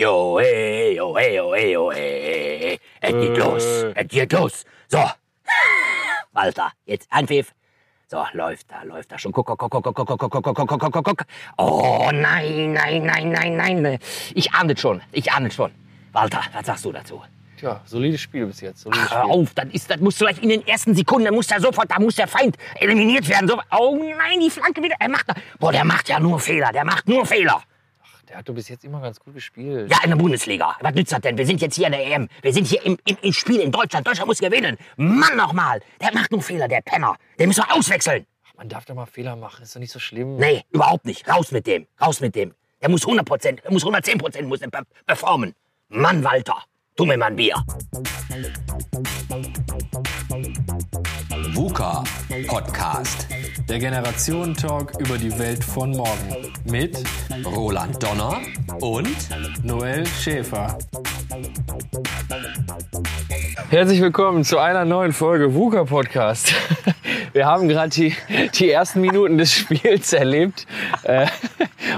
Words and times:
Jo, 0.00 0.38
hey, 0.38 0.94
jo, 0.94 1.16
hey, 1.16 1.34
jo, 1.34 1.52
hey, 1.52 1.72
jo, 1.72 1.90
hey. 1.90 2.78
Es 3.00 3.12
geht 3.12 3.36
los, 3.36 3.64
es 3.96 4.06
geht 4.06 4.32
los. 4.32 4.64
So. 4.86 5.04
Walter, 6.32 6.70
jetzt 6.86 7.08
Anpfiff. 7.10 7.52
So, 8.06 8.24
läuft 8.32 8.70
da, 8.70 8.84
läuft 8.84 9.10
da 9.10 9.18
schon. 9.18 9.32
Guck, 9.32 9.44
guck, 9.44 9.58
guck, 9.58 9.72
guck, 9.72 9.82
guck, 9.82 9.96
guck, 10.06 10.20
guck, 10.20 10.44
guck, 10.44 10.68
guck, 10.68 10.92
guck, 10.92 11.04
guck. 11.04 11.24
Oh, 11.56 12.10
nein, 12.12 12.74
nein, 12.74 13.06
nein, 13.06 13.32
nein, 13.32 13.56
nein. 13.56 13.98
Ich 14.36 14.52
ahne 14.52 14.74
es 14.74 14.80
schon, 14.80 15.02
ich 15.10 15.32
ahne 15.32 15.48
es 15.48 15.54
schon. 15.56 15.72
Walter, 16.12 16.42
was 16.52 16.64
sagst 16.64 16.84
du 16.84 16.92
dazu? 16.92 17.20
Tja, 17.56 17.80
solides 17.84 18.20
Spiel 18.20 18.46
bis 18.46 18.60
jetzt. 18.60 18.82
Solides 18.82 19.04
Ach, 19.10 19.14
hör 19.16 19.22
Spiel. 19.24 19.42
auf, 19.42 19.54
das, 19.54 19.66
ist, 19.72 19.90
das 19.90 19.98
muss 19.98 20.16
gleich 20.16 20.40
in 20.40 20.50
den 20.50 20.64
ersten 20.64 20.94
Sekunden, 20.94 21.24
da 21.24 21.32
muss 21.32 21.48
der 21.48 21.60
sofort, 21.60 21.90
da 21.90 21.98
muss 21.98 22.14
der 22.14 22.28
Feind 22.28 22.56
eliminiert 22.76 23.28
werden. 23.28 23.48
So, 23.48 23.60
oh 23.76 23.96
nein, 24.16 24.38
die 24.38 24.48
Flanke 24.48 24.80
wieder. 24.80 24.94
Er 25.00 25.08
macht, 25.08 25.26
boah, 25.58 25.72
der 25.72 25.84
macht 25.84 26.08
ja 26.08 26.20
nur 26.20 26.38
Fehler, 26.38 26.70
der 26.70 26.84
macht 26.84 27.08
nur 27.08 27.26
Fehler. 27.26 27.64
Der 28.28 28.38
hat 28.38 28.48
doch 28.48 28.54
bis 28.54 28.68
jetzt 28.68 28.84
immer 28.84 29.00
ganz 29.00 29.18
gut 29.18 29.34
gespielt. 29.34 29.90
Ja, 29.90 29.98
in 30.04 30.10
der 30.10 30.16
Bundesliga. 30.16 30.76
Was 30.80 30.94
nützt 30.94 31.12
das 31.12 31.20
denn? 31.20 31.38
Wir 31.38 31.46
sind 31.46 31.62
jetzt 31.62 31.76
hier 31.76 31.86
in 31.86 31.92
der 31.92 32.06
EM. 32.06 32.28
Wir 32.42 32.52
sind 32.52 32.66
hier 32.66 32.84
im, 32.84 32.98
im, 33.06 33.16
im 33.22 33.32
Spiel 33.32 33.60
in 33.60 33.72
Deutschland. 33.72 34.06
Deutschland 34.06 34.28
muss 34.28 34.38
gewinnen. 34.38 34.76
Mann 34.96 35.36
nochmal. 35.36 35.80
Der 36.00 36.12
macht 36.12 36.30
nur 36.30 36.42
Fehler, 36.42 36.68
der 36.68 36.82
Penner. 36.82 37.16
Den 37.38 37.48
müssen 37.48 37.64
wir 37.66 37.74
auswechseln. 37.74 38.26
Man 38.56 38.68
darf 38.68 38.84
doch 38.84 38.94
mal 38.94 39.06
Fehler 39.06 39.36
machen, 39.36 39.62
ist 39.62 39.74
doch 39.74 39.80
nicht 39.80 39.92
so 39.92 39.98
schlimm. 39.98 40.36
Nee, 40.36 40.64
überhaupt 40.70 41.06
nicht. 41.06 41.28
Raus 41.28 41.52
mit 41.52 41.66
dem. 41.66 41.86
Raus 42.00 42.20
mit 42.20 42.34
dem. 42.34 42.54
Der 42.82 42.90
muss 42.90 43.02
100 43.02 43.24
Prozent, 43.24 43.64
der 43.64 43.72
muss 43.72 43.82
110 43.82 44.18
Prozent 44.18 44.48
muss 44.48 44.60
performen. 45.06 45.54
Mann, 45.88 46.22
Walter. 46.22 46.64
Tu 46.96 47.06
mir 47.06 47.16
mal 47.16 47.26
ein 47.26 47.36
Bier. 47.36 47.54
VUCA 51.54 52.04
Podcast. 52.46 53.26
Der 53.68 53.78
Generationen-Talk 53.78 54.98
über 54.98 55.18
die 55.18 55.38
Welt 55.38 55.62
von 55.62 55.90
morgen. 55.90 56.36
Mit 56.64 57.02
Roland 57.44 58.02
Donner 58.02 58.40
und 58.80 59.16
Noel 59.62 60.06
Schäfer. 60.06 60.78
Herzlich 63.68 64.00
willkommen 64.00 64.44
zu 64.44 64.58
einer 64.58 64.86
neuen 64.86 65.12
Folge 65.12 65.54
VUCA 65.54 65.84
Podcast. 65.84 66.54
Wir 67.32 67.46
haben 67.46 67.68
gerade 67.68 67.90
die, 67.90 68.14
die 68.54 68.70
ersten 68.70 69.00
Minuten 69.00 69.38
des 69.38 69.52
Spiels 69.52 70.12
erlebt. 70.12 70.66
Äh, 71.02 71.26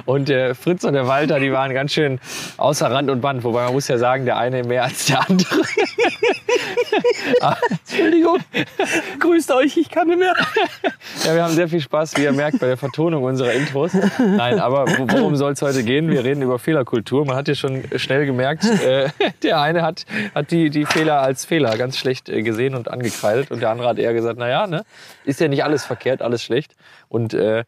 Und 0.07 0.29
der 0.29 0.55
Fritz 0.55 0.85
und 0.85 0.93
der 0.95 1.07
Walter, 1.09 1.41
die 1.41 1.53
waren 1.53 1.73
ganz 1.75 1.93
schön 1.93 2.21
außer 2.57 2.91
Rand 2.91 3.11
und 3.11 3.21
Band. 3.21 3.45
Wobei 3.45 3.65
man 3.65 3.73
muss 3.73 3.89
ja 3.89 3.99
sagen, 3.99 4.25
der 4.25 4.37
eine 4.39 4.63
mehr 4.65 4.85
als 4.85 5.07
der 5.07 5.29
andere. 5.29 5.61
Entschuldigung. 7.71 8.39
Grüßt 9.19 9.53
euch, 9.53 9.77
ich 9.77 9.91
kann 9.91 10.09
nicht 10.09 10.19
mehr. 10.19 10.35
Ja, 11.25 11.35
wir 11.35 11.43
haben 11.45 11.55
sehr 11.55 11.69
viel 11.69 11.81
Spaß, 11.81 12.17
wie 12.17 12.23
ihr 12.25 12.33
merkt, 12.33 12.59
bei 12.61 12.67
der 12.67 12.77
Vertonung 12.77 13.23
unserer 13.25 13.53
Intros. 13.53 13.93
Nein, 14.19 14.59
aber 14.61 14.87
wo- 14.99 15.07
worum 15.11 15.37
soll 15.37 15.53
es 15.53 15.63
heute 15.63 15.83
gehen? 15.83 16.11
Wir 16.11 16.25
reden 16.25 16.43
über 16.43 16.59
Fehlerkultur. 16.59 17.25
Man 17.27 17.37
hat 17.37 17.49
ja 17.49 17.55
schon 17.55 17.83
schnell 17.97 18.27
gemerkt, 18.27 18.65
äh, 18.65 19.09
der 19.43 19.61
eine 19.61 19.83
hat, 19.83 20.05
hat 20.35 20.51
die, 20.51 20.71
die 20.71 20.87
Fehler 20.87 21.21
als 21.21 21.45
Fehler 21.45 21.77
ganz 21.77 21.97
schlecht 21.99 22.29
äh, 22.29 22.43
gesehen 22.43 22.75
und 22.75 22.89
angekreidet. 22.91 23.51
Und 23.51 23.61
der 23.61 23.71
andere 23.71 23.89
hat 23.89 23.99
eher 23.99 24.13
gesagt, 24.15 24.37
na 24.39 24.49
ja, 24.49 24.67
ne, 24.67 24.85
ist 25.25 25.41
ja 25.41 25.49
nicht 25.49 25.65
alles 25.65 25.85
verkehrt, 25.85 26.23
alles 26.23 26.43
schlecht. 26.43 26.75
Und 27.09 27.35
äh, 27.35 27.65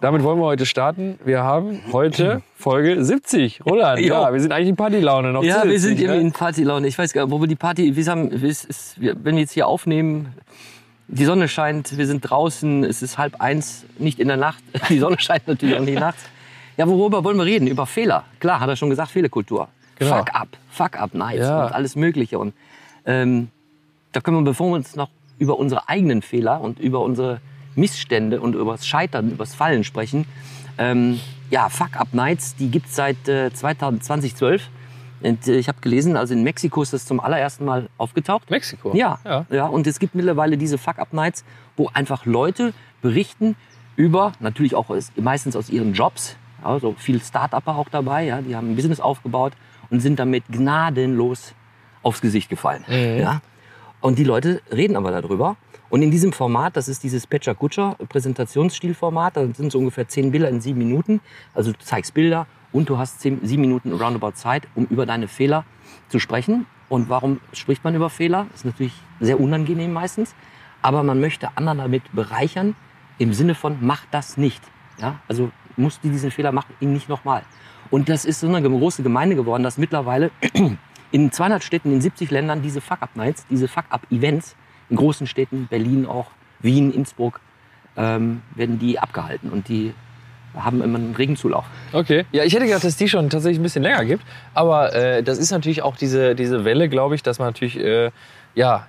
damit 0.00 0.22
wollen 0.22 0.38
wir 0.38 0.44
heute 0.46 0.66
starten. 0.66 1.18
Wir 1.24 1.42
haben 1.42 1.80
heute 1.92 2.42
Folge 2.56 3.02
70. 3.04 3.64
Roland, 3.64 4.00
Jo. 4.00 4.06
ja, 4.14 4.32
wir 4.32 4.40
sind 4.40 4.52
eigentlich 4.52 4.68
in 4.68 4.76
Partylaune 4.76 5.32
noch 5.32 5.42
Ja, 5.44 5.64
wir 5.64 5.78
sind 5.80 5.98
eben 6.00 6.12
ne? 6.12 6.20
in 6.20 6.32
Partylaune. 6.32 6.86
Ich 6.88 6.98
weiß 6.98 7.12
gar 7.12 7.24
nicht, 7.24 7.32
wo 7.32 7.40
wir 7.40 7.46
die 7.48 7.56
Party, 7.56 7.96
wir 7.96 8.04
haben, 8.06 8.30
wenn 8.32 9.34
wir 9.36 9.40
jetzt 9.40 9.52
hier 9.52 9.66
aufnehmen, 9.66 10.34
die 11.08 11.24
Sonne 11.24 11.48
scheint, 11.48 11.96
wir 11.96 12.06
sind 12.06 12.20
draußen, 12.22 12.82
es 12.84 13.02
ist 13.02 13.18
halb 13.18 13.40
eins, 13.40 13.84
nicht 13.98 14.18
in 14.18 14.28
der 14.28 14.38
Nacht. 14.38 14.62
Die 14.88 14.98
Sonne 14.98 15.18
scheint 15.20 15.46
natürlich 15.46 15.76
auch 15.76 15.82
nicht 15.82 16.00
nachts. 16.00 16.22
Ja, 16.78 16.88
worüber 16.88 17.22
wollen 17.24 17.36
wir 17.36 17.44
reden? 17.44 17.66
Über 17.68 17.84
Fehler. 17.84 18.24
Klar, 18.40 18.58
hat 18.60 18.68
er 18.70 18.74
schon 18.76 18.88
gesagt, 18.88 19.10
Fehlerkultur. 19.10 19.68
Genau. 19.98 20.16
Fuck 20.16 20.34
up, 20.34 20.48
fuck 20.70 20.98
up 20.98 21.12
nights 21.14 21.40
Ja. 21.42 21.66
und 21.66 21.72
alles 21.72 21.94
Mögliche. 21.94 22.38
Und 22.38 22.54
ähm, 23.04 23.48
da 24.12 24.20
können 24.22 24.38
wir, 24.38 24.44
bevor 24.44 24.70
wir 24.70 24.76
uns 24.76 24.96
noch 24.96 25.10
über 25.38 25.58
unsere 25.58 25.88
eigenen 25.88 26.22
Fehler 26.22 26.60
und 26.60 26.78
über 26.78 27.00
unsere 27.00 27.40
Missstände 27.74 28.40
und 28.40 28.54
über 28.54 28.72
das 28.72 28.86
Scheitern, 28.86 29.30
über 29.30 29.44
das 29.44 29.54
Fallen 29.54 29.84
sprechen, 29.84 30.26
ähm, 30.78 31.20
ja, 31.50 31.68
Fuck 31.68 31.96
Up 31.96 32.12
Nights, 32.12 32.56
die 32.56 32.70
gibt's 32.70 32.96
seit 32.96 33.28
äh, 33.28 33.52
2012. 33.52 34.68
Und, 35.22 35.46
äh, 35.48 35.56
ich 35.56 35.68
habe 35.68 35.80
gelesen, 35.80 36.16
also 36.16 36.34
in 36.34 36.42
Mexiko 36.42 36.82
ist 36.82 36.92
das 36.92 37.06
zum 37.06 37.20
allerersten 37.20 37.64
Mal 37.64 37.88
aufgetaucht. 37.96 38.50
Mexiko. 38.50 38.94
Ja, 38.94 39.18
ja. 39.24 39.46
ja. 39.50 39.66
und 39.66 39.86
es 39.86 39.98
gibt 39.98 40.14
mittlerweile 40.14 40.56
diese 40.56 40.78
Fuck-Up-Nights, 40.78 41.44
wo 41.76 41.88
einfach 41.92 42.26
Leute 42.26 42.74
berichten 43.02 43.56
über, 43.96 44.32
natürlich 44.40 44.74
auch 44.74 44.90
aus, 44.90 45.12
meistens 45.16 45.56
aus 45.56 45.70
ihren 45.70 45.94
Jobs, 45.94 46.36
also 46.62 46.94
viel 46.98 47.20
Start-Upper 47.22 47.76
auch 47.76 47.88
dabei, 47.88 48.24
ja, 48.24 48.40
die 48.42 48.56
haben 48.56 48.72
ein 48.72 48.76
Business 48.76 49.00
aufgebaut 49.00 49.52
und 49.90 50.00
sind 50.00 50.18
damit 50.18 50.44
gnadenlos 50.48 51.54
aufs 52.02 52.20
Gesicht 52.20 52.50
gefallen. 52.50 52.84
Ja. 52.88 53.40
Und 54.04 54.18
die 54.18 54.24
Leute 54.24 54.60
reden 54.70 54.96
aber 54.96 55.12
darüber. 55.12 55.56
Und 55.88 56.02
in 56.02 56.10
diesem 56.10 56.34
Format, 56.34 56.76
das 56.76 56.88
ist 56.88 57.04
dieses 57.04 57.26
Pecha 57.26 57.54
Kutscher 57.54 57.96
Präsentationsstilformat, 58.10 59.34
da 59.34 59.46
sind 59.54 59.72
so 59.72 59.78
ungefähr 59.78 60.06
zehn 60.06 60.30
Bilder 60.30 60.50
in 60.50 60.60
sieben 60.60 60.78
Minuten. 60.78 61.22
Also 61.54 61.72
du 61.72 61.78
zeigst 61.78 62.12
Bilder 62.12 62.46
und 62.70 62.90
du 62.90 62.98
hast 62.98 63.20
zehn, 63.20 63.40
sieben 63.42 63.62
Minuten 63.62 63.92
roundabout 63.92 64.32
Zeit, 64.32 64.68
um 64.74 64.84
über 64.84 65.06
deine 65.06 65.26
Fehler 65.26 65.64
zu 66.10 66.18
sprechen. 66.18 66.66
Und 66.90 67.08
warum 67.08 67.40
spricht 67.54 67.82
man 67.82 67.94
über 67.94 68.10
Fehler? 68.10 68.44
Das 68.50 68.60
ist 68.60 68.64
natürlich 68.66 68.92
sehr 69.20 69.40
unangenehm 69.40 69.94
meistens. 69.94 70.34
Aber 70.82 71.02
man 71.02 71.18
möchte 71.18 71.56
anderen 71.56 71.78
damit 71.78 72.02
bereichern 72.12 72.76
im 73.16 73.32
Sinne 73.32 73.54
von, 73.54 73.78
mach 73.80 74.04
das 74.10 74.36
nicht. 74.36 74.62
Ja? 74.98 75.20
Also 75.28 75.50
musst 75.78 76.04
du 76.04 76.10
diesen 76.10 76.30
Fehler 76.30 76.52
machen, 76.52 76.74
ihn 76.78 76.92
nicht 76.92 77.08
nochmal. 77.08 77.42
Und 77.90 78.10
das 78.10 78.26
ist 78.26 78.40
so 78.40 78.54
eine 78.54 78.68
große 78.68 79.02
Gemeinde 79.02 79.34
geworden, 79.34 79.62
dass 79.62 79.78
mittlerweile 79.78 80.30
in 81.14 81.30
200 81.30 81.62
Städten, 81.62 81.92
in 81.92 82.00
70 82.00 82.32
Ländern 82.32 82.60
diese 82.60 82.80
Fuck-Up-Nights, 82.80 83.46
diese 83.48 83.68
Fuck-Up-Events, 83.68 84.56
in 84.90 84.96
großen 84.96 85.28
Städten, 85.28 85.68
Berlin 85.70 86.06
auch, 86.06 86.26
Wien, 86.58 86.92
Innsbruck, 86.92 87.38
ähm, 87.96 88.42
werden 88.56 88.80
die 88.80 88.98
abgehalten. 88.98 89.50
Und 89.50 89.68
die 89.68 89.94
haben 90.56 90.82
immer 90.82 90.98
einen 90.98 91.14
regen 91.14 91.36
Zulauf. 91.36 91.66
Okay. 91.92 92.24
Ja, 92.32 92.42
ich 92.42 92.52
hätte 92.52 92.66
gedacht, 92.66 92.82
dass 92.82 92.96
die 92.96 93.08
schon 93.08 93.30
tatsächlich 93.30 93.60
ein 93.60 93.62
bisschen 93.62 93.84
länger 93.84 94.04
gibt. 94.04 94.24
Aber 94.54 94.92
äh, 94.92 95.22
das 95.22 95.38
ist 95.38 95.52
natürlich 95.52 95.82
auch 95.82 95.94
diese, 95.94 96.34
diese 96.34 96.64
Welle, 96.64 96.88
glaube 96.88 97.14
ich, 97.14 97.22
dass 97.22 97.38
man 97.38 97.46
natürlich, 97.46 97.78
äh, 97.78 98.10
ja, 98.56 98.88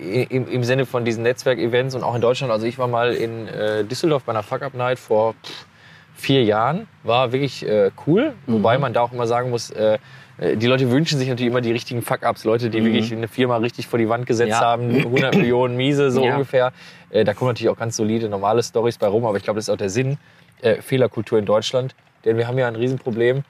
im, 0.00 0.46
im 0.46 0.62
Sinne 0.62 0.86
von 0.86 1.04
diesen 1.04 1.24
Netzwerkevents 1.24 1.96
und 1.96 2.04
auch 2.04 2.14
in 2.14 2.20
Deutschland, 2.20 2.52
also 2.52 2.66
ich 2.66 2.78
war 2.78 2.86
mal 2.86 3.14
in 3.14 3.48
äh, 3.48 3.82
Düsseldorf 3.82 4.22
bei 4.22 4.30
einer 4.30 4.44
Fuck-Up-Night 4.44 5.00
vor 5.00 5.34
pff, 5.44 5.66
vier 6.14 6.44
Jahren, 6.44 6.86
war 7.02 7.32
wirklich 7.32 7.66
äh, 7.66 7.90
cool. 8.06 8.34
Wobei 8.46 8.78
man 8.78 8.92
da 8.92 9.00
auch 9.00 9.12
immer 9.12 9.26
sagen 9.26 9.50
muss, 9.50 9.70
äh, 9.70 9.98
die 10.38 10.66
Leute 10.66 10.90
wünschen 10.90 11.18
sich 11.18 11.28
natürlich 11.28 11.50
immer 11.50 11.60
die 11.60 11.72
richtigen 11.72 12.02
Fuck-Ups. 12.02 12.44
Leute, 12.44 12.68
die 12.70 12.84
wirklich 12.84 13.12
eine 13.12 13.28
Firma 13.28 13.56
richtig 13.58 13.86
vor 13.86 13.98
die 13.98 14.08
Wand 14.08 14.26
gesetzt 14.26 14.50
Ja. 14.50 14.60
haben, 14.60 14.90
100 15.04 15.36
Millionen 15.36 15.76
Miese, 15.76 16.10
so 16.10 16.24
Ja. 16.24 16.32
ungefähr. 16.34 16.72
Äh, 17.10 17.24
da 17.24 17.34
kommen 17.34 17.50
natürlich 17.50 17.70
auch 17.70 17.78
ganz 17.78 17.96
solide, 17.96 18.28
normale 18.28 18.62
Stories 18.62 18.98
bei 18.98 19.06
rum. 19.06 19.24
Aber 19.26 19.36
ich 19.36 19.44
glaube, 19.44 19.58
das 19.58 19.68
ist 19.68 19.72
auch 19.72 19.76
der 19.78 19.90
Sinn 19.90 20.18
äh, 20.62 20.82
Fehlerkultur 20.82 21.38
in 21.38 21.44
Deutschland. 21.44 21.94
Denn 22.24 22.36
wir 22.36 22.48
haben 22.48 22.58
ja 22.58 22.66
ein 22.66 22.74
Riesenproblem, 22.76 23.44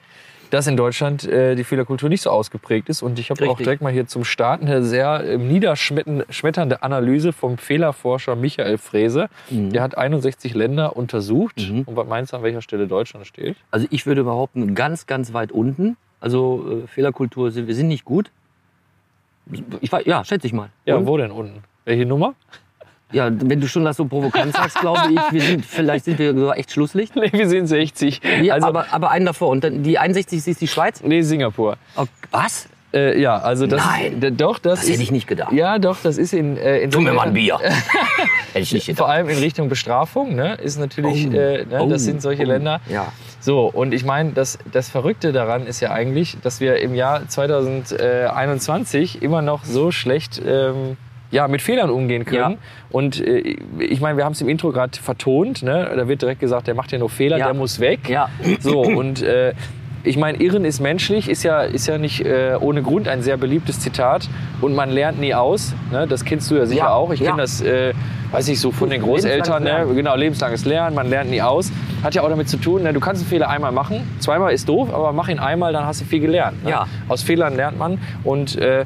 dass 0.51 0.67
in 0.67 0.77
Deutschland 0.77 1.23
äh, 1.27 1.55
die 1.55 1.63
Fehlerkultur 1.63 2.07
nicht 2.07 2.21
so 2.21 2.29
ausgeprägt 2.29 2.87
ist. 2.89 3.01
Und 3.01 3.17
ich 3.17 3.29
habe 3.31 3.49
auch 3.49 3.57
direkt 3.57 3.81
mal 3.81 3.91
hier 3.91 4.05
zum 4.05 4.23
Start 4.23 4.61
eine 4.61 4.83
sehr 4.83 5.23
äh, 5.23 5.37
niederschmetternde 5.37 6.83
Analyse 6.83 7.33
vom 7.33 7.57
Fehlerforscher 7.57 8.35
Michael 8.35 8.77
Frese. 8.77 9.27
Der 9.49 9.81
hat 9.81 9.97
61 9.97 10.53
Länder 10.53 10.95
untersucht. 10.95 11.57
Mhm. 11.69 11.81
Und 11.85 11.95
was 11.95 12.07
meinst 12.07 12.33
du, 12.33 12.37
an 12.37 12.43
welcher 12.43 12.61
Stelle 12.61 12.87
Deutschland 12.87 13.25
steht? 13.25 13.55
Also 13.71 13.87
ich 13.89 14.05
würde 14.05 14.23
behaupten, 14.23 14.75
ganz, 14.75 15.07
ganz 15.07 15.33
weit 15.33 15.51
unten. 15.51 15.97
Also 16.25 16.81
äh, 16.83 16.87
Fehlerkultur, 16.87 17.51
sind, 17.51 17.67
wir 17.67 17.75
sind 17.75 17.87
nicht 17.87 18.03
gut. 18.03 18.31
Ich, 19.81 19.91
ja, 20.05 20.25
schätze 20.25 20.47
ich 20.47 20.53
mal. 20.53 20.69
Ja, 20.85 20.95
Und? 20.95 21.05
wo 21.05 21.17
denn 21.17 21.29
unten? 21.29 21.63
Welche 21.85 22.03
Nummer? 22.07 22.33
Ja, 23.11 23.29
wenn 23.31 23.61
du 23.61 23.67
schon 23.67 23.85
das 23.85 23.97
so 23.97 24.05
provokant 24.05 24.53
sagst, 24.55 24.79
glaube 24.79 25.01
ich, 25.11 25.19
wir 25.31 25.41
sind, 25.41 25.63
vielleicht 25.63 26.05
sind 26.05 26.17
wir 26.17 26.33
sogar 26.35 26.57
echt 26.57 26.71
Schlusslicht. 26.71 27.15
Nee, 27.15 27.31
wir 27.31 27.47
sind 27.47 27.67
60. 27.67 28.21
Ja, 28.41 28.55
also, 28.55 28.65
aber, 28.67 28.87
aber 28.91 29.11
einen 29.11 29.27
davor. 29.27 29.49
Und 29.49 29.63
dann 29.63 29.83
die 29.83 29.99
61 29.99 30.47
ist 30.47 30.61
die 30.61 30.67
Schweiz? 30.67 31.03
nee, 31.03 31.21
Singapur. 31.21 31.77
Oh, 31.95 32.05
was? 32.31 32.67
Äh, 32.91 33.21
ja, 33.21 33.37
also 33.37 33.67
das, 33.67 33.85
Nein. 33.85 34.35
doch, 34.35 34.57
das, 34.57 34.79
Das 34.79 34.83
ist, 34.85 34.93
hätte 34.93 35.03
ich 35.03 35.11
nicht 35.11 35.27
gedacht. 35.27 35.51
Ja, 35.53 35.77
doch, 35.77 35.97
das 36.01 36.17
ist 36.17 36.33
in, 36.33 36.57
äh, 36.57 36.79
in 36.79 36.89
Tu 36.89 37.01
mir 37.01 37.13
mal 37.13 37.27
ein 37.27 37.33
Bier. 37.33 37.59
Hätte 38.53 38.59
ich 38.59 38.73
nicht 38.73 38.85
Vor 38.85 38.93
gedacht. 38.95 39.09
allem 39.09 39.29
in 39.29 39.37
Richtung 39.37 39.69
Bestrafung, 39.69 40.33
ne, 40.35 40.55
ist 40.55 40.79
natürlich, 40.79 41.27
Oh. 41.27 41.31
äh, 41.33 41.65
ne, 41.65 41.81
Oh. 41.81 41.89
das 41.89 42.03
sind 42.03 42.21
solche 42.23 42.43
Oh. 42.43 42.47
Länder. 42.47 42.79
Ja. 42.89 43.11
So, 43.45 43.67
und 43.71 43.93
ich 43.93 44.03
meine, 44.03 44.31
das, 44.31 44.57
das 44.71 44.89
Verrückte 44.89 45.31
daran 45.31 45.67
ist 45.67 45.79
ja 45.79 45.91
eigentlich, 45.91 46.35
dass 46.41 46.61
wir 46.61 46.79
im 46.79 46.95
Jahr 46.95 47.27
2021 47.27 49.21
immer 49.21 49.43
noch 49.43 49.63
so 49.65 49.91
schlecht 49.91 50.41
ähm, 50.43 50.97
ja, 51.29 51.47
mit 51.47 51.61
Fehlern 51.61 51.91
umgehen 51.91 52.25
können. 52.25 52.53
Ja. 52.53 52.57
Und 52.89 53.21
äh, 53.21 53.57
ich 53.77 54.01
meine, 54.01 54.17
wir 54.17 54.25
haben 54.25 54.31
es 54.31 54.41
im 54.41 54.49
Intro 54.49 54.71
gerade 54.71 54.97
vertont, 54.97 55.61
ne? 55.61 55.93
da 55.95 56.07
wird 56.07 56.23
direkt 56.23 56.39
gesagt, 56.39 56.65
der 56.65 56.73
macht 56.73 56.91
ja 56.91 56.97
nur 56.97 57.11
Fehler, 57.11 57.37
Ja. 57.37 57.45
der 57.45 57.53
muss 57.53 57.79
weg. 57.79 58.09
Ja. 58.09 58.29
So, 58.61 58.81
und 58.81 59.21
äh, 59.21 59.53
ich 60.05 60.17
meine, 60.17 60.37
Irren 60.39 60.65
ist 60.65 60.79
menschlich, 60.79 61.29
ist 61.29 61.43
ja, 61.43 61.61
ist 61.61 61.87
ja 61.87 61.97
nicht 61.97 62.23
äh, 62.23 62.55
ohne 62.59 62.81
Grund 62.83 63.07
ein 63.07 63.21
sehr 63.21 63.37
beliebtes 63.37 63.79
Zitat. 63.79 64.29
Und 64.61 64.75
man 64.75 64.89
lernt 64.91 65.19
nie 65.19 65.33
aus. 65.33 65.73
Ne? 65.91 66.07
Das 66.07 66.23
kennst 66.23 66.49
du 66.51 66.55
ja 66.55 66.65
sicher 66.65 66.83
Ja, 66.83 66.93
auch. 66.93 67.11
Ich 67.11 67.19
ja. 67.19 67.31
kenne 67.31 67.41
das, 67.41 67.61
äh, 67.61 67.93
weiß 68.31 68.47
ich 68.47 68.59
so, 68.59 68.71
von 68.71 68.89
den 68.89 69.01
Großeltern. 69.01 69.63
Ne? 69.63 69.87
Genau, 69.95 70.15
lebenslanges 70.15 70.65
Lernen. 70.65 70.95
Man 70.95 71.09
lernt 71.09 71.31
nie 71.31 71.41
aus. 71.41 71.71
Hat 72.03 72.13
ja 72.13 72.21
auch 72.21 72.29
damit 72.29 72.47
zu 72.47 72.57
tun, 72.57 72.83
ne? 72.83 72.93
du 72.93 72.99
kannst 72.99 73.23
einen 73.23 73.29
Fehler 73.29 73.49
einmal 73.49 73.71
machen. 73.71 74.07
Zweimal 74.19 74.53
ist 74.53 74.69
doof, 74.69 74.93
aber 74.93 75.11
mach 75.11 75.27
ihn 75.27 75.39
einmal, 75.39 75.73
dann 75.73 75.85
hast 75.85 76.01
du 76.01 76.05
viel 76.05 76.19
gelernt. 76.19 76.63
Ne? 76.63 76.69
Ja. 76.69 76.87
Aus 77.07 77.23
Fehlern 77.23 77.55
lernt 77.55 77.79
man. 77.79 77.99
Und, 78.23 78.57
äh, 78.57 78.85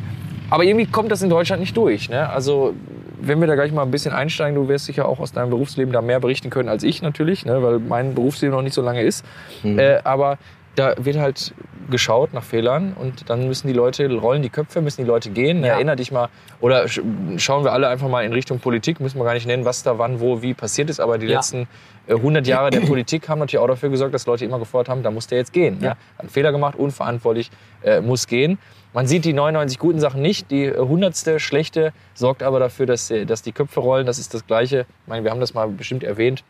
aber 0.49 0.63
irgendwie 0.63 0.85
kommt 0.85 1.11
das 1.11 1.21
in 1.21 1.29
Deutschland 1.29 1.59
nicht 1.59 1.75
durch. 1.75 2.09
Ne? 2.09 2.29
Also 2.29 2.73
wenn 3.21 3.41
wir 3.41 3.47
da 3.47 3.55
gleich 3.55 3.73
mal 3.73 3.83
ein 3.83 3.91
bisschen 3.91 4.13
einsteigen, 4.13 4.55
du 4.55 4.69
wirst 4.69 4.85
sicher 4.85 5.07
auch 5.07 5.19
aus 5.19 5.33
deinem 5.33 5.49
Berufsleben 5.49 5.91
da 5.91 6.01
mehr 6.01 6.21
berichten 6.21 6.49
können 6.49 6.69
als 6.69 6.83
ich 6.83 7.01
natürlich, 7.01 7.45
ne? 7.45 7.61
weil 7.61 7.79
mein 7.79 8.15
Berufsleben 8.15 8.55
noch 8.55 8.61
nicht 8.63 8.73
so 8.73 8.81
lange 8.81 9.01
ist. 9.01 9.25
Äh, 9.63 9.99
aber 10.05 10.37
da 10.75 10.93
wird 10.97 11.17
halt 11.17 11.53
geschaut 11.89 12.33
nach 12.33 12.43
Fehlern 12.43 12.93
und 12.93 13.29
dann 13.29 13.47
müssen 13.47 13.67
die 13.67 13.73
Leute, 13.73 14.11
rollen 14.13 14.41
die 14.41 14.49
Köpfe, 14.49 14.81
müssen 14.81 15.01
die 15.01 15.07
Leute 15.07 15.31
gehen. 15.31 15.63
Ja. 15.63 15.73
Erinner 15.73 15.95
dich 15.95 16.11
mal, 16.11 16.29
oder 16.61 16.87
sch 16.87 17.01
schauen 17.37 17.63
wir 17.63 17.73
alle 17.73 17.87
einfach 17.87 18.07
mal 18.07 18.23
in 18.23 18.31
Richtung 18.31 18.59
Politik, 18.59 18.99
müssen 18.99 19.17
wir 19.19 19.25
gar 19.25 19.33
nicht 19.33 19.47
nennen, 19.47 19.65
was 19.65 19.81
da 19.83 19.97
wann, 19.97 20.19
wo, 20.19 20.41
wie 20.41 20.53
passiert 20.53 20.89
ist, 20.89 20.99
aber 20.99 21.17
die 21.17 21.25
Ja. 21.27 21.37
letzten 21.37 21.67
äh, 22.07 22.13
100 22.13 22.45
Jahre 22.47 22.69
der 22.69 22.81
Politik 22.81 23.27
haben 23.27 23.39
natürlich 23.39 23.61
auch 23.63 23.67
dafür 23.67 23.89
gesorgt, 23.89 24.13
dass 24.13 24.25
Leute 24.27 24.45
immer 24.45 24.59
gefordert 24.59 24.89
haben, 24.89 25.01
da 25.03 25.09
muss 25.11 25.27
der 25.27 25.39
jetzt 25.39 25.51
gehen. 25.51 25.79
Ne? 25.79 25.85
Ja. 25.85 25.89
Hat 25.91 25.97
einen 26.19 26.29
Fehler 26.29 26.51
gemacht, 26.51 26.75
unverantwortlich, 26.77 27.49
äh, 27.83 28.01
muss 28.01 28.27
gehen. 28.27 28.59
Man 28.93 29.05
sieht 29.07 29.25
die 29.25 29.33
99 29.33 29.77
guten 29.79 29.99
Sachen 29.99 30.21
nicht. 30.21 30.49
Die 30.51 30.65
äh, 30.65 30.77
hundertste 30.77 31.39
schlechte 31.39 31.93
sorgt 32.13 32.41
aber 32.43 32.59
dafür, 32.59 32.85
dass, 32.85 33.09
äh, 33.11 33.25
dass 33.25 33.41
die 33.41 33.51
Köpfe 33.51 33.79
rollen. 33.79 34.05
Das 34.05 34.17
ist 34.19 34.33
das 34.33 34.45
Gleiche. 34.47 34.85
Ich 35.03 35.07
meine, 35.07 35.23
wir 35.23 35.31
haben 35.31 35.39
das 35.39 35.53
mal 35.53 35.67
bestimmt 35.67 36.03
erwähnt. 36.03 36.43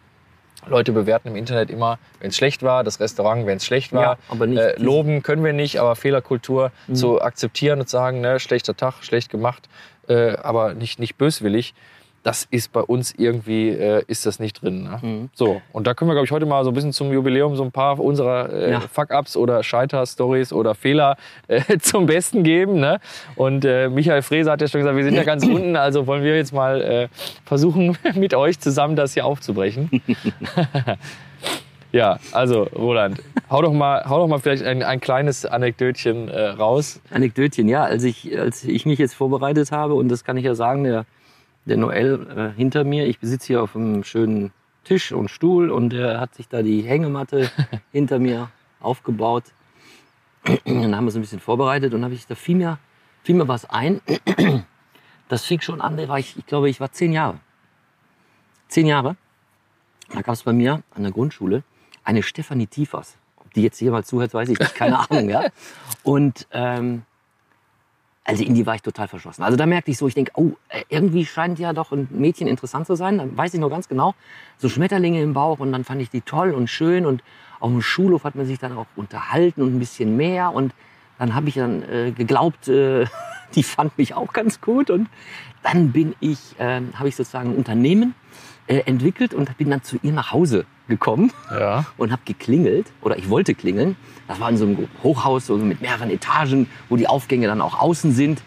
Leute 0.67 0.91
bewerten 0.91 1.29
im 1.29 1.35
Internet 1.35 1.69
immer, 1.69 1.99
wenn 2.19 2.29
es 2.29 2.37
schlecht 2.37 2.63
war, 2.63 2.83
das 2.83 2.99
Restaurant, 2.99 3.45
wenn 3.45 3.57
es 3.57 3.65
schlecht 3.65 3.93
war. 3.93 4.01
Ja, 4.01 4.17
aber 4.27 4.47
nicht 4.47 4.59
äh, 4.59 4.75
loben 4.77 5.23
können 5.23 5.43
wir 5.43 5.53
nicht, 5.53 5.79
aber 5.79 5.95
Fehlerkultur 5.95 6.71
zu 6.93 7.21
akzeptieren 7.21 7.79
und 7.79 7.89
sagen, 7.89 8.21
ne, 8.21 8.39
schlechter 8.39 8.75
Tag, 8.75 9.03
schlecht 9.03 9.29
gemacht, 9.29 9.69
äh, 10.07 10.35
aber 10.37 10.73
nicht, 10.73 10.99
nicht 10.99 11.17
böswillig. 11.17 11.73
Das 12.23 12.47
ist 12.51 12.73
bei 12.73 12.81
uns 12.81 13.13
irgendwie, 13.17 13.69
äh, 13.69 14.03
ist 14.07 14.25
das 14.25 14.39
nicht 14.39 14.61
drin. 14.61 14.83
Ne? 14.83 15.29
So, 15.33 15.61
und 15.71 15.87
da 15.87 15.93
können 15.93 16.09
wir, 16.09 16.15
glaube 16.15 16.25
ich, 16.25 16.31
heute 16.31 16.45
mal 16.45 16.63
so 16.63 16.71
ein 16.71 16.73
bisschen 16.73 16.91
zum 16.91 17.11
Jubiläum 17.13 17.55
so 17.55 17.63
ein 17.63 17.71
paar 17.71 17.97
unserer 17.99 18.51
äh, 18.51 18.71
Ja. 18.71 18.79
Fuck-Ups 18.81 19.37
oder 19.37 19.63
Scheiter-Stories 19.63 20.51
oder 20.51 20.75
Fehler 20.75 21.15
äh, 21.47 21.77
zum 21.79 22.05
Besten 22.07 22.43
geben. 22.43 22.79
Ne? 22.79 22.99
Und 23.35 23.63
äh, 23.63 23.89
Michael 23.89 24.21
Frese 24.21 24.51
hat 24.51 24.61
ja 24.61 24.67
schon 24.67 24.81
gesagt, 24.81 24.97
wir 24.97 25.03
sind 25.03 25.15
ja 25.15 25.23
ganz 25.23 25.45
unten, 25.47 25.75
also 25.75 26.07
wollen 26.07 26.23
wir 26.23 26.35
jetzt 26.35 26.53
mal 26.53 26.81
äh, 26.81 27.07
versuchen, 27.45 27.97
mit 28.15 28.33
euch 28.33 28.59
zusammen 28.59 28.95
das 28.95 29.13
hier 29.13 29.25
aufzubrechen. 29.25 29.89
ja, 31.91 32.19
also 32.33 32.63
Roland, 32.63 33.21
hau 33.49 33.61
doch 33.61 33.73
mal, 33.73 34.03
hau 34.09 34.19
doch 34.19 34.27
mal 34.27 34.39
vielleicht 34.39 34.63
ein, 34.63 34.83
ein 34.83 34.99
kleines 34.99 35.45
Anekdötchen 35.45 36.27
äh, 36.27 36.47
raus. 36.49 36.99
Anekdötchen, 37.11 37.67
ja. 37.69 37.83
Als 37.83 38.03
ich, 38.03 38.37
als 38.37 38.63
ich 38.63 38.85
mich 38.85 38.99
jetzt 38.99 39.15
vorbereitet 39.15 39.71
habe, 39.71 39.93
und 39.93 40.09
das 40.09 40.23
kann 40.23 40.37
ich 40.37 40.43
ja 40.43 40.53
sagen, 40.53 40.83
der, 40.83 41.05
der 41.69 41.77
Noel 41.77 42.27
äh, 42.35 42.57
hinter 42.57 42.83
mir, 42.83 43.07
ich 43.07 43.17
sitze 43.21 43.47
hier 43.47 43.63
auf 43.63 43.75
einem 43.75 44.03
schönen 44.03 44.51
Tisch 44.83 45.11
und 45.11 45.29
Stuhl 45.29 45.69
und 45.69 45.93
er 45.93 46.19
hat 46.19 46.35
sich 46.35 46.47
da 46.47 46.61
die 46.61 46.81
Hängematte 46.81 47.49
hinter 47.91 48.19
mir 48.19 48.49
aufgebaut. 48.79 49.45
Dann 50.65 50.95
haben 50.95 51.05
wir 51.05 51.09
es 51.09 51.15
ein 51.15 51.21
bisschen 51.21 51.39
vorbereitet 51.39 51.93
und 51.93 52.03
habe 52.03 52.13
ich, 52.13 52.25
da 52.25 52.35
fiel 52.35 52.55
mir, 52.55 52.79
fiel 53.23 53.35
mir 53.35 53.47
was 53.47 53.69
ein. 53.69 54.01
Das 55.27 55.45
fing 55.45 55.61
schon 55.61 55.79
an, 55.79 55.95
da 55.95 56.07
war 56.07 56.17
ich, 56.17 56.37
ich 56.37 56.45
glaube, 56.45 56.69
ich 56.69 56.79
war 56.79 56.91
zehn 56.91 57.13
Jahre. 57.13 57.39
Zehn 58.67 58.87
Jahre. 58.87 59.15
Da 60.11 60.21
gab 60.21 60.33
es 60.33 60.43
bei 60.43 60.53
mir 60.53 60.81
an 60.95 61.03
der 61.03 61.11
Grundschule 61.11 61.63
eine 62.03 62.23
Stefanie 62.23 62.67
Tiefers. 62.67 63.17
Ob 63.37 63.53
die 63.53 63.61
jetzt 63.61 63.77
hier 63.77 63.91
mal 63.91 64.03
zuhört, 64.03 64.33
weiß 64.33 64.49
ich 64.49 64.57
nicht, 64.57 64.73
keine 64.73 64.99
Ahnung. 65.09 65.29
Ja? 65.29 65.45
Und 66.03 66.47
ähm, 66.51 67.03
also 68.29 68.43
in 68.43 68.53
die 68.53 68.65
war 68.67 68.75
ich 68.75 68.83
total 68.83 69.07
verschlossen. 69.07 69.41
Also 69.41 69.57
da 69.57 69.65
merkte 69.65 69.89
ich 69.89 69.97
so, 69.97 70.07
ich 70.07 70.13
denke, 70.13 70.31
oh, 70.35 70.51
äh, 70.69 70.83
irgendwie 70.87 71.25
scheint 71.25 71.57
ja 71.57 71.73
doch 71.73 71.91
ein 71.91 72.07
Mädchen 72.11 72.47
interessant 72.47 72.85
zu 72.85 72.95
sein. 72.95 73.17
Dann 73.17 73.35
weiß 73.35 73.55
ich 73.55 73.59
noch 73.59 73.71
ganz 73.71 73.89
genau, 73.89 74.13
so 74.59 74.69
Schmetterlinge 74.69 75.19
im 75.21 75.33
Bauch 75.33 75.59
und 75.59 75.71
dann 75.71 75.83
fand 75.83 75.99
ich 75.99 76.11
die 76.11 76.21
toll 76.21 76.51
und 76.51 76.69
schön 76.69 77.07
und 77.07 77.23
auf 77.59 77.71
dem 77.71 77.81
Schulhof 77.81 78.25
hat 78.25 78.35
man 78.35 78.45
sich 78.45 78.59
dann 78.59 78.77
auch 78.77 78.85
unterhalten 78.95 79.63
und 79.63 79.75
ein 79.75 79.79
bisschen 79.79 80.15
mehr 80.15 80.53
und 80.53 80.75
dann 81.17 81.33
habe 81.33 81.49
ich 81.49 81.55
dann 81.55 81.81
äh, 81.81 82.11
geglaubt, 82.11 82.67
äh, 82.67 83.07
die 83.55 83.63
fand 83.63 83.97
mich 83.97 84.13
auch 84.13 84.31
ganz 84.31 84.61
gut 84.61 84.91
und 84.91 85.09
dann 85.63 85.91
bin 85.91 86.13
ich, 86.19 86.55
ähm, 86.59 86.93
habe 86.93 87.09
ich 87.09 87.15
sozusagen 87.15 87.49
ein 87.49 87.55
Unternehmen 87.55 88.13
äh, 88.67 88.81
entwickelt 88.85 89.33
und 89.33 89.57
bin 89.57 89.71
dann 89.71 89.81
zu 89.81 89.97
ihr 90.03 90.13
nach 90.13 90.31
Hause 90.31 90.67
gekommen 90.89 91.31
Ja. 91.51 91.85
und 91.97 92.11
habe 92.11 92.21
geklingelt 92.25 92.87
oder 93.01 93.17
ich 93.17 93.29
wollte 93.29 93.55
klingeln. 93.55 93.95
Das 94.27 94.39
war 94.39 94.49
in 94.49 94.57
so 94.57 94.65
einem 94.65 94.87
Hochhaus 95.03 95.45
so 95.45 95.55
mit 95.57 95.81
mehreren 95.81 96.09
Etagen, 96.09 96.67
wo 96.89 96.97
die 96.97 97.07
Aufgänge 97.07 97.47
dann 97.47 97.61
auch 97.61 97.79
außen 97.79 98.11
sind. 98.11 98.41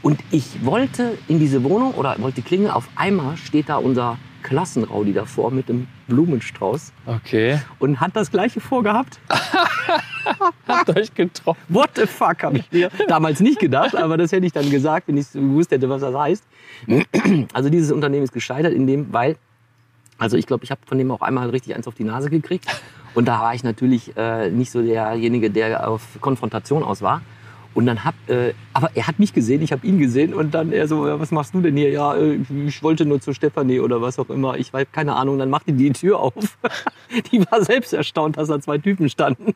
Und 0.00 0.20
ich 0.30 0.64
wollte 0.64 1.18
in 1.28 1.38
diese 1.38 1.62
Wohnung 1.64 1.92
oder 1.94 2.14
wollte 2.20 2.40
klingeln. 2.42 2.70
Auf 2.70 2.88
einmal 2.96 3.36
steht 3.36 3.68
da 3.68 3.76
unser 3.76 4.16
Klassenraudi 4.44 5.12
davor 5.12 5.50
mit 5.50 5.68
einem 5.68 5.88
Blumenstrauß 6.06 6.92
Okay. 7.06 7.60
und 7.80 8.00
hat 8.00 8.14
das 8.14 8.30
gleiche 8.30 8.60
vorgehabt. 8.60 9.18
Habt 10.68 10.90
euch 10.96 11.12
getroffen. 11.14 11.60
What 11.68 11.90
the 11.96 12.06
fuck, 12.06 12.42
habe 12.42 12.58
ich 12.58 12.70
mir 12.70 12.90
damals 13.08 13.40
nicht 13.40 13.58
gedacht, 13.58 13.96
aber 13.96 14.16
das 14.16 14.30
hätte 14.32 14.46
ich 14.46 14.52
dann 14.52 14.70
gesagt, 14.70 15.08
wenn 15.08 15.16
ich 15.16 15.32
gewusst 15.32 15.70
hätte, 15.72 15.88
was 15.88 16.00
das 16.02 16.14
heißt. 16.14 16.44
Also 17.52 17.68
dieses 17.70 17.90
Unternehmen 17.92 18.24
ist 18.24 18.32
gescheitert 18.32 18.72
in 18.72 18.86
dem, 18.86 19.12
weil, 19.12 19.36
also 20.18 20.36
ich 20.36 20.46
glaube, 20.46 20.64
ich 20.64 20.70
habe 20.70 20.80
von 20.86 20.98
dem 20.98 21.10
auch 21.10 21.20
einmal 21.20 21.50
richtig 21.50 21.74
eins 21.74 21.86
auf 21.86 21.94
die 21.94 22.04
Nase 22.04 22.30
gekriegt. 22.30 22.66
Und 23.14 23.26
da 23.26 23.40
war 23.40 23.54
ich 23.54 23.64
natürlich 23.64 24.16
äh, 24.16 24.50
nicht 24.50 24.70
so 24.70 24.82
derjenige, 24.82 25.50
der 25.50 25.88
auf 25.88 26.02
Konfrontation 26.20 26.82
aus 26.82 27.02
war. 27.02 27.22
Und 27.74 27.86
dann 27.86 28.04
hab, 28.04 28.14
äh, 28.28 28.54
aber 28.72 28.90
er 28.94 29.06
hat 29.06 29.18
mich 29.18 29.32
gesehen, 29.32 29.62
ich 29.62 29.72
habe 29.72 29.86
ihn 29.86 29.98
gesehen 29.98 30.34
und 30.34 30.52
dann 30.52 30.72
er 30.72 30.88
so, 30.88 31.02
was 31.02 31.30
machst 31.30 31.54
du 31.54 31.60
denn 31.60 31.76
hier? 31.76 31.90
Ja, 31.90 32.16
äh, 32.16 32.40
ich 32.66 32.82
wollte 32.82 33.06
nur 33.06 33.20
zu 33.20 33.32
Stefanie 33.32 33.78
oder 33.78 34.02
was 34.02 34.18
auch 34.18 34.30
immer. 34.30 34.58
Ich 34.58 34.72
weiß 34.72 34.88
keine 34.90 35.14
Ahnung. 35.14 35.38
Dann 35.38 35.50
machte 35.50 35.72
die 35.72 35.84
die 35.84 35.92
Tür 35.92 36.18
auf. 36.18 36.34
Die 37.32 37.40
war 37.50 37.64
selbst 37.64 37.94
erstaunt, 37.94 38.36
dass 38.36 38.48
da 38.48 38.60
zwei 38.60 38.76
Typen 38.76 39.08
standen 39.08 39.54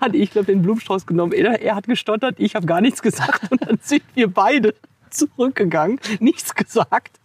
hat 0.00 0.14
ich 0.14 0.30
glaube 0.30 0.46
den 0.46 0.62
Blumenstrauß 0.62 1.06
genommen. 1.06 1.32
Er, 1.32 1.60
er 1.60 1.74
hat 1.74 1.86
gestottert, 1.86 2.36
ich 2.38 2.54
habe 2.54 2.66
gar 2.66 2.80
nichts 2.80 3.02
gesagt 3.02 3.50
und 3.50 3.66
dann 3.66 3.78
sind 3.82 4.02
wir 4.14 4.28
beide 4.28 4.74
zurückgegangen, 5.16 6.00
nichts 6.20 6.54
gesagt, 6.54 7.20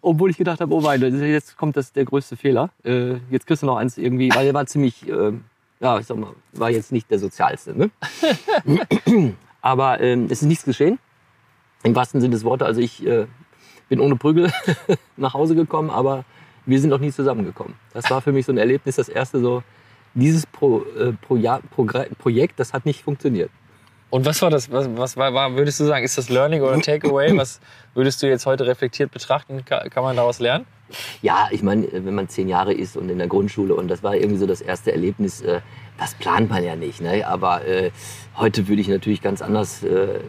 obwohl 0.00 0.30
ich 0.30 0.36
gedacht 0.36 0.60
habe, 0.60 0.74
oh 0.74 0.82
weine, 0.82 1.08
jetzt 1.26 1.56
kommt 1.56 1.76
das 1.76 1.92
der 1.92 2.04
größte 2.04 2.36
Fehler. 2.36 2.70
Äh, 2.84 3.16
jetzt 3.30 3.46
kriegst 3.46 3.62
du 3.62 3.66
noch 3.66 3.76
eins 3.76 3.98
irgendwie, 3.98 4.30
weil 4.34 4.46
er 4.46 4.54
war 4.54 4.66
ziemlich, 4.66 5.08
äh, 5.08 5.32
ja, 5.80 5.98
ich 5.98 6.06
sag 6.06 6.16
mal, 6.16 6.32
war 6.52 6.70
jetzt 6.70 6.92
nicht 6.92 7.10
der 7.10 7.18
sozialste. 7.18 7.76
Ne? 7.76 7.90
Aber 9.60 10.00
ähm, 10.00 10.26
es 10.26 10.42
ist 10.42 10.48
nichts 10.48 10.64
geschehen. 10.64 10.98
Im 11.82 11.94
wahrsten 11.94 12.20
Sinne 12.20 12.34
des 12.34 12.44
Wortes. 12.44 12.66
Also 12.66 12.80
ich 12.80 13.06
äh, 13.06 13.26
bin 13.88 14.00
ohne 14.00 14.16
Prügel 14.16 14.52
nach 15.16 15.34
Hause 15.34 15.54
gekommen, 15.54 15.90
aber 15.90 16.24
wir 16.64 16.80
sind 16.80 16.90
noch 16.90 16.98
nie 16.98 17.12
zusammengekommen. 17.12 17.74
Das 17.92 18.10
war 18.10 18.20
für 18.20 18.32
mich 18.32 18.46
so 18.46 18.52
ein 18.52 18.58
Erlebnis, 18.58 18.96
das 18.96 19.08
erste 19.08 19.40
so, 19.40 19.62
dieses 20.14 20.46
Pro, 20.46 20.82
äh, 20.98 21.12
Pro 21.12 21.38
Progr 21.70 22.06
Projekt, 22.18 22.58
das 22.58 22.72
hat 22.72 22.86
nicht 22.86 23.02
funktioniert. 23.02 23.50
Und 24.08 24.24
was 24.24 24.40
war 24.40 24.50
das? 24.50 24.70
Was, 24.70 24.88
was 24.96 25.16
war, 25.16 25.34
war, 25.34 25.56
würdest 25.56 25.80
du 25.80 25.84
sagen, 25.84 26.04
ist 26.04 26.16
das 26.16 26.28
Learning 26.28 26.62
oder 26.62 26.80
Takeaway? 26.80 27.36
Was 27.36 27.60
würdest 27.94 28.22
du 28.22 28.28
jetzt 28.28 28.46
heute 28.46 28.66
reflektiert 28.66 29.10
betrachten? 29.10 29.64
Kann, 29.64 29.90
man 29.96 30.14
daraus 30.14 30.38
lernen? 30.38 30.64
Ja, 31.22 31.48
ich 31.50 31.64
meine, 31.64 31.88
wenn 31.92 32.14
man 32.14 32.28
zehn 32.28 32.48
Jahre 32.48 32.72
ist 32.72 32.96
und 32.96 33.08
in 33.08 33.18
der 33.18 33.26
Grundschule 33.26 33.74
und 33.74 33.88
das 33.88 34.04
war 34.04 34.14
irgendwie 34.14 34.38
so 34.38 34.46
das 34.46 34.60
erste 34.60 34.92
Erlebnis, 34.92 35.40
äh, 35.40 35.60
das 35.98 36.14
plant 36.14 36.48
man 36.48 36.62
ja 36.62 36.76
nicht. 36.76 37.00
Ne? 37.00 37.26
Aber 37.26 37.66
äh, 37.66 37.90
heute 38.36 38.68
würde 38.68 38.80
ich 38.80 38.88
natürlich 38.88 39.20
ganz 39.22 39.42
anders 39.42 39.82
äh, 39.82 40.20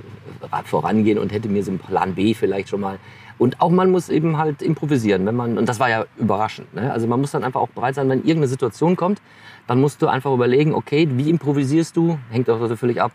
vorangehen 0.66 1.20
und 1.20 1.32
hätte 1.32 1.48
mir 1.48 1.64
so 1.64 1.70
einen 1.70 1.80
Plan 1.80 2.16
B 2.16 2.34
vielleicht 2.34 2.70
schon 2.70 2.82
mal. 2.82 2.98
Und 3.38 3.62
auch 3.62 3.70
man 3.70 3.92
muss 3.92 4.10
eben 4.10 4.38
halt 4.38 4.64
improvisieren, 4.64 5.24
wenn 5.28 5.36
man 5.36 5.60
und 5.60 5.70
das 5.70 5.80
war 5.80 5.90
ja 5.90 6.06
überraschend. 6.18 6.74
Ne? 6.74 6.92
Also 6.92 7.06
man 7.06 7.22
muss 7.22 7.32
dann 7.32 7.44
einfach 7.44 7.62
auch 7.62 7.70
bereit 7.70 7.94
sein, 7.94 8.10
wenn 8.10 8.20
irgendeine 8.20 8.48
Situation 8.48 8.96
kommt, 8.96 9.22
dann 9.68 9.80
musst 9.80 10.02
du 10.02 10.08
einfach 10.08 10.34
überlegen, 10.34 10.74
okay, 10.74 11.08
wie 11.12 11.30
improvisierst 11.30 11.96
du? 11.96 12.18
Hängt 12.32 12.50
auch 12.50 12.60
also 12.60 12.76
völlig 12.76 13.00
ab. 13.00 13.12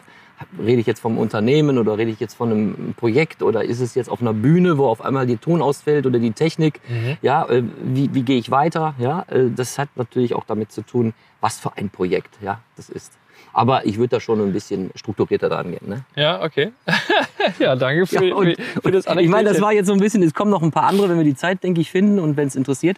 Rede 0.58 0.80
ich 0.80 0.86
jetzt 0.86 1.00
vom 1.00 1.18
Unternehmen 1.18 1.78
oder 1.78 1.98
rede 1.98 2.10
ich 2.10 2.20
jetzt 2.20 2.34
von 2.34 2.50
einem 2.50 2.94
Projekt 2.96 3.42
oder 3.42 3.64
ist 3.64 3.80
es 3.80 3.94
jetzt 3.94 4.08
auf 4.08 4.20
einer 4.20 4.32
Bühne, 4.32 4.78
wo 4.78 4.86
auf 4.86 5.02
einmal 5.04 5.26
die 5.26 5.36
Ton 5.36 5.62
ausfällt 5.62 6.06
oder 6.06 6.18
die 6.18 6.32
Technik? 6.32 6.80
Ja, 7.22 7.48
äh, 7.48 7.62
wie, 7.82 8.12
wie 8.14 8.22
gehe 8.22 8.38
ich 8.38 8.50
weiter? 8.50 8.94
Ja, 8.98 9.24
äh, 9.28 9.50
das 9.54 9.78
hat 9.78 9.88
natürlich 9.96 10.34
auch 10.34 10.44
damit 10.44 10.72
zu 10.72 10.82
tun, 10.82 11.12
was 11.40 11.58
für 11.58 11.76
ein 11.76 11.90
Projekt 11.90 12.34
ja, 12.42 12.60
das 12.76 12.88
ist. 12.90 13.12
Aber 13.54 13.84
ich 13.84 13.98
würde 13.98 14.08
da 14.16 14.20
schon 14.20 14.40
ein 14.40 14.52
bisschen 14.52 14.90
strukturierter 14.94 15.48
dran 15.50 15.72
gehen. 15.72 15.86
Ne? 15.88 16.04
Ja, 16.16 16.42
okay. 16.42 16.72
ja, 17.58 17.76
danke 17.76 18.06
für, 18.06 18.24
Ja, 18.24 18.34
und- 18.34 18.56
für, 18.82 18.90
das 18.90 19.04
ich 19.06 19.28
meine, 19.28 19.50
das 19.50 19.60
war 19.60 19.72
jetzt 19.72 19.88
so 19.88 19.92
ein 19.92 20.00
bisschen, 20.00 20.22
es 20.22 20.32
kommen 20.32 20.50
noch 20.50 20.62
ein 20.62 20.70
paar 20.70 20.84
andere, 20.84 21.08
wenn 21.10 21.18
wir 21.18 21.24
die 21.24 21.34
Zeit, 21.34 21.62
denke 21.62 21.80
ich, 21.82 21.90
finden 21.90 22.18
und 22.18 22.36
wenn 22.38 22.48
es 22.48 22.56
interessiert, 22.56 22.96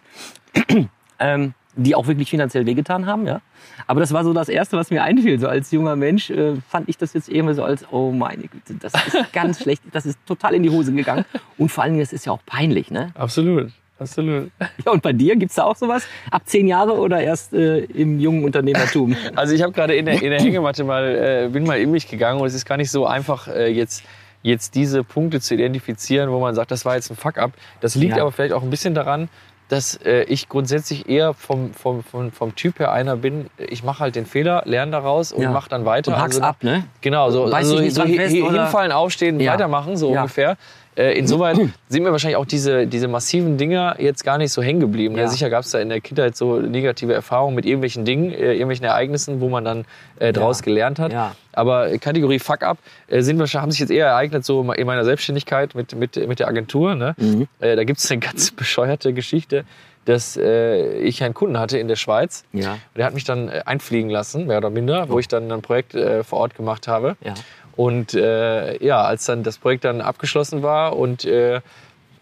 ähm, 1.19 1.53
die 1.75 1.95
auch 1.95 2.07
wirklich 2.07 2.29
finanziell 2.29 2.65
wehgetan 2.65 3.05
haben. 3.05 3.27
Ja? 3.27 3.41
Aber 3.87 3.99
das 3.99 4.13
war 4.13 4.23
so 4.23 4.33
das 4.33 4.49
Erste, 4.49 4.77
was 4.77 4.89
mir 4.89 5.03
einfiel. 5.03 5.39
So 5.39 5.47
als 5.47 5.71
junger 5.71 5.95
Mensch 5.95 6.29
äh, 6.29 6.55
fand 6.69 6.89
ich 6.89 6.97
das 6.97 7.13
jetzt 7.13 7.29
irgendwie 7.29 7.55
so 7.55 7.63
als, 7.63 7.85
oh 7.91 8.11
meine 8.11 8.43
Güte, 8.43 8.75
das 8.79 8.93
ist 9.07 9.17
ganz 9.33 9.61
schlecht, 9.61 9.83
das 9.91 10.05
ist 10.05 10.19
total 10.25 10.55
in 10.55 10.63
die 10.63 10.69
Hose 10.69 10.93
gegangen. 10.93 11.25
Und 11.57 11.69
vor 11.69 11.83
allen 11.83 11.93
Dingen, 11.93 12.03
das 12.03 12.13
ist 12.13 12.25
ja 12.25 12.31
auch 12.31 12.41
peinlich. 12.45 12.91
Ne? 12.91 13.11
Absolut. 13.15 13.71
absolut. 13.99 14.51
Ja, 14.85 14.91
und 14.91 15.01
bei 15.01 15.13
dir 15.13 15.35
gibt's 15.35 15.55
da 15.55 15.63
auch 15.63 15.75
sowas? 15.75 16.07
Ab 16.31 16.43
zehn 16.45 16.67
Jahre 16.67 16.93
oder 16.93 17.21
erst 17.21 17.53
äh, 17.53 17.79
im 17.79 18.19
jungen 18.19 18.43
Unternehmertum? 18.43 19.15
Also 19.35 19.53
ich 19.53 19.61
habe 19.61 19.73
gerade 19.73 19.95
in 19.95 20.05
der, 20.05 20.21
in 20.21 20.29
der 20.29 20.39
Hängematte 20.39 20.83
mal, 20.83 21.03
äh, 21.45 21.49
bin 21.49 21.65
mal 21.65 21.79
in 21.79 21.91
mich 21.91 22.07
gegangen 22.07 22.39
und 22.39 22.47
es 22.47 22.53
ist 22.53 22.65
gar 22.65 22.77
nicht 22.77 22.91
so 22.91 23.05
einfach 23.05 23.47
äh, 23.47 23.67
jetzt 23.67 24.03
jetzt 24.43 24.75
diese 24.75 25.03
Punkte 25.03 25.41
zu 25.41 25.55
identifizieren, 25.55 26.29
wo 26.29 26.39
man 26.39 26.53
sagt, 26.53 26.69
das 26.69 26.85
war 26.85 26.95
jetzt 26.95 27.09
ein 27.09 27.15
Fuck-up. 27.17 27.53
Das 27.81 27.95
liegt 27.95 28.15
Ja. 28.15 28.21
aber 28.21 28.31
vielleicht 28.31 28.53
auch 28.53 28.61
ein 28.61 28.69
bisschen 28.69 28.93
daran, 28.93 29.27
dass 29.69 29.95
äh, 30.05 30.23
ich 30.23 30.47
grundsätzlich 30.47 31.09
eher 31.09 31.33
vom, 31.33 31.73
vom, 31.73 32.03
vom, 32.03 32.31
vom 32.31 32.55
Typ 32.55 32.79
her 32.79 32.91
einer 32.91 33.15
bin, 33.15 33.47
ich 33.57 33.83
mache 33.83 33.99
halt 34.01 34.15
den 34.15 34.25
Fehler, 34.25 34.61
lerne 34.65 34.91
daraus 34.91 35.31
und 35.31 35.41
Ja. 35.41 35.51
mache 35.51 35.69
dann 35.69 35.85
weiter. 35.85 36.11
Und 36.11 36.19
hack's 36.21 36.35
Also, 36.35 36.47
ab, 36.47 36.57
ne? 36.63 36.85
Genau, 37.01 37.31
so, 37.31 37.45
also 37.45 37.77
so 37.89 38.03
hi- 38.03 38.15
fest, 38.15 38.35
hinfallen, 38.35 38.91
aufstehen, 38.91 39.39
Ja. 39.39 39.53
weitermachen, 39.53 39.97
so 39.97 40.13
Ja. 40.13 40.21
ungefähr. 40.21 40.57
Äh, 40.95 41.17
insoweit 41.17 41.57
sind 41.89 42.03
mir 42.03 42.11
wahrscheinlich 42.11 42.37
auch 42.37 42.45
diese, 42.45 42.87
diese 42.87 43.07
massiven 43.07 43.57
Dinger 43.57 43.95
jetzt 43.99 44.23
gar 44.23 44.37
nicht 44.37 44.51
so 44.51 44.61
hängen 44.61 44.79
geblieben. 44.79 45.15
Ja. 45.15 45.23
Ja. 45.23 45.27
Sicher 45.27 45.49
gab 45.49 45.63
es 45.63 45.71
da 45.71 45.79
in 45.79 45.89
der 45.89 46.01
Kindheit 46.01 46.37
so 46.37 46.59
negative 46.59 47.13
Erfahrungen 47.13 47.55
mit 47.55 47.65
irgendwelchen 47.65 48.05
Dingen, 48.05 48.31
äh, 48.31 48.53
irgendwelchen 48.53 48.85
Ereignissen, 48.85 49.41
wo 49.41 49.49
man 49.49 49.65
dann 49.65 49.85
äh, 50.19 50.31
draus 50.31 50.61
gelernt 50.61 50.99
hat. 50.99 51.11
Ja. 51.11 51.35
Aber 51.51 51.97
Kategorie 51.97 52.39
Fuck 52.39 52.63
Up 52.63 52.77
äh, 53.07 53.21
sind 53.21 53.39
wahrscheinlich, 53.39 53.61
haben 53.61 53.71
sich 53.71 53.79
jetzt 53.79 53.91
eher 53.91 54.07
ereignet 54.07 54.45
so 54.45 54.71
in 54.71 54.87
meiner 54.87 55.05
Selbstständigkeit 55.05 55.75
mit, 55.75 55.95
mit, 55.95 56.27
mit 56.27 56.39
der 56.39 56.47
Agentur. 56.47 56.95
Ne? 56.95 57.15
Mhm. 57.17 57.47
Äh, 57.59 57.75
da 57.75 57.83
gibt 57.83 57.99
es 57.99 58.09
eine 58.11 58.19
ganz 58.19 58.51
bescheuerte 58.55 59.13
Geschichte, 59.13 59.65
dass 60.05 60.37
äh, 60.37 60.97
ich 60.99 61.23
einen 61.23 61.33
Kunden 61.33 61.59
hatte 61.59 61.77
in 61.77 61.87
der 61.87 61.95
Schweiz. 61.95 62.45
Ja. 62.53 62.73
Und 62.73 62.97
der 62.97 63.05
hat 63.05 63.13
mich 63.13 63.23
dann 63.23 63.49
äh, 63.49 63.63
einfliegen 63.65 64.09
lassen, 64.09 64.47
mehr 64.47 64.59
oder 64.59 64.69
minder, 64.69 65.09
wo 65.09 65.19
ich 65.19 65.27
dann 65.27 65.51
ein 65.51 65.61
Projekt 65.61 65.95
äh, 65.95 66.23
vor 66.23 66.39
Ort 66.39 66.55
gemacht 66.55 66.87
habe. 66.87 67.17
Ja. 67.21 67.33
Und 67.75 68.13
äh, 68.13 68.83
ja, 68.83 69.01
als 69.01 69.25
dann 69.25 69.43
das 69.43 69.57
Projekt 69.57 69.83
dann 69.83 70.01
abgeschlossen 70.01 70.63
war 70.63 70.95
und 70.95 71.25
äh, 71.25 71.61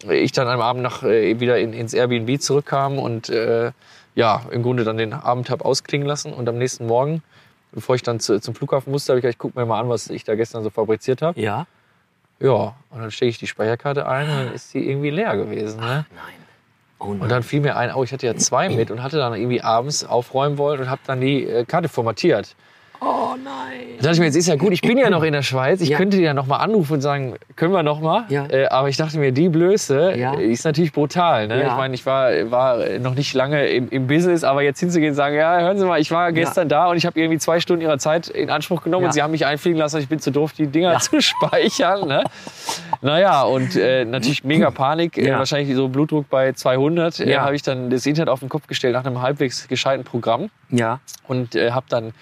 ich 0.10 0.31
dann 0.31 0.48
am 0.48 0.62
Abend 0.62 0.83
nach, 0.83 1.03
äh, 1.03 1.39
wieder 1.39 1.60
in, 1.60 1.74
ins 1.74 1.93
Airbnb 1.93 2.41
zurückkam 2.41 2.98
und 2.98 3.29
äh, 3.29 3.72
ja, 4.15 4.41
im 4.51 4.63
Grunde 4.63 4.83
dann 4.83 4.98
den 4.98 5.13
Abend 5.13 5.50
habe 5.50 5.65
ausklingen 5.65 6.07
lassen 6.07 6.33
und 6.33 6.48
am 6.50 6.57
nächsten 6.57 6.88
Morgen, 6.88 7.24
bevor 7.72 7.95
ich 7.95 8.03
dann 8.03 8.19
zu, 8.19 8.39
zum 8.39 8.55
Flughafen 8.55 8.91
musste, 8.91 9.13
habe 9.13 9.19
ich 9.19 9.24
gesagt, 9.24 9.36
ich 9.36 9.39
guck 9.39 9.55
mir 9.55 9.65
mal 9.65 9.79
an, 9.79 9.89
was 9.89 10.10
ich 10.10 10.24
da 10.24 10.36
gestern 10.36 10.63
so 10.63 10.69
fabriziert 10.69 11.22
habe. 11.22 11.39
Ja. 11.39 11.67
Ja, 12.39 12.75
und 12.89 13.00
dann 13.00 13.12
stecke 13.12 13.29
ich 13.29 13.38
die 13.38 13.48
Speicherkarte 13.48 14.07
ein 14.07 14.29
und 14.29 14.36
dann 14.36 14.53
ist 14.53 14.74
die 14.74 14.89
irgendwie 14.89 15.12
leer 15.12 15.38
gewesen. 15.38 15.79
Ne? 15.79 16.05
Nein. 16.13 16.33
Oh 17.00 17.07
nein. 17.10 17.22
Und 17.22 17.29
dann 17.29 17.43
fiel 17.43 17.62
mir 17.62 17.77
ein, 17.77 17.93
oh, 17.93 18.03
ich 18.03 18.12
hatte 18.12 18.25
ja 18.25 18.36
zwei 18.36 18.69
mit 18.69 18.91
und 18.91 19.01
hatte 19.01 19.17
dann 19.17 19.33
irgendwie 19.33 19.62
abends 19.62 20.03
aufräumen 20.03 20.57
wollen 20.57 20.81
und 20.81 20.89
habe 20.89 21.01
dann 21.05 21.22
die 21.22 21.45
äh, 21.45 21.65
Karte 21.65 21.89
formatiert. 21.89 22.55
Oh 23.03 23.36
nein. 23.43 23.98
Da 23.98 24.03
dachte 24.03 24.13
ich 24.13 24.19
mir, 24.19 24.25
jetzt 24.25 24.36
ist 24.36 24.48
ja 24.48 24.55
gut, 24.55 24.72
ich 24.74 24.81
bin 24.81 24.98
ja 24.98 25.10
noch 25.10 25.24
in 25.24 25.33
der 25.33 25.41
Schweiz, 25.43 25.81
ich 25.81 25.89
Ja. 25.89 25.98
könnte 25.98 26.17
die 26.17 26.24
ja 26.24 26.33
noch 26.33 26.45
mal 26.48 26.57
anrufen 26.57 26.93
und 26.93 27.01
sagen, 27.01 27.36
können 27.55 27.74
wir 27.74 27.83
noch 27.83 28.00
mal? 28.01 28.25
Ja. 28.29 28.45
Äh, 28.50 28.67
aber 28.67 28.89
ich 28.89 28.98
dachte 28.98 29.17
mir, 29.17 29.31
die 29.31 29.50
Blöße 29.50 30.13
Ja. 30.17 30.33
äh, 30.36 30.45
ist 30.51 30.65
natürlich 30.65 30.91
brutal. 30.91 31.48
Ne? 31.48 31.62
Ja. 31.62 31.67
Ich 31.67 31.74
meine, 31.75 31.93
ich 31.95 32.05
war, 32.05 32.29
war 32.51 32.77
noch 33.00 33.15
nicht 33.15 33.33
lange 33.33 33.67
im, 33.67 33.89
im 33.89 34.07
Business, 34.07 34.43
aber 34.43 34.62
jetzt 34.62 34.79
hinzugehen 34.79 35.12
und 35.12 35.15
sagen, 35.15 35.36
ja, 35.36 35.60
hören 35.60 35.77
Sie 35.77 35.86
mal, 35.86 36.00
ich 36.00 36.12
war 36.12 36.31
gestern 36.31 36.69
da 36.69 36.88
und 36.88 36.98
ich 36.98 37.05
habe 37.05 37.19
irgendwie 37.19 37.39
zwei 37.39 37.60
Stunden 37.60 37.81
Ihrer 37.81 37.98
Zeit 37.98 38.27
in 38.27 38.50
Anspruch 38.50 38.83
genommen 38.83 39.05
und 39.05 39.13
Sie 39.13 39.22
haben 39.22 39.31
mich 39.31 39.45
einfliegen 39.45 39.77
lassen 39.77 40.00
ich 40.00 40.07
bin 40.10 40.19
zu 40.19 40.31
doof, 40.31 40.53
die 40.53 40.67
Dinger 40.67 40.98
zu 41.00 41.22
speichern. 41.22 42.07
Ne? 42.07 42.24
Naja, 43.01 43.43
und 43.43 43.75
äh, 43.75 44.05
natürlich 44.05 44.43
mega 44.43 44.72
Panik, 44.72 45.17
äh, 45.17 45.31
wahrscheinlich 45.31 45.75
so 45.75 45.88
Blutdruck 45.88 46.29
bei 46.29 46.53
200. 46.53 47.19
Äh, 47.19 47.31
Ja. 47.31 47.41
habe 47.41 47.55
ich 47.55 47.62
dann 47.62 47.89
das 47.89 48.05
Internet 48.05 48.29
auf 48.29 48.39
den 48.39 48.50
Kopf 48.50 48.67
gestellt 48.67 48.93
nach 48.93 49.05
einem 49.05 49.22
halbwegs 49.22 49.67
gescheiten 49.67 50.03
Programm 50.03 50.50
Ja. 50.69 51.00
und 51.27 51.55
äh, 51.55 51.72
habe 51.72 51.86
dann, 51.89 52.13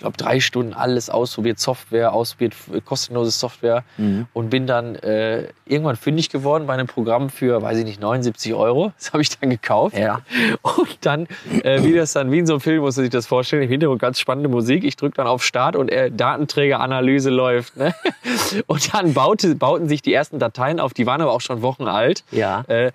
ich 0.00 0.02
glaube, 0.02 0.16
drei 0.16 0.40
Stunden 0.40 0.72
alles 0.72 1.10
ausprobiert, 1.10 1.58
Software, 1.58 2.14
ausprobiert, 2.14 2.54
kostenlose 2.86 3.30
Software 3.30 3.84
Mhm. 3.98 4.26
und 4.32 4.48
bin 4.48 4.66
dann 4.66 4.94
äh, 4.94 5.48
irgendwann 5.66 5.96
fündig 5.96 6.30
geworden 6.30 6.66
bei 6.66 6.72
einem 6.72 6.86
Programm 6.86 7.28
für, 7.28 7.60
weiß 7.60 7.76
ich 7.76 7.84
nicht, 7.84 8.00
79 8.00 8.54
Euro. 8.54 8.94
Das 8.98 9.12
habe 9.12 9.22
ich 9.22 9.38
dann 9.38 9.50
gekauft. 9.50 9.98
Ja. 9.98 10.22
Und 10.62 10.96
dann, 11.02 11.26
äh, 11.62 11.82
wie 11.82 11.92
das 11.92 12.14
dann, 12.14 12.32
wie 12.32 12.38
in 12.38 12.46
so 12.46 12.54
einem 12.54 12.60
Film, 12.62 12.80
muss 12.80 12.96
man 12.96 13.04
sich 13.04 13.10
das 13.12 13.26
vorstellen, 13.26 13.62
im 13.62 13.68
Hintergrund 13.68 14.00
ganz 14.00 14.18
spannende 14.18 14.48
Musik. 14.48 14.84
Ich 14.84 14.96
drücke 14.96 15.16
dann 15.16 15.26
auf 15.26 15.44
Start 15.44 15.76
und 15.76 15.90
äh, 15.90 16.10
Datenträgeranalyse 16.10 17.28
läuft. 17.28 17.76
Ne? 17.76 17.94
Und 18.66 18.94
dann 18.94 19.12
baute, 19.12 19.54
bauten 19.54 19.86
sich 19.88 20.00
die 20.00 20.14
ersten 20.14 20.38
Dateien 20.38 20.80
auf, 20.80 20.94
die 20.94 21.04
waren 21.04 21.20
aber 21.20 21.32
auch 21.32 21.40
schon 21.42 21.60
Wochen 21.60 21.88
alt. 21.88 22.24
Ja. 22.30 22.62
Äh, 22.68 22.92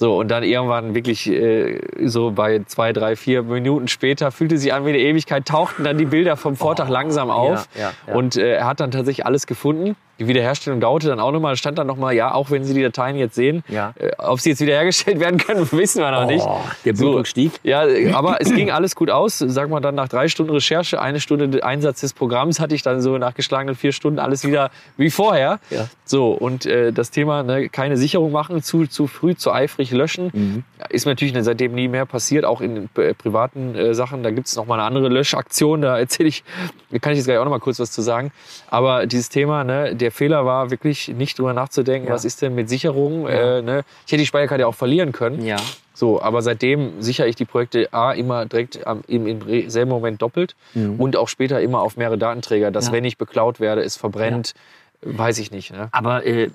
so, 0.00 0.16
und 0.16 0.28
dann 0.28 0.44
irgendwann 0.44 0.94
wirklich 0.94 1.28
äh, 1.28 1.80
so 2.04 2.30
bei 2.30 2.62
zwei, 2.66 2.92
drei, 2.92 3.16
vier 3.16 3.42
Minuten 3.42 3.88
später 3.88 4.30
fühlte 4.30 4.56
sich 4.56 4.72
an 4.72 4.84
wie 4.84 4.90
eine 4.90 5.00
Ewigkeit, 5.00 5.44
tauchten 5.44 5.82
dann 5.82 5.98
die 5.98 6.04
Bilder 6.04 6.36
vom 6.36 6.54
Vortag 6.54 6.88
langsam 6.88 7.30
auf. 7.30 7.68
ja, 7.74 7.90
ja. 8.06 8.14
Und 8.14 8.36
äh, 8.36 8.54
er 8.58 8.66
hat 8.66 8.78
dann 8.78 8.92
tatsächlich 8.92 9.26
alles 9.26 9.48
gefunden. 9.48 9.96
Die 10.18 10.26
Wiederherstellung 10.26 10.80
dauerte 10.80 11.06
dann 11.08 11.20
auch 11.20 11.30
nochmal, 11.32 11.56
stand 11.56 11.78
dann 11.78 11.86
nochmal, 11.86 12.14
ja, 12.14 12.34
auch 12.34 12.50
wenn 12.50 12.64
Sie 12.64 12.74
die 12.74 12.82
Dateien 12.82 13.16
jetzt 13.16 13.34
sehen, 13.36 13.62
Ja. 13.68 13.94
äh, 13.98 14.10
ob 14.18 14.40
sie 14.40 14.50
jetzt 14.50 14.60
wiederhergestellt 14.60 15.20
werden 15.20 15.38
können, 15.38 15.66
wissen 15.72 16.00
wir 16.02 16.10
noch 16.10 16.26
nicht. 16.26 16.44
Oh, 16.44 16.60
der 16.84 16.92
Blutdruck 16.92 17.26
stieg. 17.26 17.52
Ja, 17.62 17.84
aber 18.14 18.40
es 18.40 18.52
ging 18.52 18.70
alles 18.70 18.96
gut 18.96 19.10
aus. 19.10 19.38
Sag 19.38 19.70
mal 19.70 19.80
dann 19.80 19.94
nach 19.94 20.08
drei 20.08 20.28
Stunden 20.28 20.52
Recherche, 20.52 21.00
eine 21.00 21.20
Stunde 21.20 21.62
Einsatz 21.64 22.00
des 22.00 22.12
Programms, 22.14 22.58
hatte 22.60 22.74
ich 22.74 22.82
dann 22.82 23.00
so 23.00 23.16
nach 23.18 23.34
geschlagenen 23.34 23.76
vier 23.76 23.92
Stunden 23.92 24.18
alles 24.18 24.44
wieder 24.44 24.70
wie 24.96 25.10
vorher. 25.10 25.60
Ja. 25.70 25.86
So, 26.04 26.30
und 26.32 26.66
äh, 26.66 26.92
das 26.92 27.10
Thema, 27.10 27.42
ne, 27.42 27.68
keine 27.68 27.96
Sicherung 27.96 28.32
machen, 28.32 28.62
zu, 28.62 28.86
zu 28.86 29.06
früh, 29.06 29.36
zu 29.36 29.52
eifrig 29.52 29.90
löschen, 29.92 30.30
Mhm. 30.32 30.64
ist 30.90 31.04
mir 31.06 31.12
natürlich 31.12 31.34
seitdem 31.44 31.74
nie 31.74 31.88
mehr 31.88 32.06
passiert, 32.06 32.44
auch 32.44 32.60
in 32.60 32.88
äh, 32.96 33.14
privaten 33.14 33.74
äh, 33.74 33.94
Sachen. 33.94 34.22
Da 34.22 34.30
gibt's 34.30 34.56
noch 34.56 34.66
mal 34.66 34.74
eine 34.74 34.84
andere 34.84 35.08
Löschaktion, 35.08 35.82
da 35.82 35.98
erzähle 35.98 36.28
ich, 36.28 36.44
da 36.90 36.98
kann 36.98 37.12
ich 37.12 37.18
jetzt 37.18 37.26
gleich 37.26 37.38
auch 37.38 37.44
noch 37.44 37.50
mal 37.50 37.60
kurz 37.60 37.78
was 37.78 37.90
zu 37.92 38.02
sagen. 38.02 38.32
Aber 38.68 39.06
dieses 39.06 39.28
Thema, 39.28 39.64
ne, 39.64 39.94
der 39.94 40.07
Fehler 40.10 40.44
war 40.44 40.70
wirklich 40.70 41.08
nicht 41.08 41.38
drüber 41.38 41.52
nachzudenken, 41.52 42.08
Ja. 42.08 42.14
was 42.14 42.24
ist 42.24 42.42
denn 42.42 42.54
mit 42.54 42.68
Sicherung. 42.68 43.26
Äh, 43.26 43.62
ne? 43.62 43.84
Ich 44.06 44.12
hätte 44.12 44.20
die 44.22 44.26
Speicherkarte 44.26 44.66
auch 44.66 44.74
verlieren 44.74 45.12
können. 45.12 45.44
Ja. 45.44 45.56
So, 45.94 46.22
aber 46.22 46.42
seitdem 46.42 47.02
sichere 47.02 47.26
ich 47.28 47.34
die 47.36 47.44
Projekte 47.44 47.88
A 47.92 48.12
immer 48.12 48.46
direkt 48.46 48.86
am, 48.86 49.02
im, 49.08 49.26
im 49.26 49.68
selben 49.70 49.90
Moment 49.90 50.22
doppelt 50.22 50.54
und 50.74 51.16
auch 51.16 51.26
später 51.28 51.60
immer 51.60 51.80
auf 51.80 51.96
mehrere 51.96 52.16
Datenträger, 52.18 52.70
dass 52.70 52.86
Ja. 52.86 52.92
wenn 52.92 53.04
ich 53.04 53.18
beklaut 53.18 53.58
werde, 53.58 53.82
es 53.82 53.96
verbrennt, 53.96 54.54
weiß 55.02 55.38
ich 55.38 55.50
nicht. 55.50 55.72
Ne? 55.72 55.88
Aber 55.90 56.24
äh, 56.24 56.50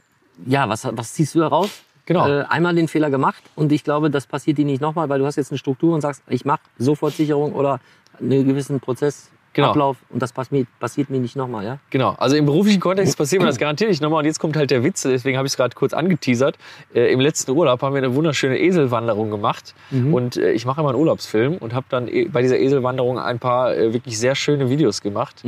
ja, 0.46 0.70
was, 0.70 0.88
was 0.92 1.14
ziehst 1.14 1.36
du 1.36 1.40
da 1.40 1.48
raus? 1.48 1.70
Genau. 2.06 2.28
Äh, 2.28 2.44
einmal 2.50 2.74
den 2.76 2.88
Fehler 2.88 3.10
gemacht 3.10 3.44
und 3.56 3.72
ich 3.72 3.84
glaube, 3.84 4.10
das 4.10 4.28
passiert 4.28 4.58
dir 4.58 4.66
nicht 4.66 4.82
nochmal, 4.82 5.10
weil 5.10 5.20
du 5.20 5.26
hast 5.26 5.36
jetzt 5.36 5.52
eine 5.52 5.58
Struktur 5.58 5.94
und 5.94 6.02
sagst, 6.02 6.22
ich 6.30 6.44
mache 6.46 6.62
Sofortsicherung 6.78 7.54
oder 7.54 7.80
einen 8.20 8.46
gewissen 8.48 8.80
Prozess. 8.80 9.30
Genau. 9.54 9.70
Ablauf 9.70 9.98
und 10.10 10.22
das 10.22 10.34
passiert, 10.34 10.68
passiert 10.80 11.10
mir 11.10 11.20
nicht 11.20 11.36
nochmal, 11.36 11.64
ja? 11.64 11.78
Genau, 11.92 12.16
also 12.18 12.36
im 12.36 12.46
beruflichen 12.46 12.80
Kontext 12.80 13.18
passiert 13.18 13.42
mir 13.42 13.48
das 13.48 13.58
garantiert 13.58 13.90
nicht 13.90 14.02
nochmal. 14.02 14.20
Und 14.20 14.26
jetzt 14.26 14.40
kommt 14.40 14.56
halt 14.56 14.72
der 14.72 14.84
Witz, 14.84 15.04
deswegen 15.04 15.38
habe 15.38 15.46
ich 15.46 15.54
es 15.54 15.58
gerade 15.58 15.76
kurz 15.76 15.94
angeteasert. 15.94 16.58
Äh, 16.94 17.12
Im 17.14 17.20
letzten 17.20 17.52
Urlaub 17.52 17.82
haben 17.82 17.94
wir 17.94 18.00
eine 18.00 18.16
wunderschöne 18.16 18.60
Eselwanderung 18.60 19.30
gemacht. 19.30 19.76
Und 19.92 20.38
äh, 20.38 20.52
ich 20.54 20.66
mache 20.66 20.82
immer 20.82 20.90
einen 20.90 21.00
Urlaubsfilm 21.00 21.58
und 21.58 21.74
habe 21.74 21.86
dann 21.90 22.08
eh- 22.08 22.26
bei 22.26 22.42
dieser 22.42 22.58
Eselwanderung 22.60 23.20
ein 23.20 23.40
paar 23.40 23.76
äh, 23.76 23.94
wirklich 23.94 24.18
sehr 24.18 24.36
schöne 24.36 24.70
Videos 24.70 25.02
gemacht. 25.02 25.44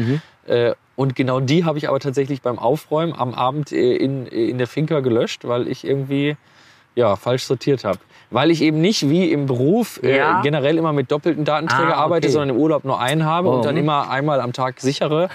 Äh, 0.48 0.74
und 0.96 1.16
genau 1.16 1.40
die 1.40 1.66
habe 1.66 1.78
ich 1.80 1.90
aber 1.90 2.00
tatsächlich 2.00 2.42
beim 2.42 2.60
Aufräumen 2.60 3.14
am 3.14 3.34
Abend 3.34 3.72
äh, 3.72 3.96
in, 3.96 4.28
in 4.28 4.58
der 4.60 4.68
Finca 4.68 5.00
gelöscht, 5.00 5.46
weil 5.48 5.68
ich 5.68 5.84
irgendwie 5.86 6.38
ja, 6.96 7.16
falsch 7.16 7.44
sortiert 7.44 7.84
habe. 7.84 8.00
Weil 8.32 8.50
ich 8.52 8.62
eben 8.62 8.82
nicht 8.82 9.08
wie 9.10 9.32
im 9.32 9.46
Beruf 9.46 10.02
äh, 10.04 10.18
Ja. 10.18 10.42
generell 10.42 10.78
immer 10.78 10.94
mit 10.94 11.12
doppelten 11.12 11.46
Datenträger 11.46 11.96
Ah, 11.98 12.04
arbeite, 12.04 12.26
okay. 12.28 12.32
sondern 12.34 12.50
im 12.50 12.58
Urlaub 12.58 12.84
nur 12.84 13.00
einen 13.00 13.24
habe 13.26 13.50
Oh, 13.50 13.54
und 13.58 13.66
dann 13.66 13.76
hm. 13.76 13.84
immer 13.84 14.10
einmal 14.10 14.42
am 14.42 14.52
Tag 14.54 14.80
sichere. 14.82 15.30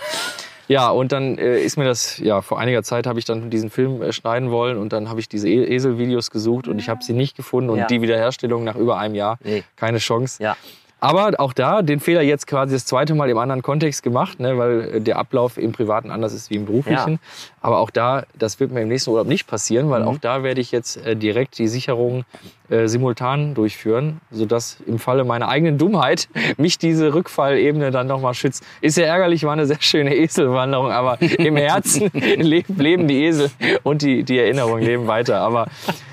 Ja, 0.68 0.90
und 0.90 1.10
dann 1.12 1.36
äh, 1.38 1.58
ist 1.60 1.76
mir 1.78 1.84
das, 1.84 2.18
ja, 2.18 2.42
vor 2.42 2.58
einiger 2.60 2.82
Zeit 2.84 3.06
habe 3.06 3.18
ich 3.18 3.24
dann 3.24 3.50
diesen 3.50 3.70
Film 3.70 4.02
äh, 4.02 4.12
schneiden 4.12 4.50
wollen 4.50 4.78
und 4.78 4.92
dann 4.92 5.08
habe 5.08 5.18
ich 5.18 5.28
diese 5.28 5.48
e 5.48 5.64
Eselvideos 5.74 6.30
gesucht 6.30 6.68
und 6.68 6.78
ich 6.78 6.88
habe 6.88 7.02
sie 7.02 7.12
nicht 7.12 7.36
gefunden 7.36 7.70
und 7.70 7.78
Ja. 7.78 7.86
die 7.86 8.00
Wiederherstellung 8.02 8.62
nach 8.64 8.76
über 8.76 8.96
einem 8.98 9.14
Jahr, 9.16 9.38
Nee. 9.42 9.64
keine 9.76 9.98
Chance. 9.98 10.40
Ja. 10.42 10.56
Aber 11.00 11.32
auch 11.38 11.52
da 11.54 11.82
den 11.82 11.98
Fehler 11.98 12.22
jetzt 12.22 12.46
quasi 12.46 12.74
das 12.74 12.84
zweite 12.84 13.14
Mal 13.14 13.30
im 13.30 13.38
anderen 13.38 13.62
Kontext 13.62 14.02
gemacht, 14.02 14.38
ne, 14.38 14.58
weil 14.58 14.80
äh, 14.96 15.00
der 15.00 15.18
Ablauf 15.18 15.56
im 15.56 15.72
Privaten 15.72 16.10
anders 16.10 16.32
ist 16.34 16.50
wie 16.50 16.56
im 16.56 16.66
Beruflichen. 16.66 17.12
Ja. 17.12 17.18
Aber 17.62 17.78
auch 17.78 17.90
da, 17.90 18.24
das 18.38 18.60
wird 18.60 18.70
mir 18.70 18.82
im 18.82 18.88
nächsten 18.88 19.10
Urlaub 19.10 19.26
nicht 19.26 19.46
passieren, 19.46 19.86
Mhm. 19.86 19.90
weil 19.90 20.02
auch 20.04 20.18
da 20.18 20.42
werde 20.42 20.60
ich 20.60 20.72
jetzt 20.72 20.98
äh, 21.04 21.16
direkt 21.16 21.58
die 21.58 21.68
Sicherung 21.68 22.24
äh, 22.70 22.86
simultan 22.86 23.54
durchführen, 23.54 24.20
sodass 24.30 24.78
im 24.86 24.98
Falle 24.98 25.24
meiner 25.24 25.48
eigenen 25.48 25.76
Dummheit 25.76 26.28
mich 26.56 26.78
diese 26.78 27.12
Rückfallebene 27.12 27.90
dann 27.90 28.06
nochmal 28.06 28.34
schützt. 28.34 28.64
Ist 28.80 28.96
ja 28.96 29.04
ärgerlich, 29.04 29.44
war 29.44 29.52
eine 29.52 29.66
sehr 29.66 29.80
schöne 29.80 30.14
Eselwanderung, 30.16 30.90
aber 30.90 31.20
im 31.20 31.56
Herzen 31.58 32.10
leben, 32.14 33.08
die 33.08 33.24
Esel 33.24 33.50
und 33.82 34.02
die, 34.02 34.22
die 34.22 34.38
Erinnerungen 34.38 34.84
leben 34.84 35.06
weiter. 35.06 35.40
Aber 35.40 35.66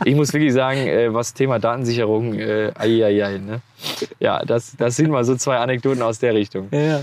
ich 0.03 0.15
muss 0.15 0.33
wirklich 0.33 0.53
sagen, 0.53 0.79
äh, 0.87 1.13
was 1.13 1.33
Thema 1.33 1.59
Datensicherung, 1.59 2.33
äh, 2.33 2.71
ai, 2.75 3.05
ai, 3.05 3.23
ai, 3.23 3.37
ne? 3.37 3.61
Ja, 4.19 4.43
das, 4.43 4.75
das 4.77 4.95
sind 4.95 5.11
mal 5.11 5.23
so 5.23 5.35
zwei 5.35 5.57
Anekdoten 5.57 6.01
aus 6.01 6.19
der 6.19 6.33
Richtung. 6.33 6.67
Ja. 6.71 7.01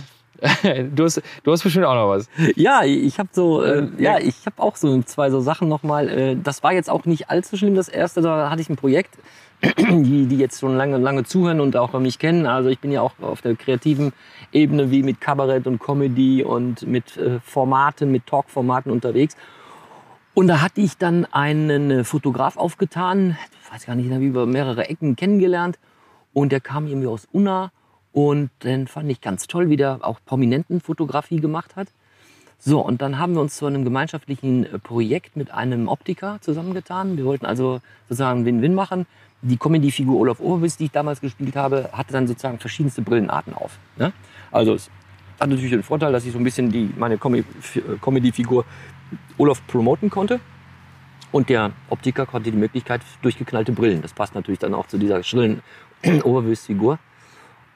Du 0.95 1.05
hast, 1.05 1.23
du 1.43 1.53
hast 1.53 1.63
bestimmt 1.63 1.87
auch 1.87 1.95
noch 1.95 2.09
was. 2.09 2.29
Ja, 2.57 2.83
ich 2.85 3.19
habe 3.19 3.29
so, 3.33 3.63
äh, 3.63 3.79
Ähm, 3.79 3.95
ja, 3.99 4.19
ich 4.19 4.47
habe 4.47 4.61
auch 4.63 4.77
so 4.77 5.03
zwei 5.03 5.31
so 5.31 5.41
Sachen 5.41 5.69
nochmal. 5.69 6.09
Äh, 6.09 6.37
das 6.43 6.63
war 6.63 6.73
jetzt 6.73 6.91
auch 6.91 7.05
nicht 7.05 7.31
allzu 7.31 7.57
schlimm, 7.57 7.75
das 7.75 7.89
erste. 7.89 8.21
Da 8.21 8.51
hatte 8.51 8.61
ich 8.61 8.69
ein 8.69 8.77
Projekt, 8.77 9.17
die, 9.79 10.27
die 10.27 10.37
jetzt 10.37 10.61
schon 10.61 10.77
lange, 10.77 10.99
lange 10.99 11.25
zuhören 11.25 11.61
und 11.61 11.77
auch 11.77 11.99
mich 11.99 12.19
kennen. 12.19 12.47
Also 12.47 12.69
ich 12.69 12.81
bin 12.81 12.93
ja 12.93 13.01
auch 13.01 13.13
auf 13.21 13.43
der 13.43 13.57
kreativen 13.57 14.13
Ebene 14.53 14.91
wie 14.91 15.03
mit 15.03 15.21
Kabarett 15.21 15.67
und 15.67 15.79
Comedy 15.79 16.43
und 16.43 16.87
mit 16.87 17.17
äh, 17.17 17.41
Formaten, 17.41 18.11
mit 18.11 18.27
Talkformaten 18.27 18.91
unterwegs. 18.91 19.37
Und 20.35 20.49
da 20.49 20.61
hatte 20.61 20.81
ich 20.81 20.99
dann 20.99 21.27
einen 21.27 21.91
äh, 21.91 22.05
Fotograf 22.05 22.57
aufgetan, 22.57 23.37
ich 23.65 23.73
weiß 23.73 23.87
gar 23.87 23.95
nicht, 23.95 24.07
den 24.07 24.15
habe 24.15 24.25
ich 24.25 24.31
über 24.31 24.47
mehrere 24.47 24.89
Ecken 24.89 25.17
kennengelernt. 25.17 25.79
Und 26.33 26.51
der 26.51 26.61
kam 26.61 26.89
irgendwie 26.89 27.07
aus 27.07 27.29
Unna. 27.33 27.71
Und 28.15 28.51
den 28.63 28.87
fand 28.87 29.11
ich 29.11 29.21
ganz 29.21 29.49
toll, 29.49 29.71
wie 29.71 29.77
der 29.77 29.99
auch 30.03 30.21
Prominentenfotografie 30.25 31.41
gemacht 31.41 31.75
hat. 31.75 31.89
So, 32.61 32.81
und 32.81 33.03
dann 33.03 33.19
haben 33.19 33.35
wir 33.35 33.41
uns 33.41 33.57
zu 33.57 33.67
einem 33.67 33.83
gemeinschaftlichen 33.83 34.65
äh, 34.65 34.79
Projekt 34.79 35.37
mit 35.37 35.51
einem 35.51 35.89
Optiker 35.89 36.39
zusammengetan. 36.41 37.17
Wir 37.17 37.25
wollten 37.25 37.45
also 37.45 37.81
sozusagen 38.09 38.47
Win-Win 38.47 38.73
machen. 38.73 39.07
Die 39.43 39.57
Comedy-Figur 39.57 40.19
Olaf 40.19 40.39
Oberbiss, 40.39 40.77
die 40.77 40.85
ich 40.85 40.93
damals 40.93 41.21
gespielt 41.21 41.57
habe, 41.57 41.91
hatte 41.93 42.13
dann 42.13 42.29
sozusagen 42.29 42.61
verschiedenste 42.61 43.03
Brillenarten 43.03 43.53
auf. 43.53 43.79
Ne? 43.99 44.13
Also 44.53 44.75
es 44.75 44.91
hat 45.41 45.51
natürlich 45.51 45.73
den 45.73 45.83
Vorteil, 45.83 46.13
dass 46.13 46.25
ich 46.25 46.33
so 46.33 46.39
ein 46.39 46.45
bisschen 46.45 46.71
die, 46.71 46.89
meine 46.97 47.15
äh, 47.17 47.19
Comedy-Figur 48.01 48.65
Olaf 49.39 49.67
promoten 49.67 50.09
konnte. 50.09 50.39
Und 51.33 51.49
der 51.49 51.73
Optiker 51.91 52.27
konnte 52.27 52.53
die 52.53 52.57
Möglichkeit 52.57 53.01
durchgeknallte 53.23 53.73
Brillen. 53.73 54.03
Das 54.03 54.13
passt 54.13 54.37
natürlich 54.37 54.61
dann 54.61 54.73
auch 54.73 54.87
zu 54.87 54.99
dieser 54.99 55.25
schrillen 55.25 55.63
Oberwürstfigur. 56.23 57.01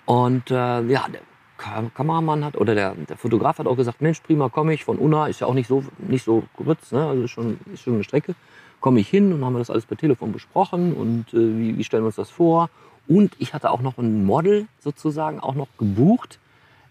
Und 0.08 0.50
äh, 0.50 0.54
ja, 0.54 1.06
der 1.12 1.20
Ka- 1.58 1.90
Kameramann 1.94 2.42
hat 2.42 2.56
oder 2.56 2.74
der, 2.74 2.94
der 2.94 3.18
Fotograf 3.18 3.58
hat 3.58 3.66
auch 3.66 3.76
gesagt, 3.76 4.00
Mensch, 4.00 4.20
prima, 4.20 4.48
komme 4.48 4.72
ich 4.72 4.82
von 4.84 4.96
Unna, 4.96 5.26
ist 5.26 5.40
ja 5.40 5.46
auch 5.46 5.52
nicht 5.52 5.68
so 5.68 5.84
nicht 5.98 6.24
so 6.24 6.44
kurz, 6.56 6.92
ne? 6.92 7.06
also 7.06 7.24
ist 7.24 7.30
schon, 7.30 7.58
ist 7.74 7.82
schon 7.82 7.94
eine 7.94 8.04
Strecke. 8.04 8.34
Komme 8.80 9.00
ich 9.00 9.08
hin 9.08 9.32
und 9.34 9.44
haben 9.44 9.52
wir 9.52 9.58
das 9.58 9.68
alles 9.68 9.84
per 9.84 9.98
Telefon 9.98 10.32
besprochen 10.32 10.94
und 10.94 11.26
äh, 11.34 11.58
wie, 11.58 11.76
wie 11.76 11.84
stellen 11.84 12.04
wir 12.04 12.06
uns 12.06 12.16
das 12.16 12.30
vor. 12.30 12.70
Und 13.06 13.32
ich 13.38 13.52
hatte 13.52 13.70
auch 13.70 13.82
noch 13.82 13.98
ein 13.98 14.24
Model 14.24 14.66
sozusagen 14.80 15.40
auch 15.40 15.54
noch 15.54 15.68
gebucht. 15.78 16.38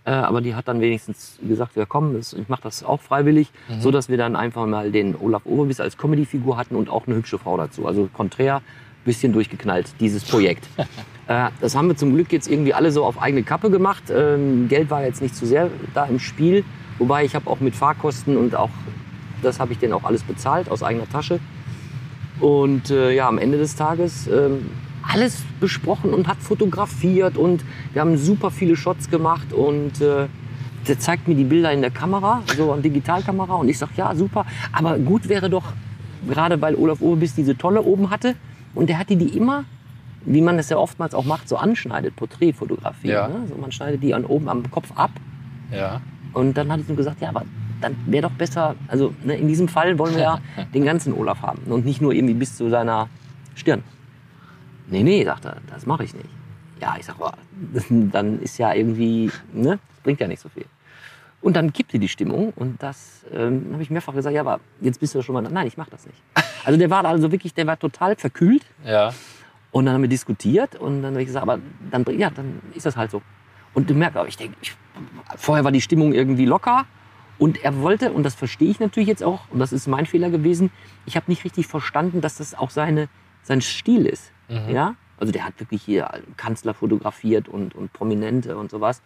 Äh, 0.05 0.11
aber 0.11 0.41
die 0.41 0.53
hat 0.53 0.67
dann 0.67 0.79
wenigstens 0.79 1.39
gesagt, 1.41 1.75
ja 1.75 1.85
komm, 1.85 2.13
das, 2.13 2.33
ich 2.33 2.49
mache 2.49 2.61
das 2.61 2.83
auch 2.83 3.01
freiwillig, 3.01 3.49
so 3.79 3.89
dass 3.89 4.09
wir 4.09 4.17
dann 4.17 4.35
einfach 4.35 4.67
mal 4.67 4.91
den 4.91 5.15
Olaf 5.15 5.45
Oberbiss 5.45 5.79
als 5.79 5.97
Comedy-Figur 5.97 6.55
hatten 6.55 6.75
und 6.75 6.87
auch 6.89 7.07
eine 7.07 7.15
hübsche 7.15 7.39
Frau 7.39 7.57
dazu. 7.57 7.87
Also 7.87 8.09
konträr, 8.13 8.61
bisschen 9.07 9.33
durchgeknallt, 9.33 9.87
dieses 9.99 10.23
Projekt. 10.23 10.67
äh, 11.27 11.49
das 11.59 11.75
haben 11.75 11.87
wir 11.87 11.95
zum 11.95 12.13
Glück 12.13 12.31
jetzt 12.31 12.47
irgendwie 12.47 12.75
alle 12.75 12.91
so 12.91 13.03
auf 13.03 13.19
eigene 13.19 13.41
Kappe 13.41 13.71
gemacht. 13.71 14.03
Ähm, 14.11 14.67
Geld 14.67 14.91
war 14.91 15.03
jetzt 15.03 15.23
nicht 15.23 15.35
zu 15.35 15.47
sehr 15.47 15.71
da 15.95 16.05
im 16.05 16.19
Spiel. 16.19 16.63
Wobei 16.99 17.25
ich 17.25 17.33
habe 17.33 17.49
auch 17.49 17.59
mit 17.59 17.75
Fahrkosten 17.75 18.37
und 18.37 18.55
auch, 18.55 18.69
das 19.41 19.59
habe 19.59 19.73
ich 19.73 19.79
denen 19.79 19.93
auch 19.93 20.03
alles 20.03 20.23
bezahlt 20.23 20.69
aus 20.69 20.83
eigener 20.83 21.09
Tasche. 21.09 21.39
Und 22.39 22.91
äh, 22.91 23.13
ja, 23.13 23.27
am 23.27 23.39
Ende 23.39 23.57
des 23.57 23.75
Tages 23.75 24.27
ähm, 24.27 24.69
alles 25.01 25.41
besprochen 25.59 26.13
und 26.13 26.27
hat 26.27 26.37
fotografiert 26.37 27.37
und 27.37 27.63
wir 27.93 28.01
haben 28.01 28.17
super 28.17 28.51
viele 28.51 28.75
Shots 28.75 29.09
gemacht 29.09 29.53
und 29.53 30.01
äh, 30.01 30.27
der 30.87 30.99
zeigt 30.99 31.27
mir 31.27 31.35
die 31.35 31.43
Bilder 31.43 31.71
in 31.71 31.81
der 31.81 31.91
Kamera, 31.91 32.43
so 32.55 32.71
an 32.71 32.81
Digitalkamera 32.81 33.55
und 33.55 33.69
ich 33.69 33.77
sag 33.77 33.89
ja 33.95 34.13
super, 34.15 34.45
aber 34.71 34.99
gut 34.99 35.29
wäre 35.29 35.49
doch 35.49 35.63
gerade 36.27 36.61
weil 36.61 36.75
Olaf 36.75 37.01
Urbiss 37.01 37.35
diese 37.35 37.57
tolle 37.57 37.81
oben 37.81 38.09
hatte 38.09 38.35
und 38.77 38.87
der 38.89 38.97
hatte 38.99 39.15
die 39.15 39.35
immer, 39.35 39.65
wie 40.25 40.41
man 40.41 40.59
es 40.59 40.69
ja 40.69 40.77
oftmals 40.77 41.13
auch 41.13 41.25
macht, 41.25 41.49
so 41.49 41.57
anschneidet, 41.57 42.15
Porträtfotografie. 42.15 43.09
Ja. 43.09 43.27
Ne? 43.27 43.47
So 43.47 43.55
man 43.55 43.71
schneidet 43.71 44.03
die 44.03 44.13
an 44.13 44.25
oben 44.25 44.47
am 44.49 44.69
Kopf 44.69 44.91
ab 44.95 45.11
Ja. 45.71 46.01
und 46.33 46.55
dann 46.57 46.71
hatte 46.71 46.81
ich 46.81 46.87
nur 46.87 46.97
gesagt, 46.97 47.21
ja, 47.21 47.29
aber 47.29 47.43
dann 47.81 47.95
wäre 48.07 48.23
doch 48.29 48.35
besser, 48.35 48.75
also 48.87 49.13
ne, 49.23 49.35
in 49.35 49.47
diesem 49.47 49.67
Fall 49.67 49.97
wollen 49.99 50.15
wir 50.15 50.21
ja 50.23 50.39
den 50.73 50.83
ganzen 50.85 51.13
Olaf 51.13 51.41
haben 51.41 51.59
und 51.67 51.85
nicht 51.85 52.01
nur 52.01 52.13
irgendwie 52.13 52.33
bis 52.33 52.55
zu 52.55 52.69
seiner 52.69 53.07
Stirn. 53.55 53.83
Nee, 54.89 55.03
nee, 55.03 55.23
sagt 55.25 55.45
er, 55.45 55.57
das 55.67 55.85
mache 55.85 56.03
ich 56.03 56.13
nicht. 56.13 56.29
Ja, 56.81 56.95
ich 56.99 57.05
sag, 57.05 57.17
boah, 57.17 57.33
dann 57.89 58.39
ist 58.39 58.57
ja 58.57 58.73
irgendwie, 58.73 59.31
ne, 59.53 59.79
das 59.89 59.99
bringt 60.03 60.19
ja 60.19 60.27
nicht 60.27 60.41
so 60.41 60.49
viel. 60.49 60.65
Und 61.47 61.53
dann 61.53 61.71
kippte 61.71 61.97
die 61.97 62.09
Stimmung 62.09 62.51
und 62.57 62.83
das 62.83 63.23
ähm, 63.33 63.69
habe 63.71 63.81
ich 63.81 63.89
mehrfach 63.89 64.13
gesagt, 64.13 64.35
ja, 64.35 64.41
aber 64.41 64.59
jetzt 64.81 64.99
bist 64.99 65.13
du 65.13 65.19
ja 65.19 65.23
schon 65.23 65.31
mal, 65.31 65.41
nein, 65.43 65.65
ich 65.65 65.77
mache 65.77 65.89
das 65.89 66.05
nicht. 66.05 66.21
Also 66.65 66.77
der 66.77 66.89
war 66.89 67.05
also 67.05 67.31
wirklich, 67.31 67.53
der 67.53 67.65
war 67.65 67.79
total 67.79 68.17
verkühlt 68.17 68.65
Ja. 68.83 69.13
und 69.71 69.85
dann 69.85 69.93
haben 69.93 70.01
wir 70.01 70.09
diskutiert 70.09 70.75
und 70.75 71.03
dann 71.03 71.13
habe 71.13 71.21
ich 71.21 71.27
gesagt, 71.27 71.43
aber 71.43 71.59
dann, 71.89 72.03
ja, 72.19 72.29
dann 72.31 72.59
ist 72.73 72.85
das 72.85 72.97
halt 72.97 73.11
so. 73.11 73.21
Und 73.73 73.89
du 73.89 73.93
merkst, 73.93 74.17
aber 74.17 74.27
ich 74.27 74.35
denke, 74.35 74.57
ich, 74.59 74.75
vorher 75.37 75.63
war 75.63 75.71
die 75.71 75.79
Stimmung 75.79 76.11
irgendwie 76.11 76.43
locker 76.45 76.83
und 77.39 77.63
er 77.63 77.79
wollte, 77.79 78.11
und 78.11 78.23
das 78.23 78.35
verstehe 78.35 78.69
ich 78.69 78.81
natürlich 78.81 79.07
jetzt 79.07 79.23
auch, 79.23 79.39
und 79.49 79.59
das 79.59 79.71
ist 79.71 79.87
mein 79.87 80.05
Fehler 80.05 80.29
gewesen, 80.29 80.69
ich 81.05 81.15
habe 81.15 81.31
nicht 81.31 81.45
richtig 81.45 81.65
verstanden, 81.67 82.19
dass 82.19 82.39
das 82.39 82.55
auch 82.55 82.71
seine, 82.71 83.07
sein 83.43 83.61
Stil 83.61 84.05
ist. 84.05 84.33
Ja? 84.49 84.95
Also 85.17 85.31
der 85.31 85.45
hat 85.45 85.57
wirklich 85.61 85.81
hier 85.81 86.09
Kanzler 86.35 86.73
fotografiert 86.73 87.47
und, 87.47 87.73
und 87.73 87.93
Prominente 87.93 88.57
und 88.57 88.69
sowas. 88.69 89.01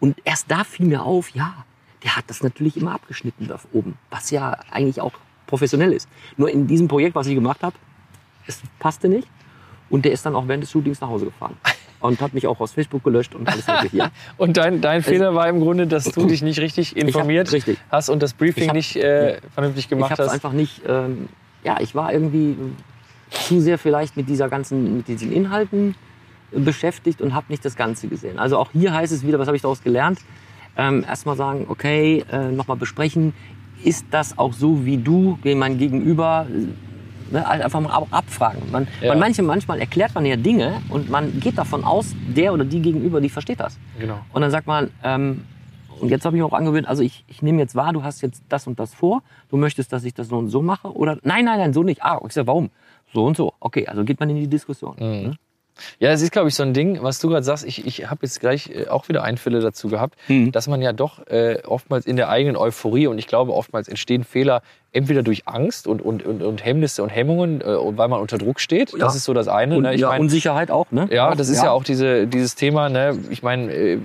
Und 0.00 0.16
erst 0.24 0.50
da 0.50 0.64
fiel 0.64 0.86
mir 0.86 1.02
auf, 1.02 1.28
ja, 1.30 1.64
der 2.04 2.16
hat 2.16 2.24
das 2.28 2.42
natürlich 2.42 2.76
immer 2.76 2.92
abgeschnitten 2.94 3.48
da 3.48 3.58
oben, 3.72 3.96
was 4.10 4.30
ja 4.30 4.58
eigentlich 4.70 5.00
auch 5.00 5.12
professionell 5.46 5.92
ist. 5.92 6.08
Nur 6.36 6.50
in 6.50 6.66
diesem 6.66 6.86
Projekt, 6.88 7.14
was 7.14 7.26
ich 7.26 7.34
gemacht 7.34 7.62
habe, 7.62 7.74
es 8.46 8.60
passte 8.78 9.08
nicht. 9.08 9.26
Und 9.90 10.04
der 10.04 10.12
ist 10.12 10.24
dann 10.24 10.34
auch 10.34 10.46
während 10.48 10.62
des 10.62 10.70
Shootings 10.70 11.00
nach 11.00 11.08
Hause 11.08 11.26
gefahren. 11.26 11.56
Und 12.00 12.20
hat 12.20 12.34
mich 12.34 12.46
auch 12.46 12.60
aus 12.60 12.72
Facebook 12.72 13.02
gelöscht 13.02 13.34
und 13.34 13.48
alles 13.48 13.66
mögliche. 13.66 13.96
Ja. 13.96 14.10
Und 14.36 14.58
dein, 14.58 14.82
dein 14.82 15.02
Fehler 15.02 15.34
war 15.34 15.48
im 15.48 15.60
Grunde, 15.60 15.86
dass 15.86 16.04
du 16.04 16.26
dich 16.26 16.42
nicht 16.42 16.58
richtig 16.60 16.94
informiert 16.98 17.50
richtig. 17.50 17.78
hast 17.90 18.10
und 18.10 18.22
das 18.22 18.34
Briefing 18.34 18.64
Ich 18.64 18.68
hab- 18.68 18.74
nicht 18.76 18.96
äh, 18.96 19.40
vernünftig 19.54 19.84
Ich 19.84 19.88
gemacht 19.88 20.12
es 20.12 20.18
hast. 20.18 20.28
einfach 20.28 20.52
nicht, 20.52 20.82
ähm, 20.86 21.30
ja, 21.62 21.80
ich 21.80 21.94
war 21.94 22.12
irgendwie 22.12 22.58
zu 23.30 23.58
sehr 23.62 23.78
vielleicht 23.78 24.18
mit 24.18 24.28
dieser 24.28 24.50
ganzen, 24.50 24.98
mit 24.98 25.08
diesen 25.08 25.32
Inhalten 25.32 25.94
beschäftigt 26.50 27.22
und 27.22 27.32
habe 27.34 27.46
nicht 27.48 27.64
das 27.64 27.74
Ganze 27.74 28.08
gesehen. 28.08 28.38
Also 28.38 28.58
auch 28.58 28.68
hier 28.72 28.92
heißt 28.92 29.10
es 29.12 29.26
wieder, 29.26 29.38
was 29.38 29.46
habe 29.46 29.56
ich 29.56 29.62
daraus 29.62 29.82
gelernt? 29.82 30.18
Ähm, 30.76 31.04
Erstmal 31.08 31.36
sagen, 31.36 31.66
okay, 31.68 32.24
äh, 32.32 32.50
nochmal 32.50 32.76
besprechen, 32.76 33.32
ist 33.82 34.06
das 34.10 34.38
auch 34.38 34.52
so 34.52 34.84
wie 34.84 34.96
du, 34.96 35.38
wie 35.42 35.54
mein 35.54 35.78
Gegenüber, 35.78 36.46
äh, 36.50 37.32
ne, 37.32 37.46
halt 37.46 37.62
einfach 37.62 37.80
mal 37.80 37.90
ab- 37.90 38.08
abfragen. 38.10 38.62
Man, 38.72 38.88
Ja. 39.00 39.08
man 39.10 39.18
manche, 39.20 39.42
manchmal 39.42 39.78
erklärt 39.80 40.14
man 40.14 40.24
ja 40.26 40.36
Dinge 40.36 40.80
und 40.88 41.10
man 41.10 41.38
geht 41.40 41.58
davon 41.58 41.84
aus, 41.84 42.14
der 42.34 42.52
oder 42.52 42.64
die 42.64 42.80
Gegenüber, 42.80 43.20
die 43.20 43.28
versteht 43.28 43.60
das. 43.60 43.78
Genau. 43.98 44.18
Und 44.32 44.42
dann 44.42 44.50
sagt 44.50 44.66
man, 44.66 44.90
ähm, 45.02 45.44
und 46.00 46.08
jetzt 46.10 46.24
habe 46.24 46.36
ich 46.36 46.42
auch 46.42 46.52
angewöhnt, 46.52 46.88
also 46.88 47.02
ich, 47.04 47.24
ich 47.28 47.40
nehme 47.40 47.60
jetzt 47.60 47.76
wahr, 47.76 47.92
du 47.92 48.02
hast 48.02 48.20
jetzt 48.22 48.42
das 48.48 48.66
und 48.66 48.80
das 48.80 48.92
vor, 48.94 49.22
du 49.50 49.56
möchtest, 49.56 49.92
dass 49.92 50.02
ich 50.04 50.12
das 50.14 50.28
so 50.28 50.38
und 50.38 50.48
so 50.48 50.60
mache 50.60 50.92
oder 50.92 51.18
nein, 51.22 51.44
nein, 51.44 51.58
nein, 51.58 51.72
so 51.72 51.82
nicht. 51.84 52.02
Ah, 52.02 52.20
ich 52.26 52.32
sage, 52.32 52.48
warum? 52.48 52.70
So 53.12 53.24
und 53.24 53.36
so. 53.36 53.52
Okay, 53.60 53.86
also 53.86 54.02
geht 54.02 54.18
man 54.18 54.28
in 54.30 54.36
die 54.36 54.48
Diskussion. 54.48 54.96
Ne? 54.98 55.36
Ja, 55.98 56.10
es 56.10 56.22
ist, 56.22 56.30
glaube 56.32 56.48
ich, 56.48 56.54
so 56.54 56.62
ein 56.62 56.72
Ding, 56.72 57.02
was 57.02 57.18
du 57.18 57.28
gerade 57.28 57.42
sagst. 57.44 57.64
Ich, 57.64 57.84
ich 57.86 58.08
habe 58.10 58.20
jetzt 58.22 58.40
gleich 58.40 58.70
äh, 58.70 58.88
auch 58.88 59.08
wieder 59.08 59.22
Einfälle 59.24 59.60
dazu 59.60 59.88
gehabt, 59.88 60.16
Mhm. 60.28 60.52
dass 60.52 60.68
man 60.68 60.80
ja 60.82 60.92
doch 60.92 61.26
äh, 61.26 61.58
oftmals 61.66 62.06
in 62.06 62.16
der 62.16 62.28
eigenen 62.28 62.56
Euphorie 62.56 63.06
und 63.08 63.18
ich 63.18 63.26
glaube, 63.26 63.52
oftmals 63.52 63.88
entstehen 63.88 64.24
Fehler 64.24 64.62
entweder 64.92 65.24
durch 65.24 65.48
Angst 65.48 65.88
und, 65.88 66.00
und, 66.02 66.24
und, 66.24 66.40
und 66.42 66.64
Hemmnisse 66.64 67.02
und 67.02 67.08
Hemmungen, 67.08 67.60
äh, 67.60 67.64
weil 67.66 68.06
man 68.06 68.20
unter 68.20 68.38
Druck 68.38 68.60
steht. 68.60 68.92
Ja. 68.92 68.98
Das 68.98 69.16
ist 69.16 69.24
so 69.24 69.34
das 69.34 69.48
eine. 69.48 69.76
Und 69.76 69.82
ne? 69.82 69.94
Ich 69.94 70.00
ja, 70.00 70.08
mein, 70.08 70.20
Unsicherheit 70.20 70.70
auch, 70.70 70.86
ne? 70.92 71.08
Ja, 71.10 71.30
Auch, 71.30 71.36
das 71.36 71.48
ist 71.48 71.64
ja, 71.64 71.72
auch 71.72 71.82
diese, 71.82 72.28
dieses 72.28 72.54
Thema, 72.54 72.88
ne? 72.88 73.18
ich 73.30 73.42
meine, 73.42 73.72
äh, 73.72 73.98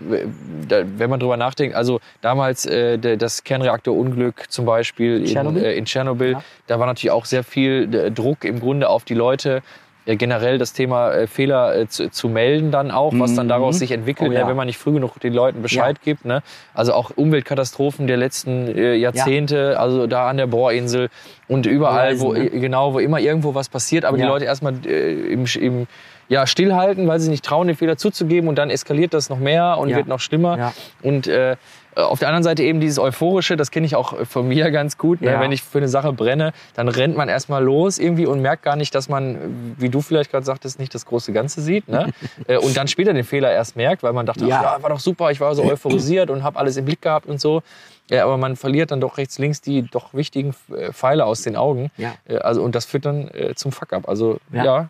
wenn 0.68 1.10
man 1.10 1.20
drüber 1.20 1.38
nachdenkt, 1.38 1.76
also 1.76 2.00
damals 2.22 2.66
äh, 2.66 2.98
das 3.18 3.44
Kernreaktorunglück 3.44 4.46
zum 4.50 4.66
Beispiel 4.66 5.18
in 5.20 5.26
Tschernobyl? 5.26 5.64
Äh, 5.64 5.78
in 5.78 5.86
Tschernobyl, 5.86 6.32
Ja. 6.34 6.44
da 6.68 6.80
war 6.80 6.88
natürlich 6.88 7.12
auch 7.12 7.26
sehr 7.26 7.44
viel 7.44 7.94
äh, 7.94 8.12
Druck 8.12 8.44
im 8.44 8.60
Grunde 8.60 8.90
auf 8.90 9.04
die 9.06 9.14
Leute. 9.14 9.62
Ja, 10.10 10.16
generell 10.16 10.58
das 10.58 10.74
Thema 10.74 11.12
äh, 11.12 11.28
Fehler 11.28 11.76
äh, 11.76 11.88
zu, 11.88 12.10
zu 12.10 12.30
melden 12.30 12.72
dann 12.72 12.90
auch, 12.90 13.14
was 13.16 13.36
dann 13.36 13.46
Mhm. 13.46 13.50
daraus 13.50 13.78
sich 13.78 13.92
entwickelt, 13.92 14.32
Oh 14.32 14.34
ja. 14.34 14.42
ne, 14.42 14.50
wenn 14.50 14.58
man 14.58 14.66
nicht 14.66 14.80
früh 14.80 14.92
genug 14.94 15.20
den 15.20 15.34
Leuten 15.34 15.62
Bescheid 15.62 16.02
gibt. 16.02 16.26
Ne? 16.26 16.42
Also 16.74 16.94
auch 16.94 17.12
Umweltkatastrophen 17.16 18.08
der 18.08 18.18
letzten 18.18 18.76
äh, 18.76 18.96
Jahrzehnte, 18.96 19.80
also 19.80 20.08
da 20.08 20.28
an 20.28 20.38
der 20.38 20.48
Bohrinsel 20.48 21.10
und 21.48 21.68
überall, 21.68 22.20
wo, 22.20 22.30
Reisen, 22.30 22.44
ne? 22.46 22.50
genau, 22.60 22.96
wo 22.96 23.00
immer 23.00 23.20
irgendwo 23.20 23.54
was 23.54 23.70
passiert, 23.70 24.04
aber 24.04 24.18
die 24.18 24.24
Ja. 24.24 24.30
Leute 24.30 24.46
erstmal 24.46 24.74
äh, 24.88 25.12
im, 25.32 25.46
im 25.60 25.86
ja, 26.28 26.48
stillhalten, 26.48 27.08
weil 27.08 27.20
sie 27.20 27.30
nicht 27.30 27.46
trauen, 27.46 27.68
den 27.68 27.76
Fehler 27.76 27.98
zuzugeben 27.98 28.50
und 28.50 28.56
dann 28.56 28.72
eskaliert 28.72 29.14
das 29.14 29.30
noch 29.30 29.38
mehr 29.40 29.78
und 29.78 29.90
Ja. 29.90 29.98
wird 29.98 30.08
noch 30.08 30.20
schlimmer. 30.20 30.58
Ja. 30.58 30.74
Und 31.04 31.28
äh, 31.28 31.56
auf 32.02 32.20
der 32.20 32.28
anderen 32.30 32.44
Seite 32.44 32.64
eben 32.64 32.80
dieses 32.80 33.00
Euphorische, 33.00 33.58
das 33.58 33.72
kenne 33.72 33.86
ich 33.86 33.96
auch 33.96 34.26
von 34.26 34.48
mir 34.48 34.72
ganz 34.72 34.98
gut. 34.98 35.22
Ne? 35.22 35.32
Ja. 35.32 35.40
Wenn 35.42 35.52
ich 35.52 35.62
für 35.64 35.78
eine 35.80 35.88
Sache 35.88 36.14
brenne, 36.14 36.54
dann 36.76 36.88
rennt 36.88 37.16
man 37.18 37.30
erstmal 37.30 37.64
los 37.64 37.98
irgendwie 38.00 38.26
und 38.26 38.42
merkt 38.42 38.64
gar 38.64 38.76
nicht, 38.76 38.94
dass 38.96 39.10
man, 39.10 39.76
wie 39.78 39.90
du 39.90 40.02
vielleicht 40.02 40.32
gerade 40.32 40.46
sagtest, 40.46 40.80
nicht 40.80 40.94
das 40.96 41.06
große 41.06 41.32
Ganze 41.34 41.62
sieht. 41.62 41.88
Ne? 41.88 42.12
Äh, 42.48 42.58
und 42.58 42.76
dann 42.78 42.88
später 42.88 43.14
den 43.14 43.24
Fehler 43.26 43.52
erst 43.52 43.76
merkt, 43.76 44.02
weil 44.04 44.14
man 44.14 44.26
dachte, 44.26 44.46
Ja. 44.46 44.58
ach, 44.60 44.78
ja, 44.78 44.84
war 44.84 44.90
doch 44.90 45.00
super, 45.00 45.30
ich 45.32 45.40
war 45.40 45.54
so 45.56 45.64
euphorisiert 45.72 46.30
und 46.30 46.44
habe 46.44 46.58
alles 46.58 46.78
im 46.78 46.86
Blick 46.86 47.02
gehabt 47.02 47.26
und 47.28 47.40
so. 47.42 47.62
Ja, 48.10 48.24
aber 48.24 48.38
man 48.38 48.56
verliert 48.56 48.90
dann 48.92 49.02
doch 49.02 49.18
rechts, 49.18 49.38
links 49.40 49.62
die 49.62 49.84
doch 49.84 50.14
wichtigen 50.14 50.56
äh, 50.76 50.92
Pfeile 50.92 51.26
aus 51.26 51.42
den 51.44 51.56
Augen. 51.56 51.92
Ja. 51.98 52.14
Äh, 52.28 52.38
Also, 52.38 52.64
und 52.64 52.74
das 52.76 52.86
führt 52.86 53.06
dann 53.06 53.28
äh, 53.30 53.54
zum 53.56 53.72
Fuck-up. 53.72 54.08
Also, 54.10 54.40
ja, 54.52 54.64
Ja. 54.64 54.90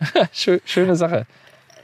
Schö 0.32 0.58
schöne 0.64 0.94
Sache. 0.96 1.26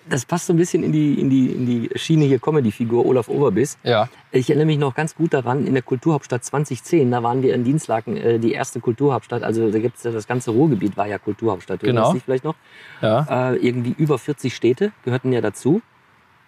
Das 0.08 0.24
passt 0.24 0.46
so 0.46 0.52
ein 0.52 0.56
bisschen 0.56 0.82
in 0.82 0.92
die, 0.92 1.20
in 1.20 1.30
die, 1.30 1.46
in 1.46 1.66
die 1.66 1.90
Schiene 1.98 2.24
hier 2.26 2.38
Comedy-Figur 2.38 3.04
Olaf 3.04 3.28
Oberbiss. 3.28 3.76
Ja. 3.82 4.08
Ich 4.30 4.48
erinnere 4.48 4.66
mich 4.66 4.78
noch 4.78 4.94
ganz 4.94 5.14
gut 5.16 5.34
daran, 5.34 5.66
in 5.66 5.74
der 5.74 5.82
Kulturhauptstadt 5.82 6.44
2010, 6.44 7.10
da 7.10 7.22
waren 7.22 7.42
wir 7.42 7.54
in 7.54 7.64
Dienstlaken, 7.64 8.16
äh, 8.16 8.38
die 8.38 8.52
erste 8.52 8.80
Kulturhauptstadt, 8.80 9.42
also 9.42 9.70
da 9.70 9.78
gibt's 9.78 10.04
ja 10.04 10.12
das 10.12 10.26
ganze 10.26 10.52
Ruhrgebiet 10.52 10.96
war 10.96 11.06
ja 11.08 11.18
Kulturhauptstadt, 11.18 11.82
du 11.82 11.86
Genau. 11.86 12.14
vielleicht 12.24 12.44
noch? 12.44 12.54
Ja. 13.02 13.50
Äh, 13.52 13.56
irgendwie 13.56 13.94
über 13.98 14.18
40 14.18 14.54
Städte 14.54 14.92
gehörten 15.04 15.32
ja 15.32 15.40
dazu. 15.40 15.82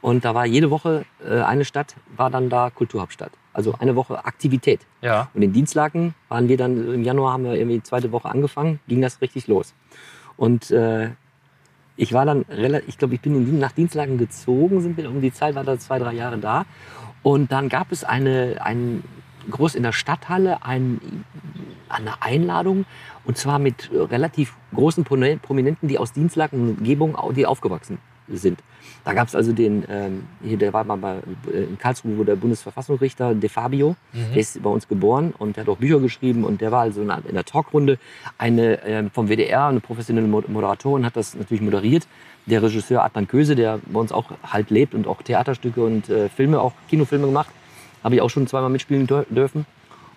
Und 0.00 0.24
da 0.24 0.32
war 0.34 0.46
jede 0.46 0.70
Woche 0.70 1.04
äh, 1.28 1.40
eine 1.40 1.64
Stadt, 1.64 1.96
war 2.16 2.30
dann 2.30 2.48
da 2.48 2.70
Kulturhauptstadt. 2.70 3.32
Also 3.52 3.74
eine 3.80 3.96
Woche 3.96 4.24
Aktivität. 4.24 4.82
Ja. 5.02 5.28
Und 5.34 5.42
in 5.42 5.52
Dienstlaken 5.52 6.14
waren 6.28 6.48
wir 6.48 6.56
dann, 6.56 6.94
im 6.94 7.02
Januar 7.02 7.32
haben 7.32 7.42
wir 7.42 7.54
irgendwie 7.54 7.78
die 7.78 7.82
zweite 7.82 8.12
Woche 8.12 8.28
angefangen, 8.28 8.78
ging 8.86 9.00
das 9.00 9.20
richtig 9.20 9.48
los. 9.48 9.74
Und 10.36 10.70
äh, 10.70 11.10
ich 11.98 12.12
war 12.12 12.24
dann 12.24 12.42
relativ, 12.48 12.88
ich 12.88 12.96
glaube, 12.96 13.14
ich 13.14 13.20
bin 13.20 13.34
in, 13.34 13.58
nach 13.58 13.72
Dienstlaken 13.72 14.18
gezogen, 14.18 14.80
sind 14.80 14.96
wir 14.96 15.11
um 15.11 15.20
die 15.20 15.32
Zeit, 15.32 15.56
war 15.56 15.64
da 15.64 15.78
zwei, 15.78 15.98
drei 15.98 16.14
Jahre 16.14 16.38
da. 16.38 16.64
Und 17.24 17.50
dann 17.50 17.68
gab 17.68 17.90
es 17.90 18.04
eine, 18.04 18.58
ein, 18.61 19.02
groß 19.50 19.74
in 19.74 19.82
der 19.82 19.92
Stadthalle 19.92 20.62
ein, 20.62 21.24
eine 21.88 22.22
Einladung 22.22 22.84
und 23.24 23.37
zwar 23.37 23.58
mit 23.58 23.90
relativ 23.92 24.54
großen 24.74 25.04
Promi- 25.04 25.38
Prominenten, 25.38 25.88
die 25.88 25.98
aus 25.98 26.12
Dienstlaken 26.12 26.61
und 26.61 26.78
Umgebung, 26.78 27.16
die 27.34 27.46
aufgewachsen 27.46 27.98
sind. 28.28 28.61
Da 29.04 29.14
gab 29.14 29.28
es 29.28 29.34
also 29.34 29.52
den, 29.52 29.84
ähm, 29.88 30.24
hier, 30.42 30.58
der 30.58 30.72
war 30.72 30.84
mal 30.84 30.96
bei, 30.96 31.14
äh, 31.52 31.62
in 31.64 31.78
Karlsruhe, 31.78 32.18
wo 32.18 32.24
der 32.24 32.37
Bundesverfassungsrichter 32.37 33.34
De 33.34 33.48
Fabio, 33.48 33.96
der 34.12 34.37
ist 34.40 34.62
bei 34.62 34.68
uns 34.68 34.87
geboren 34.87 35.32
und 35.38 35.56
der 35.56 35.64
hat 35.64 35.68
auch 35.70 35.78
Bücher 35.78 35.98
geschrieben 36.00 36.44
und 36.44 36.61
der 36.61 36.72
war 36.72 36.82
also 36.82 37.00
in 37.02 37.08
der- 37.08 37.44
Talkrunde 37.44 37.98
eine 38.37 38.82
ähm, 38.84 39.11
vom 39.11 39.28
WDR, 39.28 39.66
eine 39.66 39.80
professionelle 39.80 40.26
Mo- 40.28 40.42
Moderatorin, 40.46 41.06
hat 41.06 41.16
das 41.16 41.34
natürlich 41.34 41.62
moderiert. 41.62 42.06
Der 42.46 42.62
Regisseur 42.62 43.02
Adnan 43.04 43.28
Köse, 43.28 43.54
der 43.56 43.78
bei 43.87 44.00
uns 44.00 44.12
auch 44.12 44.26
halt 44.42 44.70
lebt 44.70 44.94
und 44.94 45.06
auch 45.06 45.22
Theaterstücke 45.22 45.82
und 45.82 46.08
äh, 46.11 46.28
Filme, 46.28 46.61
auch 46.61 46.72
Kinofilme 46.88 47.26
gemacht, 47.26 47.48
habe 48.04 48.14
ich 48.14 48.20
auch 48.20 48.30
schon 48.30 48.46
zweimal 48.46 48.70
mitspielen 48.70 49.06
dür- 49.06 49.26
dürfen. 49.30 49.64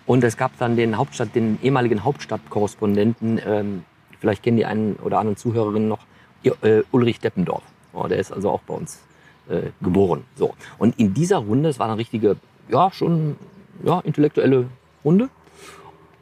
Und 0.06 0.24
es 0.24 0.36
gab 0.36 0.56
dann 0.58 0.76
den 0.76 0.96
Hauptstadt, 0.98 1.34
den 1.34 1.58
ehemaligen 1.62 2.04
Hauptstadtkorrespondenten, 2.04 3.40
ähm, 3.46 3.84
vielleicht 4.20 4.42
kennen 4.42 4.56
die 4.56 4.66
einen 4.66 4.96
oder 4.96 5.18
anderen 5.18 5.36
Zuhörerinnen 5.36 5.88
noch, 5.88 6.00
äh, 6.44 6.82
Ulrich 6.90 7.20
Deppendorf. 7.20 7.62
Oh, 7.92 8.06
der 8.06 8.18
ist 8.18 8.32
also 8.32 8.50
auch 8.50 8.62
bei 8.62 8.74
uns 8.74 9.00
äh, 9.48 9.70
geboren. 9.80 10.24
So. 10.36 10.54
Und 10.78 10.98
in 10.98 11.14
dieser 11.14 11.38
Runde, 11.38 11.68
es 11.68 11.78
war 11.78 11.88
eine 11.88 11.98
richtige, 11.98 12.36
ja, 12.68 12.90
schon 12.90 13.36
ja, 13.82 14.00
intellektuelle 14.00 14.68
Runde. 15.04 15.28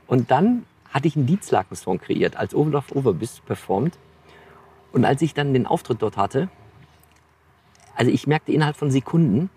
Und 0.07 0.31
dann 0.31 0.65
hatte 0.91 1.07
ich 1.07 1.17
einen 1.17 1.27
Dienstlaken-Song 1.27 2.01
kreiert, 2.01 2.37
als 2.37 2.55
Olaf 2.55 2.91
Overbiss 2.93 3.41
performt. 3.41 3.97
Und 4.93 5.05
als 5.05 5.23
ich 5.23 5.35
dann 5.35 5.53
den 5.53 5.67
Auftritt 5.67 6.03
dort 6.03 6.17
hatte, 6.17 6.49
also 7.95 8.11
ich 8.11 8.27
merkte 8.27 8.53
innerhalb 8.53 8.77
von 8.77 8.91
Sekunden, 8.91 9.51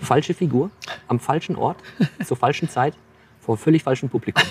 falsche 0.00 0.34
Figur, 0.34 0.70
am 1.08 1.20
falschen 1.20 1.56
Ort, 1.56 1.78
zur 2.24 2.36
falschen 2.36 2.68
Zeit, 2.68 2.94
vor 3.40 3.56
völlig 3.56 3.82
falschem 3.82 4.08
Publikum. 4.08 4.44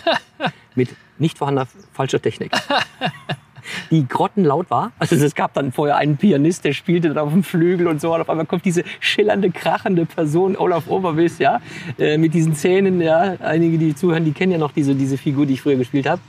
Mit 0.76 0.96
nicht 1.18 1.38
vorhandener 1.38 1.68
falscher 1.94 2.22
Technik. 2.22 2.52
Die 3.92 4.08
grottenlaut 4.08 4.70
war. 4.70 4.92
Also 5.00 5.16
es 5.16 5.34
gab 5.34 5.54
dann 5.54 5.72
vorher 5.72 5.98
einen 5.98 6.18
Pianist, 6.18 6.64
der 6.64 6.74
spielte 6.74 7.10
dann 7.10 7.18
auf 7.18 7.32
dem 7.32 7.44
Flügel 7.44 7.88
und 7.88 8.00
so. 8.00 8.14
Und 8.14 8.22
auf 8.22 8.30
einmal 8.30 8.46
kommt 8.46 8.66
diese 8.66 8.84
schillernde, 9.00 9.50
krachende 9.52 10.06
Person, 10.06 10.56
Olaf 10.56 10.88
Oberwiss, 10.88 11.40
ja, 11.40 11.60
äh, 11.98 12.18
mit 12.18 12.34
diesen 12.34 12.54
Zähnen, 12.54 13.02
ja. 13.02 13.36
Einige, 13.40 13.78
die 13.78 13.96
zuhören, 13.96 14.26
die 14.26 14.32
kennen 14.32 14.52
ja 14.52 14.58
noch 14.58 14.72
diese, 14.72 14.96
diese 14.96 15.18
Figur, 15.18 15.46
die 15.46 15.54
ich 15.54 15.62
früher 15.62 15.76
gespielt 15.76 16.08
habe. 16.08 16.22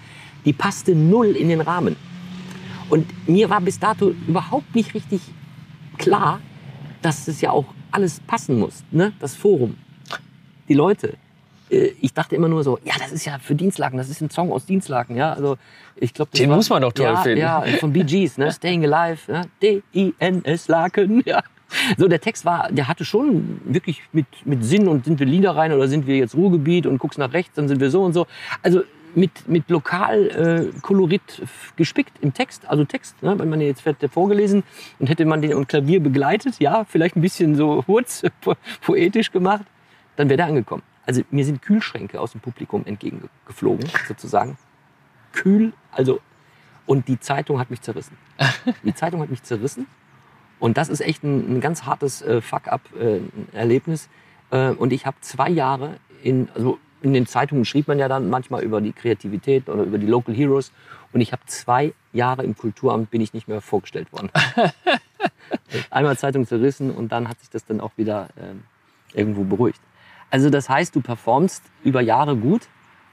Die 0.45 0.53
passte 0.53 0.95
null 0.95 1.29
in 1.37 1.49
den 1.49 1.61
Rahmen. 1.61 1.97
Und 2.89 3.07
mir 3.29 3.49
war 3.51 3.61
bis 3.61 3.79
dato 3.79 4.15
überhaupt 4.27 4.75
nicht 4.75 4.95
richtig 4.95 5.21
klar, 5.99 6.41
dass 7.03 7.29
es 7.29 7.41
ja 7.41 7.51
auch 7.51 7.67
alles 7.93 8.21
passen 8.21 8.59
muss. 8.59 8.85
Ne? 8.91 9.13
Das 9.21 9.35
Forum, 9.37 9.77
die 10.69 10.75
Leute. 10.75 11.15
Äh, 11.71 11.93
Ich 12.01 12.13
dachte 12.15 12.35
immer 12.37 12.49
nur 12.49 12.63
so, 12.65 12.79
ja, 12.85 12.95
das 12.99 13.13
ist 13.13 13.25
ja 13.25 13.39
für 13.39 13.55
Dienstlaken, 13.55 13.97
das 13.99 14.09
ist 14.09 14.21
ein 14.21 14.31
Song 14.31 14.53
aus 14.53 14.67
Dienstlaken. 14.67 15.17
Ja? 15.17 15.33
Also, 15.33 15.57
ich 15.97 16.13
glaub, 16.15 16.31
das 16.31 16.41
Den 16.41 16.51
war- 16.51 16.57
muss 16.57 16.69
man 16.71 16.83
doch 16.83 16.93
toll 16.93 17.07
ja, 17.07 17.17
finden. 17.17 17.39
Ja, 17.41 17.63
von 17.79 17.93
Bee 17.93 18.05
Gees, 18.05 18.39
ne? 18.39 18.51
Staying 18.53 18.85
Alive, 18.93 19.31
ne? 19.31 19.43
D-I-N-S 19.63 20.69
Laken. 20.69 21.23
Ja. 21.31 21.43
So, 21.97 22.09
der 22.09 22.21
Text 22.21 22.45
war, 22.45 22.69
der 22.73 22.89
hatte 22.89 23.05
schon 23.05 23.61
wirklich 23.65 24.03
mit, 24.13 24.27
mit 24.45 24.65
Sinn 24.65 24.89
und 24.89 25.05
sind 25.05 25.21
wir 25.21 25.27
Lieder 25.27 25.55
rein 25.55 25.73
oder 25.73 25.87
sind 25.87 26.05
wir 26.09 26.17
jetzt 26.17 26.35
Ruhrgebiet 26.35 26.85
und 26.85 26.99
guckst 26.99 27.17
nach 27.17 27.33
rechts, 27.33 27.55
dann 27.55 27.69
sind 27.69 27.81
wir 27.81 27.93
so 27.93 28.03
und 28.03 28.13
so. 28.13 28.27
Also 28.61 28.83
mit, 29.15 29.31
mit 29.49 29.71
lokal 29.71 30.71
äh, 30.73 30.81
Kolorit 30.83 31.21
gespickt 31.77 32.13
im 32.23 32.35
Text, 32.35 32.69
also 32.69 32.85
Text, 32.85 33.23
ne? 33.23 33.39
wenn 33.39 33.49
man 33.49 33.61
jetzt 33.61 33.85
hätte 33.85 34.09
vorgelesen 34.09 34.65
und 34.99 35.09
hätte 35.11 35.25
man 35.27 35.43
den 35.43 35.53
am 35.53 35.65
Klavier 35.65 36.01
begleitet, 36.03 36.59
ja, 36.59 36.85
vielleicht 36.89 37.15
ein 37.15 37.21
bisschen 37.21 37.55
so 37.55 37.83
kurz 37.87 38.23
po 38.41 38.55
poetisch 38.81 39.31
gemacht, 39.31 39.63
dann 40.17 40.29
wäre 40.29 40.39
der 40.39 40.47
angekommen. 40.47 40.83
Also 41.07 41.23
mir 41.31 41.45
sind 41.45 41.63
Kühlschränke 41.63 42.21
aus 42.21 42.33
dem 42.33 42.41
Publikum 42.41 42.85
entgegengeflogen, 42.87 43.89
sozusagen. 44.07 44.59
Kühl, 45.33 45.73
also 45.93 46.21
und 46.87 47.07
die 47.07 47.21
Zeitung 47.21 47.61
hat 47.61 47.71
mich 47.71 47.83
zerrissen. 47.83 48.17
Die 48.83 48.95
Zeitung 48.95 49.21
hat 49.21 49.31
mich 49.31 49.45
zerrissen. 49.45 49.87
Und 50.59 50.77
das 50.77 50.89
ist 50.89 51.01
echt 51.01 51.23
ein, 51.23 51.57
ein 51.57 51.61
ganz 51.61 51.85
hartes 51.85 52.21
äh, 52.21 52.41
Fuck-up-Erlebnis. 52.41 54.09
Äh, 54.51 54.71
und 54.71 54.93
ich 54.93 55.07
habe 55.07 55.17
zwei 55.21 55.49
Jahre 55.49 55.99
in, 56.25 56.49
also 56.53 56.79
in 57.01 57.13
den 57.13 57.27
Zeitungen 57.27 57.65
schrieb 57.65 57.87
man 57.87 58.01
ja 58.01 58.09
dann 58.09 58.29
manchmal 58.29 58.65
über 58.65 58.81
die 58.81 58.93
Kreativität 58.93 59.69
oder 59.69 59.85
über 59.85 59.99
die 59.99 60.07
Local 60.07 60.35
Heroes. 60.35 60.73
Und 61.13 61.21
ich 61.21 61.31
habe 61.31 61.43
zwei 61.47 61.95
Jahre 62.13 62.43
im 62.43 62.57
Kulturamt 62.57 63.11
bin 63.11 63.21
ich 63.21 63.35
nicht 63.35 63.49
mehr 63.49 63.61
vorgestellt 63.61 64.13
worden. 64.13 64.31
Einmal 65.91 66.19
Zeitung 66.19 66.47
zerrissen 66.47 66.91
und 66.91 67.13
dann 67.13 67.29
hat 67.29 67.39
sich 67.39 67.51
das 67.51 67.65
dann 67.65 67.81
auch 67.81 67.93
wieder 67.97 68.31
ähm, 68.37 68.65
irgendwo 69.15 69.45
beruhigt. 69.45 69.81
Also 70.31 70.51
das 70.51 70.69
heißt, 70.69 70.95
du 70.95 71.01
performst 71.01 71.63
über 71.85 72.01
Jahre 72.01 72.37
gut. 72.37 72.63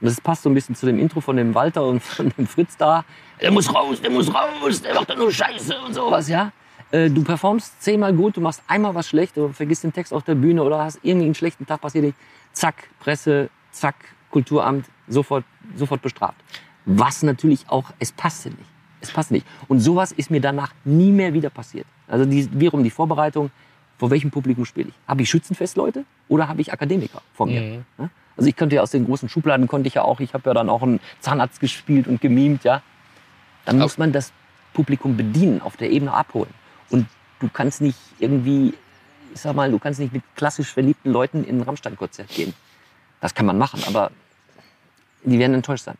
Und 0.00 0.06
das 0.06 0.20
passt 0.20 0.44
so 0.44 0.48
ein 0.50 0.54
bisschen 0.54 0.76
zu 0.76 0.86
dem 0.86 0.98
Intro 0.98 1.20
von 1.20 1.36
dem 1.36 1.54
Walter 1.54 1.84
und 1.84 2.00
von 2.02 2.32
dem 2.36 2.46
Fritz 2.46 2.76
da. 2.76 3.04
Der 3.40 3.50
muss 3.50 3.72
raus, 3.74 4.00
der 4.00 4.10
muss 4.10 4.32
raus, 4.32 4.80
der 4.80 4.94
macht 4.94 5.10
doch 5.10 5.16
nur 5.16 5.32
Scheiße 5.32 5.74
und 5.86 5.94
sowas, 5.94 6.28
ja. 6.28 6.52
Äh, 6.92 7.10
Du 7.10 7.24
performst 7.24 7.82
zehnmal 7.82 8.12
gut, 8.14 8.36
du 8.36 8.40
machst 8.40 8.62
einmal 8.68 8.94
was 8.94 9.08
schlecht 9.08 9.36
oder 9.36 9.52
vergisst 9.52 9.82
den 9.84 9.92
Text 9.92 10.12
auf 10.12 10.22
der 10.22 10.36
Bühne 10.36 10.62
oder 10.62 10.78
hast 10.84 11.00
irgendwie 11.02 11.26
einen 11.26 11.34
schlechten 11.34 11.66
Tag 11.66 11.80
passiert. 11.80 12.14
Zack, 12.52 12.88
Presse, 13.00 13.50
zack, 13.72 13.96
Kulturamt, 14.30 14.86
sofort, 15.08 15.44
sofort 15.74 16.00
bestraft. 16.00 16.36
Was 16.84 17.22
natürlich 17.22 17.64
auch, 17.68 17.90
es 17.98 18.12
passte 18.12 18.50
nicht. 18.50 18.70
Es 19.00 19.10
passte 19.10 19.34
nicht. 19.34 19.46
Und 19.68 19.80
sowas 19.80 20.12
ist 20.12 20.30
mir 20.30 20.40
danach 20.40 20.72
nie 20.84 21.12
mehr 21.12 21.32
wieder 21.32 21.50
passiert. 21.50 21.86
Also 22.06 22.24
die, 22.24 22.48
wiederum 22.58 22.82
die 22.82 22.90
Vorbereitung, 22.90 23.50
vor 23.98 24.10
welchem 24.10 24.30
Publikum 24.30 24.64
spiele 24.64 24.88
ich? 24.88 24.94
Habe 25.06 25.22
ich 25.22 25.30
Schützenfestleute 25.30 26.04
oder 26.28 26.48
habe 26.48 26.60
ich 26.60 26.72
Akademiker 26.72 27.20
vor 27.34 27.46
mir? 27.46 27.84
Ja? 27.98 28.10
Also 28.36 28.48
ich 28.48 28.54
könnte 28.54 28.76
ja 28.76 28.82
aus 28.82 28.92
den 28.92 29.04
großen 29.04 29.28
Schubladen, 29.28 29.66
konnte 29.66 29.88
ich 29.88 29.94
ja 29.94 30.02
auch, 30.02 30.20
ich 30.20 30.32
habe 30.32 30.48
ja 30.48 30.54
dann 30.54 30.70
auch 30.70 30.82
einen 30.82 31.00
Zahnarzt 31.20 31.58
gespielt 31.58 32.06
und 32.06 32.20
gemimt, 32.20 32.62
ja. 32.64 32.82
Dann 33.64 33.78
muss 33.78 33.98
man 33.98 34.12
das 34.12 34.32
Publikum 34.72 35.16
bedienen, 35.16 35.60
auf 35.60 35.76
der 35.76 35.90
Ebene 35.90 36.12
abholen. 36.12 36.54
Und 36.88 37.06
du 37.40 37.48
kannst 37.52 37.80
nicht 37.80 37.98
irgendwie, 38.20 38.74
ich 39.34 39.40
sag 39.40 39.56
mal, 39.56 39.70
du 39.70 39.78
kannst 39.78 39.98
nicht 39.98 40.12
mit 40.12 40.22
klassisch 40.36 40.72
verliebten 40.72 41.10
Leuten 41.10 41.44
in 41.44 41.58
ein 41.58 41.62
Rammstein-Konzert 41.62 42.28
gehen. 42.28 42.54
Das 43.20 43.34
kann 43.34 43.44
man 43.44 43.58
machen, 43.58 43.82
aber 43.86 44.12
die 45.24 45.38
werden 45.38 45.54
enttäuscht 45.54 45.84
sein. 45.84 45.96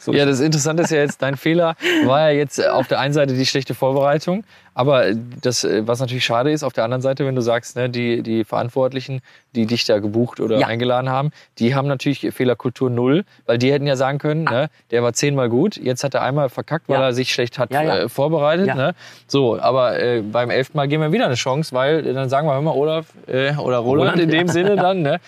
So 0.00 0.12
Ja, 0.12 0.24
das 0.24 0.38
Interessante 0.40 0.84
ist 0.84 0.90
ja 0.90 0.98
jetzt, 0.98 1.20
dein 1.22 1.36
Fehler 1.36 1.74
war 2.04 2.30
ja 2.30 2.36
jetzt 2.36 2.64
auf 2.64 2.86
der 2.86 3.00
einen 3.00 3.12
Seite 3.12 3.34
die 3.34 3.44
schlechte 3.46 3.74
Vorbereitung, 3.74 4.44
aber 4.74 5.06
das, 5.42 5.64
äh, 5.64 5.82
was 5.88 5.98
natürlich 5.98 6.24
schade 6.24 6.52
ist, 6.52 6.62
auf 6.62 6.72
der 6.72 6.84
anderen 6.84 7.02
Seite, 7.02 7.26
wenn 7.26 7.34
du 7.34 7.40
sagst, 7.40 7.74
ne, 7.74 7.90
die, 7.90 8.22
die 8.22 8.44
Verantwortlichen, 8.44 9.22
die 9.56 9.66
dich 9.66 9.84
da 9.86 9.98
gebucht 9.98 10.38
oder 10.38 10.56
Ja. 10.60 10.68
eingeladen 10.68 11.10
haben, 11.10 11.32
die 11.58 11.74
haben 11.74 11.88
natürlich 11.88 12.28
Fehlerkultur 12.32 12.90
null, 12.90 13.24
weil 13.46 13.58
die 13.58 13.72
hätten 13.72 13.88
ja 13.88 13.96
sagen 13.96 14.18
können, 14.18 14.44
ne, 14.44 14.70
der 14.92 15.02
war 15.02 15.14
zehnmal 15.14 15.48
gut, 15.48 15.76
jetzt 15.76 16.04
hat 16.04 16.14
er 16.14 16.22
einmal 16.22 16.48
verkackt, 16.48 16.88
weil 16.88 17.00
Ja. 17.00 17.06
er 17.06 17.12
sich 17.12 17.32
schlecht 17.32 17.58
hat 17.58 17.72
Ja. 17.72 17.82
Äh, 17.82 18.08
vorbereitet. 18.08 18.72
Ne? 18.76 18.94
So, 19.26 19.58
aber 19.60 19.98
äh, 20.00 20.22
beim 20.22 20.50
elften 20.50 20.76
Mal 20.76 20.86
geben 20.86 21.02
wir 21.02 21.10
wieder 21.10 21.26
eine 21.26 21.34
Chance, 21.34 21.74
weil 21.74 22.06
äh, 22.06 22.12
dann 22.12 22.28
sagen 22.28 22.46
wir, 22.46 22.54
hör 22.54 22.62
mal, 22.62 22.70
Olaf 22.70 23.06
äh, 23.26 23.54
oder 23.56 23.78
Roland, 23.78 24.12
Roland, 24.12 24.20
in 24.20 24.30
dem. 24.30 24.46
Sinne 24.48 24.76
dann, 24.76 25.02
ne? 25.02 25.18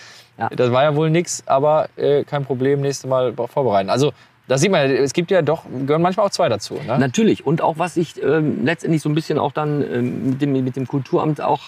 Das 0.57 0.73
war 0.73 0.85
ja 0.85 0.95
wohl 0.97 1.11
nix, 1.11 1.43
aber 1.45 1.89
äh, 1.97 2.25
kein 2.25 2.47
Problem, 2.47 2.81
nächstes 2.81 3.11
Mal 3.11 3.35
vorbereiten. 3.35 3.91
Also 3.91 4.13
da 4.51 4.59
sieht 4.59 4.73
man, 4.73 4.91
es 4.91 5.13
gibt 5.13 5.31
ja 5.31 5.43
doch, 5.43 5.63
gehören 5.87 6.03
manchmal 6.03 6.27
auch 6.27 6.31
zwei 6.31 6.49
dazu. 6.49 6.75
Ne? 6.85 6.99
Natürlich. 6.99 7.47
Und 7.47 7.63
auch 7.63 7.79
was 7.79 7.97
ich 7.97 8.21
ähm, 8.21 8.65
letztendlich 8.65 9.01
so 9.01 9.09
ein 9.09 9.15
bisschen 9.15 9.39
auch 9.39 9.53
dann 9.53 9.81
ähm, 9.81 10.31
mit, 10.31 10.43
dem, 10.43 10.53
mit 10.65 10.75
dem 10.75 10.89
Kulturamt 10.89 11.41
auch 11.41 11.61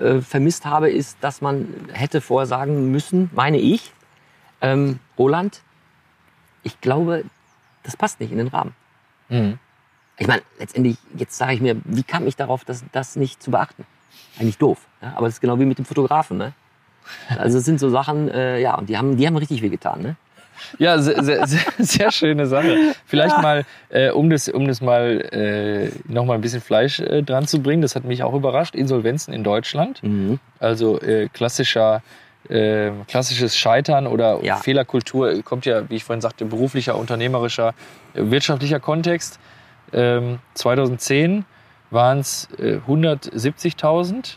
äh, 0.00 0.22
vermisst 0.22 0.64
habe, 0.64 0.90
ist, 0.90 1.18
dass 1.20 1.42
man 1.42 1.68
hätte 1.92 2.22
vorher 2.22 2.46
sagen 2.46 2.90
müssen, 2.90 3.28
meine 3.34 3.58
ich, 3.58 3.92
ähm, 4.62 5.00
Roland, 5.18 5.60
ich 6.62 6.80
glaube, 6.80 7.24
das 7.82 7.94
passt 7.94 8.20
nicht 8.20 8.32
in 8.32 8.38
den 8.38 8.48
Rahmen. 8.48 8.74
Mhm. 9.28 9.58
Ich 10.16 10.26
meine, 10.26 10.40
letztendlich, 10.58 10.96
jetzt 11.18 11.36
sage 11.36 11.52
ich 11.52 11.60
mir, 11.60 11.76
wie 11.84 12.04
kam 12.04 12.26
ich 12.26 12.36
darauf, 12.36 12.64
das, 12.64 12.84
das 12.92 13.16
nicht 13.16 13.42
zu 13.42 13.50
beachten? 13.50 13.84
Eigentlich 14.38 14.56
doof. 14.56 14.78
Ja? 15.02 15.12
Aber 15.16 15.26
das 15.26 15.34
ist 15.34 15.40
genau 15.42 15.58
wie 15.58 15.66
mit 15.66 15.76
dem 15.76 15.84
Fotografen. 15.84 16.38
Ne? 16.38 16.54
Also 17.36 17.58
es 17.58 17.66
sind 17.66 17.78
so 17.78 17.90
Sachen, 17.90 18.30
äh, 18.30 18.60
ja, 18.60 18.76
und 18.76 18.88
die 18.88 18.96
haben, 18.96 19.18
die 19.18 19.26
haben 19.26 19.36
richtig 19.36 19.60
wehgetan. 19.60 20.00
Ne? 20.00 20.16
Ja, 20.78 20.98
sehr, 20.98 21.22
sehr, 21.22 21.46
sehr, 21.46 21.60
sehr 21.78 22.10
schöne 22.10 22.46
Sache. 22.46 22.94
Vielleicht 23.06 23.36
mal, 23.40 23.64
äh, 23.90 24.10
um 24.10 24.30
das, 24.30 24.48
um 24.48 24.66
das 24.66 24.80
mal 24.80 25.20
äh, 25.32 25.90
noch 26.12 26.24
mal 26.24 26.34
ein 26.34 26.40
bisschen 26.40 26.60
Fleisch 26.60 27.00
äh, 27.00 27.22
dran 27.22 27.46
zu 27.46 27.60
bringen, 27.62 27.82
das 27.82 27.94
hat 27.96 28.04
mich 28.04 28.22
auch 28.22 28.34
überrascht, 28.34 28.74
Insolvenzen 28.74 29.32
in 29.34 29.44
Deutschland. 29.44 30.02
Mhm. 30.02 30.38
Also 30.58 31.00
äh, 31.00 31.28
klassischer, 31.32 32.02
äh, 32.48 32.90
klassisches 33.08 33.56
Scheitern 33.56 34.06
oder 34.06 34.42
Ja. 34.44 34.56
Fehlerkultur 34.56 35.42
kommt 35.42 35.66
ja, 35.66 35.88
wie 35.90 35.96
ich 35.96 36.04
vorhin 36.04 36.20
sagte, 36.20 36.44
beruflicher, 36.44 36.96
unternehmerischer, 36.96 37.68
äh, 38.14 38.30
wirtschaftlicher 38.30 38.80
Kontext. 38.80 39.38
Ähm, 39.92 40.38
2010 40.54 41.44
waren 41.90 42.18
es 42.18 42.48
äh, 42.58 42.78
170.000, 42.88 44.36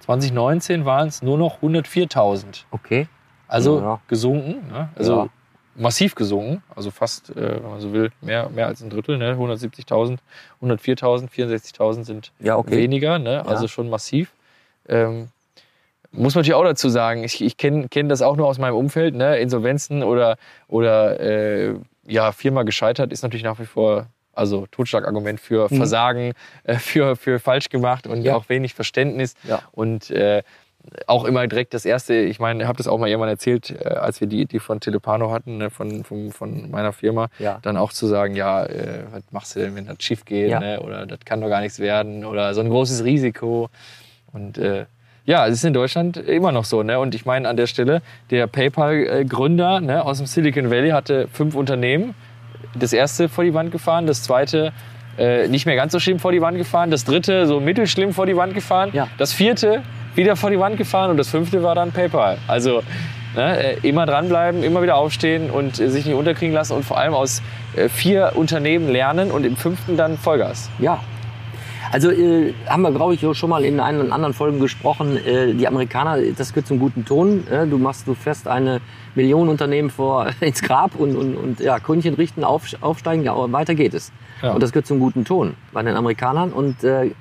2019 0.00 0.84
waren 0.84 1.08
es 1.08 1.22
nur 1.22 1.38
noch 1.38 1.60
104.000. 1.62 2.64
Okay. 2.70 3.06
Also 3.46 3.80
Ja. 3.80 4.00
gesunken, 4.08 4.68
ne? 4.70 4.88
also 4.96 5.16
Ja. 5.22 5.28
Massiv 5.78 6.14
gesunken, 6.14 6.62
also 6.74 6.90
fast, 6.90 7.30
äh, 7.30 7.62
wenn 7.62 7.70
man 7.70 7.80
so 7.80 7.92
will, 7.92 8.10
mehr, 8.20 8.48
mehr 8.50 8.66
als 8.66 8.82
ein 8.82 8.90
Drittel. 8.90 9.16
Ne? 9.18 9.34
170.000, 9.34 10.18
104.000, 10.62 11.28
64.000 11.30 12.04
sind 12.04 12.32
Ja, 12.40 12.56
okay. 12.56 12.76
weniger, 12.76 13.18
ne? 13.18 13.46
also 13.46 13.68
schon 13.68 13.88
massiv. 13.88 14.32
Ähm, 14.88 15.28
muss 16.10 16.34
man 16.34 16.40
natürlich 16.40 16.54
auch 16.54 16.64
dazu 16.64 16.88
sagen, 16.88 17.22
ich, 17.24 17.42
ich 17.44 17.56
kenne 17.58 17.88
kenn 17.88 18.08
das 18.08 18.22
auch 18.22 18.36
nur 18.36 18.46
aus 18.46 18.58
meinem 18.58 18.74
Umfeld, 18.76 19.14
ne? 19.14 19.38
Insolvenzen 19.38 20.02
oder, 20.02 20.36
oder 20.66 21.20
äh, 21.20 21.74
ja, 22.06 22.32
Firma 22.32 22.62
gescheitert 22.62 23.12
ist 23.12 23.22
natürlich 23.22 23.44
nach 23.44 23.58
wie 23.58 23.66
vor 23.66 24.06
also 24.32 24.66
Totschlagargument 24.70 25.38
für 25.40 25.68
Versagen, 25.68 26.32
äh, 26.64 26.76
für, 26.76 27.16
für 27.16 27.38
falsch 27.40 27.68
gemacht 27.68 28.06
und 28.06 28.20
Mhm. 28.20 28.24
Ja. 28.24 28.36
auch 28.36 28.48
wenig 28.48 28.72
Verständnis. 28.72 29.34
Ja. 29.44 29.60
Und 29.72 30.10
äh, 30.10 30.42
auch 31.06 31.24
immer 31.24 31.46
direkt 31.46 31.74
das 31.74 31.84
erste, 31.84 32.14
ich 32.14 32.40
meine, 32.40 32.62
ich 32.62 32.68
habe 32.68 32.78
das 32.78 32.88
auch 32.88 32.98
mal 32.98 33.08
irgendwann 33.08 33.28
erzählt, 33.28 33.70
äh, 33.70 33.88
als 33.88 34.20
wir 34.20 34.28
die 34.28 34.40
Idee 34.40 34.58
von 34.58 34.80
Telepano 34.80 35.30
hatten, 35.32 35.58
ne, 35.58 35.70
von, 35.70 36.04
von, 36.04 36.32
von 36.32 36.70
meiner 36.70 36.92
Firma, 36.92 37.28
Ja. 37.38 37.58
dann 37.62 37.76
auch 37.76 37.92
zu 37.92 38.06
sagen, 38.06 38.34
ja, 38.36 38.64
äh, 38.64 39.04
was 39.12 39.22
machst 39.30 39.56
du 39.56 39.60
denn, 39.60 39.74
wenn 39.76 39.86
das 39.86 39.96
schief 40.00 40.24
geht, 40.24 40.50
Ja. 40.50 40.60
ne? 40.60 40.80
oder 40.80 41.04
das 41.06 41.20
kann 41.24 41.40
doch 41.40 41.48
gar 41.48 41.60
nichts 41.60 41.78
werden 41.78 42.24
oder 42.24 42.54
so 42.54 42.60
ein 42.62 42.70
großes 42.70 43.04
Risiko. 43.04 43.68
Und 44.32 44.56
äh, 44.58 44.86
ja, 45.26 45.46
es 45.46 45.54
ist 45.56 45.64
in 45.64 45.74
Deutschland 45.74 46.16
immer 46.16 46.52
noch 46.52 46.64
so. 46.64 46.82
Ne? 46.82 46.98
Und 46.98 47.14
ich 47.14 47.26
meine 47.26 47.48
an 47.48 47.56
der 47.58 47.66
Stelle, 47.66 48.00
der 48.30 48.46
PayPal-Gründer 48.46 49.80
ne, 49.80 50.04
aus 50.04 50.18
dem 50.18 50.26
Silicon 50.26 50.70
Valley 50.70 50.90
hatte 50.90 51.28
fünf 51.32 51.54
Unternehmen. 51.54 52.14
Das 52.78 52.92
erste 52.92 53.28
vor 53.28 53.44
die 53.44 53.54
Wand 53.54 53.72
gefahren, 53.72 54.06
das 54.06 54.22
zweite 54.22 54.72
äh, 55.18 55.48
nicht 55.48 55.66
mehr 55.66 55.76
ganz 55.76 55.92
so 55.92 55.98
schlimm 56.00 56.18
vor 56.18 56.32
die 56.32 56.40
Wand 56.40 56.56
gefahren, 56.58 56.90
das 56.90 57.04
dritte 57.04 57.46
so 57.46 57.60
mittelschlimm 57.60 58.12
vor 58.12 58.24
die 58.26 58.36
Wand 58.36 58.54
gefahren, 58.54 58.90
Ja. 58.92 59.08
das 59.18 59.32
vierte 59.32 59.82
wieder 60.18 60.36
vor 60.36 60.50
die 60.50 60.58
Wand 60.58 60.76
gefahren 60.76 61.10
und 61.10 61.16
das 61.16 61.28
fünfte 61.28 61.62
war 61.62 61.74
dann 61.74 61.92
PayPal. 61.92 62.38
Also 62.48 62.82
ne, 63.34 63.76
äh, 63.82 63.88
immer 63.88 64.04
dranbleiben, 64.04 64.62
immer 64.62 64.82
wieder 64.82 64.96
aufstehen 64.96 65.48
und 65.48 65.80
äh, 65.80 65.88
sich 65.88 66.04
nicht 66.04 66.14
unterkriegen 66.14 66.52
lassen 66.52 66.74
und 66.74 66.84
vor 66.84 66.98
allem 66.98 67.14
aus 67.14 67.40
äh, 67.76 67.88
vier 67.88 68.32
Unternehmen 68.34 68.88
lernen 68.88 69.30
und 69.30 69.46
im 69.46 69.56
fünften 69.56 69.96
dann 69.96 70.18
Vollgas. 70.18 70.68
Ja. 70.80 71.00
Also 71.90 72.10
äh, 72.10 72.52
haben 72.66 72.82
wir, 72.82 72.90
glaube 72.90 73.14
ich, 73.14 73.24
schon 73.38 73.48
mal 73.48 73.64
in 73.64 73.80
einen 73.80 74.00
oder 74.02 74.12
anderen 74.12 74.34
Folgen 74.34 74.60
gesprochen. 74.60 75.16
Äh, 75.24 75.54
die 75.54 75.66
Amerikaner, 75.66 76.18
das 76.36 76.52
gehört 76.52 76.66
zum 76.66 76.80
guten 76.80 77.04
Ton. 77.04 77.46
Äh, 77.48 77.66
du 77.66 77.78
machst, 77.78 78.06
du 78.06 78.14
fährst 78.14 78.48
eine 78.48 78.80
Millionenunternehmen 79.14 79.90
vor 79.90 80.30
ins 80.40 80.60
Grab 80.60 80.96
und, 80.96 81.16
und, 81.16 81.36
und 81.36 81.60
ja, 81.60 81.78
Krönchen 81.78 82.14
richten, 82.14 82.44
auf, 82.44 82.64
aufsteigen, 82.80 83.22
ja, 83.22 83.32
aber 83.32 83.52
weiter 83.52 83.74
geht 83.74 83.94
es. 83.94 84.12
Ja. 84.42 84.52
Und 84.52 84.62
das 84.62 84.72
gehört 84.72 84.86
zum 84.86 84.98
guten 84.98 85.24
Ton 85.24 85.54
bei 85.72 85.82
den 85.82 85.96
Amerikanern. 85.96 86.52
Und 86.52 86.84
äh, 86.84 87.12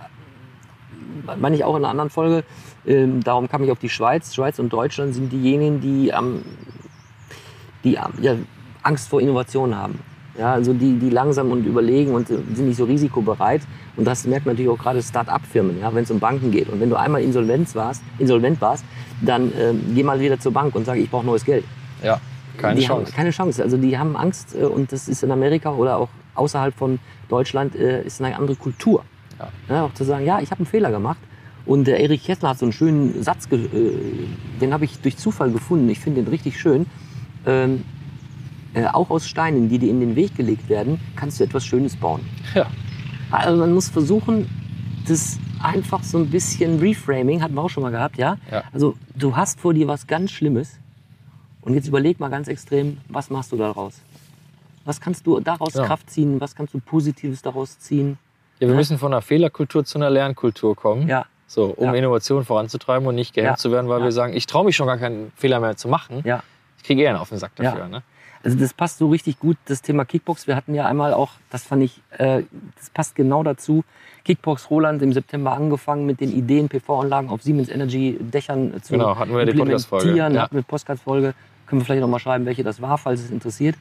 meine 1.40 1.56
ich 1.56 1.64
auch 1.64 1.76
in 1.76 1.84
einer 1.84 1.92
anderen 1.92 2.10
Folge, 2.10 2.44
ähm, 2.88 3.24
darum 3.24 3.48
kam 3.50 3.64
ich 3.64 3.72
auf 3.72 3.80
die 3.80 3.90
Schweiz. 3.90 4.34
Schweiz 4.34 4.60
und 4.60 4.72
Deutschland 4.72 5.14
sind 5.14 5.32
diejenigen, 5.32 5.82
die 5.82 6.14
am 6.14 6.42
die 7.84 7.94
ja, 7.94 8.36
Angst 8.84 9.10
vor 9.10 9.22
Innovation 9.22 9.76
haben. 9.76 10.00
Ja, 10.38 10.54
also 10.54 10.72
die, 10.74 11.00
die 11.00 11.10
langsam 11.10 11.52
und 11.52 11.66
überlegen 11.66 12.14
und 12.14 12.28
sind 12.28 12.60
nicht 12.60 12.78
so 12.78 12.84
risikobereit. 12.84 13.62
Und 13.96 14.06
das 14.06 14.26
merkt 14.28 14.46
man 14.46 14.54
natürlich 14.54 14.72
auch 14.72 14.78
gerade 14.78 15.02
Start-up-Firmen, 15.02 15.80
ja, 15.80 15.94
wenn 15.94 16.04
es 16.04 16.12
um 16.12 16.20
Banken 16.20 16.52
geht. 16.52 16.70
Und 16.70 16.80
wenn 16.80 16.90
du 16.90 16.96
einmal 16.96 17.24
insolvent 17.24 17.74
warst, 17.74 18.04
insolvent 18.20 18.62
warst, 18.62 18.86
dann 19.22 19.52
ähm, 19.58 19.82
geh 19.96 20.04
mal 20.04 20.20
wieder 20.20 20.40
zur 20.40 20.54
Bank 20.54 20.76
und 20.76 20.86
sag, 20.86 20.98
ich 20.98 21.10
brauche 21.10 21.26
neues 21.26 21.44
Geld. 21.44 21.66
Ja, 22.04 22.22
keine 22.58 22.80
die 22.80 22.86
Chance. 22.86 23.08
Haben 23.08 23.16
keine 23.16 23.32
Chance. 23.32 23.64
Also 23.64 23.78
die 23.78 23.98
haben 23.98 24.16
Angst 24.16 24.56
äh, 24.56 24.66
und 24.66 24.92
das 24.92 25.08
ist 25.08 25.24
in 25.24 25.32
Amerika 25.32 25.72
oder 25.72 25.98
auch 25.98 26.10
außerhalb 26.36 26.76
von 26.76 27.00
Deutschland 27.30 27.76
äh, 27.76 28.04
ist 28.04 28.22
eine 28.22 28.38
andere 28.38 28.56
Kultur. 28.56 29.04
Ja. 29.40 29.76
Ja, 29.76 29.84
auch 29.86 29.94
zu 29.96 30.04
sagen, 30.04 30.24
ja, 30.24 30.40
ich 30.40 30.52
habe 30.52 30.60
einen 30.60 30.68
Fehler 30.68 30.92
gemacht. 30.92 31.20
Und 31.68 31.86
der 31.86 32.00
Erich 32.00 32.24
Kessler 32.24 32.50
hat 32.50 32.60
so 32.60 32.66
einen 32.66 32.72
schönen 32.72 33.22
Satz, 33.22 33.48
äh, 33.52 33.58
den 34.62 34.74
habe 34.74 34.86
ich 34.86 35.00
durch 35.00 35.18
Zufall 35.18 35.52
gefunden. 35.52 35.90
Ich 35.90 36.00
finde 36.00 36.24
den 36.24 36.30
richtig 36.30 36.60
schön. 36.60 36.86
Ähm, 37.46 37.84
äh, 38.74 38.86
auch 38.86 39.10
aus 39.10 39.28
Steinen, 39.28 39.70
die 39.70 39.78
dir 39.78 39.90
in 39.90 40.00
den 40.00 40.16
Weg 40.16 40.36
gelegt 40.36 40.70
werden, 40.70 41.00
kannst 41.16 41.40
du 41.40 41.44
etwas 41.44 41.66
Schönes 41.66 41.96
bauen. 41.96 42.22
Ja. 42.56 42.68
Also 43.32 43.60
man 43.60 43.74
muss 43.74 43.90
versuchen, 43.90 44.48
das 45.08 45.38
einfach 45.62 46.04
so 46.04 46.18
ein 46.18 46.30
bisschen 46.30 46.80
Reframing, 46.80 47.42
hatten 47.42 47.56
wir 47.56 47.62
auch 47.62 47.70
schon 47.70 47.84
mal 47.84 47.92
gehabt, 47.92 48.18
ja? 48.18 48.38
Ja. 48.50 48.64
Also 48.72 48.96
du 49.16 49.36
hast 49.36 49.60
vor 49.60 49.74
dir 49.74 49.88
was 49.88 50.08
ganz 50.08 50.32
Schlimmes 50.32 50.80
und 51.62 51.74
jetzt 51.74 51.88
überleg 51.88 52.20
mal 52.20 52.30
ganz 52.30 52.48
extrem, 52.48 52.98
was 53.10 53.30
machst 53.30 53.52
du 53.52 53.58
daraus? 53.58 53.96
Was 54.86 55.02
kannst 55.02 55.28
du 55.28 55.40
daraus 55.42 55.74
Ja. 55.74 55.86
Kraft 55.86 56.10
ziehen? 56.10 56.40
Was 56.40 56.56
kannst 56.56 56.74
du 56.74 56.80
Positives 56.80 57.42
daraus 57.42 57.78
ziehen? 57.80 58.18
Ja, 58.60 58.68
wir 58.70 58.76
müssen 58.76 58.98
von 58.98 59.12
einer 59.12 59.22
Fehlerkultur 59.22 59.84
zu 59.84 59.98
einer 59.98 60.10
Lernkultur 60.10 60.76
kommen. 60.76 61.08
Ja, 61.08 61.26
So, 61.48 61.66
um 61.66 61.86
Ja. 61.86 61.94
Innovation 61.94 62.44
voranzutreiben 62.46 63.08
und 63.08 63.16
nicht 63.16 63.34
gehemmt 63.34 63.54
Ja. 63.54 63.58
zu 63.58 63.72
werden, 63.72 63.88
weil 63.90 64.00
Ja. 64.00 64.06
wir 64.06 64.12
sagen, 64.12 64.34
ich 64.36 64.46
traue 64.48 64.66
mich 64.66 64.76
schon 64.76 64.88
gar 64.88 64.98
keinen 64.98 65.32
Fehler 65.36 65.60
mehr 65.60 65.76
zu 65.78 65.88
machen. 65.88 66.22
ja. 66.26 66.44
Ich 66.78 66.84
kriege 66.84 67.02
eher 67.02 67.10
einen 67.10 67.20
auf 67.20 67.30
den 67.30 67.38
Sack 67.40 67.52
dafür. 67.56 67.88
Ne? 67.88 68.02
Also 68.44 68.58
das 68.58 68.74
passt 68.74 69.00
so 69.00 69.10
richtig 69.10 69.40
gut, 69.40 69.58
das 69.66 69.82
Thema 69.82 70.06
Kickbox. 70.06 70.48
Wir 70.48 70.56
hatten 70.56 70.74
ja 70.74 70.86
einmal 70.86 71.14
auch, 71.14 71.32
das 71.50 71.64
fand 71.66 71.84
ich, 71.84 72.02
äh, 72.18 72.44
das 72.78 72.90
passt 72.92 73.16
genau 73.16 73.44
dazu. 73.44 73.84
Kickbox 74.24 74.70
Roland 74.70 75.02
im 75.02 75.12
September 75.12 75.52
angefangen 75.54 76.06
mit 76.06 76.22
den 76.22 76.32
Ideen, 76.32 76.70
PV-Anlagen 76.70 77.30
auf 77.30 77.42
Siemens 77.42 77.68
Energy 77.70 78.18
Dächern 78.22 78.82
zu 78.84 78.94
Genau, 78.94 79.18
hatten 79.18 79.36
wir 79.36 79.46
die 79.46 79.54
Podcast-Folge, 79.58 80.06
implementieren. 80.10 80.36
ja. 80.36 80.42
Hatten 80.44 80.56
wir 80.56 80.64
Podcast-Folge. 80.64 81.34
Können 81.66 81.82
wir 81.82 81.86
vielleicht 81.86 82.02
noch 82.02 82.08
mal 82.10 82.20
schreiben, 82.20 82.46
welche 82.46 82.64
das 82.64 82.82
war, 82.82 82.98
falls 82.98 83.22
es 83.22 83.32
interessiert. 83.32 83.76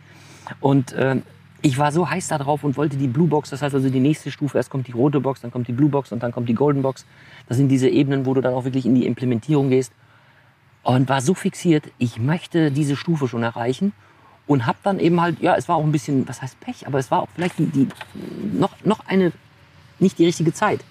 Und 0.61 0.93
äh, 0.95 1.17
ich 1.63 1.79
war 1.79 1.93
so 1.93 2.09
heiß 2.09 2.29
da 2.29 2.39
drauf 2.39 2.65
und 2.65 2.77
wollte 2.77 2.97
die 2.97 3.09
Blue 3.09 3.29
Box, 3.29 3.51
das 3.51 3.63
heißt 3.63 3.75
also 3.75 3.89
die 3.89 4.01
nächste 4.01 4.31
Stufe, 4.31 4.59
erst 4.59 4.71
kommt 4.71 4.87
die 4.87 4.93
rote 4.93 5.21
Box, 5.21 5.41
dann 5.41 5.51
kommt 5.51 5.69
die 5.69 5.73
Blue 5.73 5.89
Box 5.89 6.13
und 6.13 6.23
dann 6.23 6.33
kommt 6.33 6.49
die 6.49 6.55
Golden 6.55 6.83
Box. 6.83 7.07
Das 7.49 7.57
sind 7.57 7.69
diese 7.69 7.89
Ebenen, 7.89 8.27
wo 8.27 8.35
du 8.35 8.41
dann 8.41 8.55
auch 8.55 8.65
wirklich 8.65 8.87
in 8.87 8.95
die 8.95 9.07
Implementierung 9.07 9.71
gehst 9.71 9.93
und 10.83 11.09
war 11.09 11.21
so 11.21 11.35
fixiert, 11.35 11.85
ich 11.99 12.19
möchte 12.19 12.71
diese 12.71 12.97
Stufe 12.97 13.27
schon 13.27 13.43
erreichen 13.43 13.93
und 14.47 14.67
habe 14.67 14.79
dann 14.83 15.01
eben 15.01 15.21
halt, 15.21 15.41
ja, 15.41 15.57
es 15.57 15.69
war 15.69 15.77
auch 15.77 15.85
ein 15.85 15.93
bisschen, 15.93 16.29
was 16.29 16.43
heißt 16.43 16.61
Pech, 16.61 16.87
aber 16.87 16.99
es 16.99 17.11
war 17.11 17.23
auch 17.23 17.29
vielleicht 17.35 17.59
die, 17.59 17.67
die 17.67 17.89
noch, 18.53 18.73
noch 18.85 19.01
eine, 19.07 19.33
nicht 19.99 20.19
die 20.19 20.27
richtige 20.27 20.53
Zeit. 20.53 20.85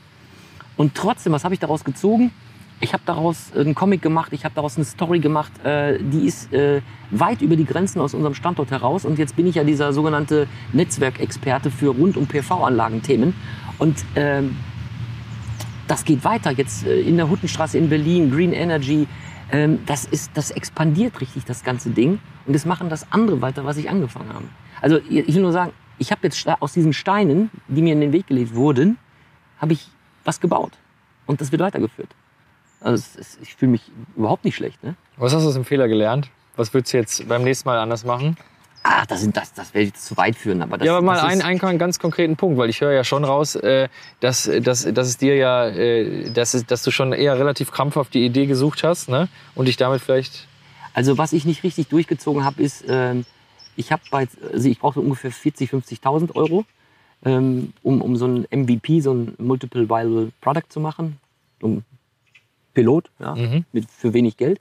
Und 0.78 0.96
trotzdem, 0.96 1.32
was 1.32 1.44
habe 1.46 1.54
ich 1.54 1.60
daraus 1.60 1.84
gezogen? 1.84 2.32
Ich 2.82 2.94
habe 2.94 3.04
daraus 3.06 3.54
einen 3.56 3.74
Comic 3.74 4.02
gemacht, 4.02 4.34
ich 4.34 4.44
habe 4.44 4.54
daraus 4.54 4.76
eine 4.76 4.86
Story 4.86 5.20
gemacht, 5.20 5.52
äh, 5.64 5.98
die 6.00 6.26
ist 6.28 6.52
äh, 6.54 6.82
weit 7.10 7.42
über 7.42 7.56
die 7.56 7.66
Grenzen 7.66 8.02
aus 8.02 8.14
unserem 8.14 8.34
Standort 8.34 8.70
heraus. 8.70 9.06
Und 9.06 9.18
jetzt 9.18 9.36
bin 9.36 9.48
ich 9.48 9.56
ja 9.56 9.64
dieser 9.64 9.94
sogenannte 9.94 10.48
Netzwerkexperte 10.74 11.72
für 11.72 11.90
rund 11.90 12.18
um 12.18 12.28
PV-Anlagenthemen. 12.28 13.34
Und 13.78 14.04
ähm, 14.16 14.58
das 15.88 16.04
geht 16.04 16.24
weiter 16.26 16.52
jetzt 16.52 16.86
äh, 16.86 17.00
in 17.00 17.16
der 17.16 17.30
Huttenstraße 17.30 17.78
in 17.78 17.90
Berlin, 17.90 18.30
Green 18.30 18.52
Energy. 18.52 19.08
Ähm, 19.52 19.80
das, 19.86 20.06
ist, 20.06 20.32
das 20.34 20.52
expandiert 20.52 21.22
richtig, 21.22 21.46
das 21.46 21.64
ganze 21.64 21.92
Ding. 21.92 22.20
Und 22.46 22.54
das 22.54 22.66
machen 22.66 22.90
das 22.90 23.10
andere 23.12 23.42
weiter, 23.42 23.64
was 23.64 23.78
ich 23.78 23.90
angefangen 23.90 24.34
habe. 24.34 24.46
Also 24.82 25.00
ich 25.10 25.34
will 25.34 25.42
nur 25.42 25.54
sagen, 25.54 25.72
ich 25.98 26.12
habe 26.12 26.22
jetzt 26.24 26.46
aus 26.60 26.74
diesen 26.74 26.92
Steinen, 26.92 27.50
die 27.70 27.82
mir 27.82 27.94
in 27.94 28.02
den 28.02 28.12
Weg 28.12 28.28
gelegt 28.28 28.54
wurden, 28.54 28.98
habe 29.60 29.74
ich 29.74 29.88
was 30.26 30.42
gebaut. 30.42 30.74
Und 31.26 31.40
das 31.40 31.52
wird 31.52 31.62
weitergeführt. 31.62 32.10
Also 32.86 33.04
ist, 33.20 33.40
ich 33.42 33.56
fühle 33.56 33.72
mich 33.72 33.82
überhaupt 34.16 34.46
nicht 34.46 34.56
schlecht. 34.56 34.84
Ne? 34.84 34.96
Was 35.18 35.34
hast 35.34 35.44
du 35.44 35.48
aus 35.48 35.56
dem 35.56 35.66
Fehler 35.66 35.88
gelernt? 35.88 36.30
Was 36.56 36.72
würdest 36.72 36.94
du 36.94 36.98
jetzt 36.98 37.28
beim 37.28 37.44
nächsten 37.44 37.68
Mal 37.68 37.80
anders 37.80 38.06
machen? 38.06 38.38
Ah, 38.84 39.04
das, 39.08 39.22
sind, 39.22 39.36
das, 39.36 39.52
das 39.54 39.74
werde 39.74 39.88
ich 39.88 39.94
jetzt 39.94 40.06
zu 40.06 40.16
weit 40.18 40.36
führen. 40.36 40.62
Aber 40.62 40.78
das, 40.78 40.86
ja, 40.86 40.96
aber 40.96 41.04
mal 41.04 41.20
einen, 41.20 41.42
einen 41.42 41.80
ganz 41.80 41.98
konkreten 41.98 42.36
Punkt, 42.36 42.60
weil 42.60 42.70
ich 42.70 42.82
höre 42.82 42.92
ja 42.92 43.04
schon 43.04 43.24
raus, 43.24 43.56
äh, 43.56 43.90
dass, 44.20 44.44
dass, 44.62 44.84
dass 44.84 45.08
es 45.08 45.18
dir 45.18 45.36
ja, 45.36 45.68
äh, 45.68 46.30
dass, 46.30 46.54
es, 46.54 46.68
dass 46.68 46.84
du 46.84 46.92
schon 46.92 47.12
eher 47.12 47.40
relativ 47.40 47.72
krampfhaft 47.72 48.14
die 48.14 48.24
Idee 48.24 48.46
gesucht 48.46 48.84
hast 48.84 49.10
ne? 49.10 49.30
und 49.56 49.68
dich 49.68 49.78
damit 49.78 50.02
vielleicht. 50.02 50.48
Also 50.94 51.18
was 51.18 51.34
ich 51.34 51.46
nicht 51.46 51.64
richtig 51.64 51.88
durchgezogen 51.88 52.46
habe, 52.46 52.62
ist, 52.62 52.86
ähm, 52.88 53.26
ich 53.76 53.92
habe 53.92 54.04
bei, 54.12 54.28
also 54.54 54.70
ich 54.70 54.78
brauchte 54.78 55.00
ungefähr 55.00 55.32
40, 55.32 55.72
50.000 55.72 56.36
Euro, 56.36 56.66
ähm, 57.26 57.74
um, 57.82 58.04
um 58.04 58.16
so 58.16 58.28
ein 58.28 58.46
MVP, 58.52 59.02
so 59.02 59.12
ein 59.12 59.34
Multiple 59.40 59.90
Viable 59.90 60.32
Product 60.42 60.70
zu 60.70 60.80
machen, 60.80 61.18
um 61.60 61.84
Pilot, 62.76 63.10
ja, 63.20 63.34
Mhm. 63.34 63.66
mit, 63.72 63.90
für 63.90 64.14
wenig 64.14 64.38
Geld. 64.38 64.60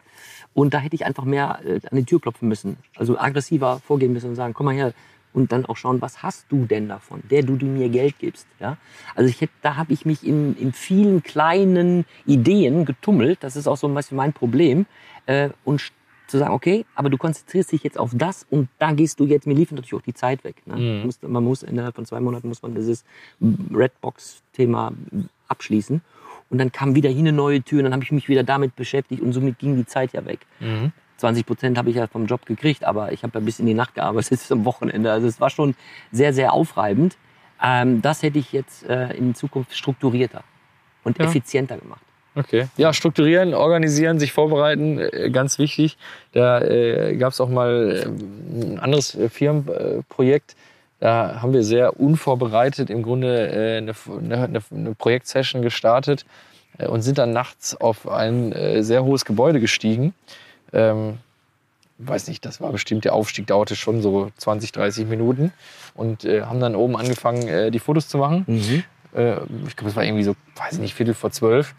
Und 0.55 0.73
da 0.73 0.79
hätte 0.79 0.95
ich 0.97 1.05
einfach 1.05 1.25
mehr 1.25 1.61
äh, 1.67 1.81
an 1.91 1.97
die 1.99 2.05
Tür 2.05 2.21
klopfen 2.21 2.49
müssen, 2.49 2.79
also 2.97 3.19
aggressiver 3.19 3.81
vorgehen 3.81 4.13
müssen 4.15 4.31
und 4.31 4.37
sagen, 4.37 4.55
komm 4.55 4.67
mal 4.67 4.75
her. 4.75 4.95
Und 5.35 5.51
dann 5.51 5.67
auch 5.67 5.77
schauen, 5.77 6.01
was 6.01 6.23
hast 6.23 6.47
du 6.49 6.65
denn 6.65 6.89
davon, 6.89 7.21
der 7.29 7.43
du, 7.43 7.57
du 7.57 7.67
mir 7.67 7.89
Geld 7.89 8.21
gibst. 8.21 8.47
Ja? 8.61 8.77
Also 9.17 9.29
ich 9.29 9.41
hätte, 9.41 9.53
da 9.63 9.75
habe 9.75 9.93
ich 9.93 10.07
mich 10.07 10.25
in, 10.25 10.57
in 10.57 10.73
vielen 10.73 11.25
kleinen 11.25 12.05
Ideen 12.25 12.85
getummelt. 12.85 13.39
Das 13.43 13.57
ist 13.57 13.67
auch 13.67 13.77
so 13.77 13.89
ein 13.89 13.95
bisschen 13.95 14.17
mein 14.17 14.33
Problem. 14.33 14.87
Äh, 15.27 15.51
und 15.65 15.81
zu 16.29 16.39
sagen, 16.39 16.55
okay, 16.55 16.87
aber 16.95 17.11
du 17.11 17.19
konzentrierst 17.19 17.73
dich 17.73 17.83
jetzt 17.83 17.99
auf 17.99 18.13
das 18.15 18.47
und 18.49 18.69
da 18.79 18.93
gehst 18.93 19.19
du 19.21 19.25
jetzt, 19.27 19.47
mir 19.47 19.55
lief 19.55 19.73
natürlich 19.73 19.93
auch 19.95 20.01
die 20.03 20.15
Zeit 20.15 20.43
weg. 20.45 20.57
Ne? 20.67 20.77
Mhm. 20.77 20.83
Man 20.99 21.07
muss- 21.07 21.23
Man 21.23 21.45
muss 21.45 21.63
innerhalb 21.65 21.97
von 21.97 22.07
zwei 22.07 22.21
Monaten 22.21 22.47
muss 22.49 22.63
man 22.63 22.75
dieses 22.75 23.05
Redbox-Thema 23.75 24.93
abschließen. 25.49 26.01
Und 26.51 26.59
dann 26.59 26.71
kam 26.73 26.95
wieder 26.95 27.11
hier 27.11 27.21
eine 27.21 27.33
neue 27.33 27.63
Tür 27.63 27.79
und 27.79 27.85
dann 27.85 27.93
habe 27.93 28.05
ich 28.05 28.13
mich 28.13 28.29
wieder 28.29 28.43
damit 28.45 28.77
beschäftigt 28.77 29.23
und 29.23 29.33
somit 29.33 29.59
ging 29.59 29.77
die 29.77 29.87
Zeit 29.87 30.13
ja 30.13 30.25
weg. 30.25 30.41
20 31.17 31.47
Prozent 31.47 31.79
habe 31.79 31.91
ich 31.91 31.97
ja 31.97 32.07
vom 32.07 32.27
Job 32.27 32.45
gekriegt, 32.47 32.85
aber 32.85 33.13
ich 33.13 33.23
habe 33.23 33.39
ja 33.39 33.45
bis 33.45 33.59
in 33.61 33.67
die 33.67 33.75
Nacht 33.75 33.95
gearbeitet, 33.95 34.33
es 34.33 34.43
ist 34.43 34.53
am 34.53 34.65
Wochenende. 34.65 35.11
Also 35.11 35.27
es 35.27 35.41
war 35.41 35.51
schon 35.51 35.75
sehr, 36.13 36.33
sehr 36.33 36.53
aufreibend. 36.53 37.17
Ähm, 37.63 38.03
das 38.03 38.23
hätte 38.23 38.39
ich 38.39 38.53
jetzt 38.53 38.85
äh, 38.89 39.15
in 39.17 39.35
Zukunft 39.35 39.75
strukturierter 39.77 40.43
und 41.05 41.19
Ja. 41.19 41.25
effizienter 41.25 41.79
gemacht. 41.79 42.01
Okay. 42.37 42.67
Ja, 42.77 42.93
strukturieren, 42.93 43.55
organisieren, 43.55 44.19
sich 44.19 44.33
vorbereiten, 44.33 44.99
äh, 44.99 45.31
ganz 45.31 45.59
wichtig. 45.59 45.97
Da 46.33 46.61
äh, 46.61 47.17
gab 47.17 47.33
es 47.33 47.41
auch 47.41 47.49
mal 47.49 48.03
äh, 48.05 48.65
ein 48.73 48.81
anderes 48.81 49.15
äh, 49.15 49.29
Firmenprojekt. 49.29 50.57
Da 51.01 51.43
haben 51.43 51.53
wir 51.53 51.65
sehr 51.65 52.01
unvorbereitet 52.01 52.91
im 52.91 53.03
Grunde 53.03 53.49
äh, 53.49 53.77
eine, 53.79 53.95
eine, 54.09 54.63
eine 54.71 54.95
Projektsession 54.95 55.63
gestartet 55.63 56.25
äh, 56.79 56.87
und 56.87 57.03
sind 57.03 57.19
dann 57.19 57.33
nachts 57.33 57.75
auf 57.79 58.09
ein 58.09 58.53
äh, 58.53 58.83
sehr 58.83 59.05
hohes 59.05 59.25
Gebäude 59.25 59.61
gestiegen. 59.61 60.15
Ähm, 60.73 61.19
weiß 61.99 62.29
nicht, 62.29 62.45
das 62.45 62.61
war 62.61 62.73
bestimmt, 62.73 63.05
der 63.05 63.15
Aufstieg 63.15 63.47
dauerte 63.47 63.77
schon 63.77 64.03
so 64.03 64.31
20, 64.37 64.73
30 64.73 65.07
Minuten 65.07 65.53
und 65.95 66.25
äh, 66.25 66.43
haben 66.43 66.61
dann 66.61 66.75
oben 66.75 66.97
angefangen, 66.97 67.47
äh, 67.49 67.71
die 67.71 67.79
Fotos 67.79 68.09
zu 68.09 68.19
machen. 68.19 68.45
Äh, 69.15 69.37
ich 69.67 69.77
glaube, 69.77 69.91
es 69.91 69.97
war 69.97 70.05
irgendwie 70.05 70.25
so, 70.25 70.35
weiß 70.57 70.75
ich 70.75 70.81
nicht, 70.81 70.95
Viertel 70.95 71.15
vor 71.15 71.31
zwölf. 71.31 71.75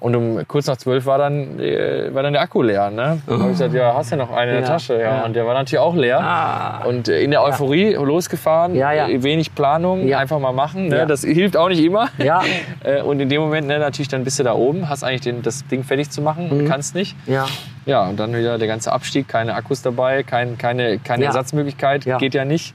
Und 0.00 0.14
um 0.14 0.46
kurz 0.46 0.66
nach 0.68 0.76
zwölf 0.76 1.06
war 1.06 1.18
dann, 1.18 1.58
äh, 1.58 2.14
war 2.14 2.22
dann 2.22 2.32
der 2.32 2.42
Akku 2.42 2.62
leer. 2.62 2.90
Ne? 2.90 3.20
Da 3.26 3.32
hab 3.32 3.40
ich 3.42 3.48
gesagt, 3.48 3.74
ja, 3.74 3.94
hast 3.94 4.10
ja 4.10 4.16
noch 4.16 4.30
einen 4.30 4.50
in 4.50 4.54
der 4.56 4.62
Ja, 4.64 4.68
Tasche. 4.68 4.94
Ja. 4.94 5.00
ja. 5.18 5.24
Und 5.24 5.34
der 5.34 5.44
war 5.46 5.54
natürlich 5.54 5.80
auch 5.80 5.96
leer. 5.96 6.20
Ah. 6.20 6.84
Und 6.86 7.08
äh, 7.08 7.20
in 7.22 7.30
der 7.32 7.42
Euphorie 7.42 7.94
losgefahren, 7.94 8.74
Ja, 8.76 8.92
ja. 8.92 9.08
äh, 9.08 9.22
wenig 9.22 9.54
Planung, 9.54 10.12
einfach 10.14 10.38
mal 10.38 10.52
machen. 10.52 10.88
Ne? 10.88 10.98
Ja. 10.98 11.06
Das 11.06 11.22
hilft 11.24 11.56
auch 11.56 11.68
nicht 11.68 11.82
immer. 11.82 12.08
Ja, 12.18 12.42
Äh, 12.84 13.02
Und 13.02 13.18
in 13.20 13.28
dem 13.28 13.40
Moment 13.40 13.66
ne, 13.66 13.78
natürlich 13.80 14.08
dann 14.08 14.22
bist 14.24 14.38
du 14.38 14.44
da 14.44 14.52
oben, 14.54 14.88
hast 14.88 15.02
eigentlich 15.02 15.22
den, 15.22 15.42
das 15.42 15.66
Ding 15.66 15.82
fertig 15.82 16.10
zu 16.10 16.22
machen 16.22 16.48
und 16.50 16.58
Mhm. 16.64 16.68
kannst 16.68 16.94
nicht. 16.94 17.16
ja. 17.26 17.46
Ja, 17.86 18.06
und 18.06 18.20
dann 18.20 18.36
wieder 18.36 18.58
der 18.58 18.68
ganze 18.68 18.92
Abstieg, 18.92 19.28
keine 19.28 19.54
Akkus 19.54 19.80
dabei, 19.80 20.22
kein, 20.22 20.58
keine, 20.58 20.98
keine. 20.98 21.24
Ersatzmöglichkeit, 21.24 22.04
geht 22.18 22.34
ja 22.34 22.44
nicht. 22.44 22.74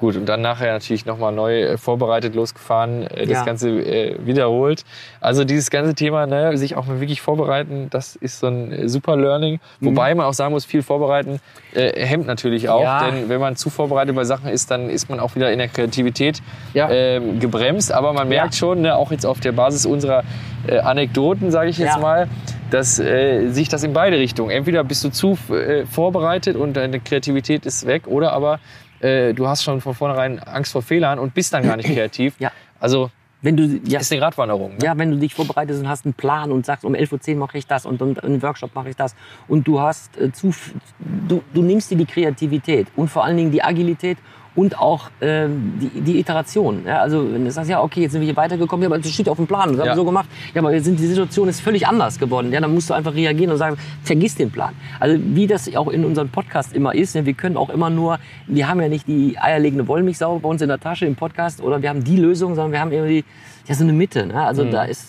Gut, 0.00 0.16
und 0.16 0.24
dann 0.24 0.40
nachher 0.40 0.72
natürlich 0.72 1.04
nochmal 1.04 1.30
neu 1.30 1.60
äh, 1.60 1.76
vorbereitet, 1.76 2.34
losgefahren, 2.34 3.02
äh, 3.08 3.26
das 3.26 3.38
Ja. 3.40 3.44
Ganze 3.44 3.68
äh, 3.68 4.16
wiederholt. 4.24 4.84
Also 5.20 5.44
dieses 5.44 5.68
ganze 5.70 5.94
Thema, 5.94 6.26
ne, 6.26 6.56
sich 6.56 6.74
auch 6.74 6.86
mal 6.86 7.00
wirklich 7.00 7.20
vorbereiten, 7.20 7.88
das 7.90 8.16
ist 8.16 8.40
so 8.40 8.46
ein 8.46 8.72
äh, 8.72 8.88
super 8.88 9.18
Learning. 9.18 9.60
Wobei 9.80 10.14
man 10.14 10.24
auch 10.24 10.32
sagen 10.32 10.54
muss, 10.54 10.64
viel 10.64 10.82
vorbereiten 10.82 11.38
äh, 11.74 12.02
hemmt 12.06 12.26
natürlich 12.26 12.70
auch. 12.70 12.78
Mhm. 12.78 12.84
Ja. 12.84 13.10
Denn 13.10 13.28
wenn 13.28 13.40
man 13.40 13.56
zu 13.56 13.68
vorbereitet 13.68 14.16
bei 14.16 14.24
Sachen 14.24 14.48
ist, 14.48 14.70
dann 14.70 14.88
ist 14.88 15.10
man 15.10 15.20
auch 15.20 15.34
wieder 15.36 15.52
in 15.52 15.58
der 15.58 15.68
Kreativität 15.68 16.40
Ja. 16.72 16.88
ähm, 16.90 17.38
gebremst. 17.38 17.92
Aber 17.92 18.14
man 18.14 18.26
merkt 18.26 18.54
schon, 18.54 18.80
ne, 18.80 18.96
auch 18.96 19.10
jetzt 19.12 19.26
auf 19.26 19.40
der 19.40 19.52
Basis 19.52 19.84
unserer 19.84 20.24
äh, 20.66 20.78
Anekdoten, 20.78 21.50
sage 21.50 21.68
ich 21.68 21.76
jetzt 21.76 22.00
mal, 22.00 22.26
dass 22.70 22.98
äh, 22.98 23.48
sich 23.50 23.68
das 23.68 23.82
in 23.82 23.92
beide 23.92 24.16
Richtungen. 24.16 24.50
Entweder 24.50 24.82
bist 24.82 25.04
du 25.04 25.10
zu 25.10 25.36
äh, 25.50 25.84
vorbereitet 25.84 26.56
und 26.56 26.74
deine 26.74 27.00
Kreativität 27.00 27.66
ist 27.66 27.86
weg, 27.86 28.06
oder 28.06 28.32
aber 28.32 28.60
äh, 29.00 29.32
du 29.34 29.46
hast 29.46 29.64
schon 29.64 29.80
von 29.80 29.94
vornherein 29.94 30.38
Angst 30.38 30.72
vor 30.72 30.82
Fehlern 30.82 31.18
und 31.18 31.34
bist 31.34 31.52
dann 31.52 31.62
gar 31.62 31.76
nicht 31.76 31.88
kreativ. 31.94 32.34
Ja. 32.38 32.52
Also 32.78 33.10
Wenn 33.42 33.56
du, 33.56 33.80
ja, 33.86 34.00
ist 34.00 34.12
eine 34.12 34.20
Gratwanderung. 34.20 34.72
Ne? 34.72 34.84
ja, 34.84 34.98
wenn 34.98 35.10
du 35.10 35.16
dich 35.16 35.34
vorbereitest 35.34 35.80
und 35.80 35.88
hast 35.88 36.04
einen 36.04 36.14
Plan 36.14 36.52
und 36.52 36.66
sagst, 36.66 36.84
um 36.84 36.94
11.10 36.94 37.32
Uhr 37.32 37.38
mache 37.38 37.58
ich 37.58 37.66
das 37.66 37.86
und, 37.86 38.00
und 38.02 38.18
im 38.18 38.42
Workshop 38.42 38.74
mache 38.74 38.90
ich 38.90 38.96
das 38.96 39.14
und 39.48 39.66
du 39.66 39.80
hast 39.80 40.16
äh, 40.18 40.30
zu, 40.32 40.54
du, 40.98 41.42
du 41.52 41.62
nimmst 41.62 41.90
dir 41.90 41.96
die 41.96 42.06
Kreativität 42.06 42.88
und 42.96 43.08
vor 43.08 43.24
allen 43.24 43.36
Dingen 43.36 43.50
die 43.50 43.62
Agilität 43.62 44.18
und 44.56 44.78
auch 44.78 45.10
ähm, 45.20 45.74
die, 45.80 46.00
die 46.00 46.18
Iteration. 46.20 46.82
Ja, 46.86 47.00
also 47.00 47.32
wenn 47.32 47.44
du 47.44 47.50
sagst, 47.50 47.70
ja, 47.70 47.80
okay, 47.82 48.02
jetzt 48.02 48.12
sind 48.12 48.20
wir 48.20 48.26
hier 48.26 48.36
weitergekommen, 48.36 48.82
ja, 48.82 48.88
aber 48.88 48.98
das 48.98 49.10
steht 49.10 49.28
auf 49.28 49.36
dem 49.36 49.46
Plan, 49.46 49.70
das 49.70 49.78
haben 49.78 49.86
Ja. 49.86 49.92
wir 49.92 49.96
so 49.96 50.04
gemacht. 50.04 50.28
Ja, 50.54 50.60
aber 50.60 50.72
jetzt 50.72 50.84
sind 50.84 50.98
die 50.98 51.06
Situation 51.06 51.48
ist 51.48 51.60
völlig 51.60 51.86
anders 51.86 52.18
geworden. 52.18 52.52
Ja, 52.52 52.60
dann 52.60 52.74
musst 52.74 52.90
du 52.90 52.94
einfach 52.94 53.14
reagieren 53.14 53.52
und 53.52 53.58
sagen, 53.58 53.76
vergiss 54.02 54.34
den 54.34 54.50
Plan. 54.50 54.74
Also 54.98 55.20
wie 55.22 55.46
das 55.46 55.74
auch 55.76 55.88
in 55.88 56.04
unserem 56.04 56.28
Podcast 56.30 56.72
immer 56.74 56.94
ist, 56.94 57.14
ja, 57.14 57.24
wir 57.24 57.34
können 57.34 57.56
auch 57.56 57.70
immer 57.70 57.90
nur, 57.90 58.18
wir 58.46 58.68
haben 58.68 58.80
ja 58.80 58.88
nicht 58.88 59.06
die 59.06 59.38
eierlegende 59.38 59.86
Wollmilchsau 59.86 60.38
bei 60.40 60.48
uns 60.48 60.62
in 60.62 60.68
der 60.68 60.80
Tasche 60.80 61.06
im 61.06 61.14
Podcast 61.16 61.62
oder 61.62 61.80
wir 61.80 61.88
haben 61.88 62.02
die 62.02 62.16
Lösung, 62.16 62.54
sondern 62.54 62.72
wir 62.72 62.80
haben 62.80 62.92
irgendwie 62.92 63.24
ja, 63.66 63.74
so 63.74 63.84
eine 63.84 63.92
Mitte. 63.92 64.26
Ne? 64.26 64.42
Also 64.42 64.64
da 64.64 64.84
ist 64.84 65.06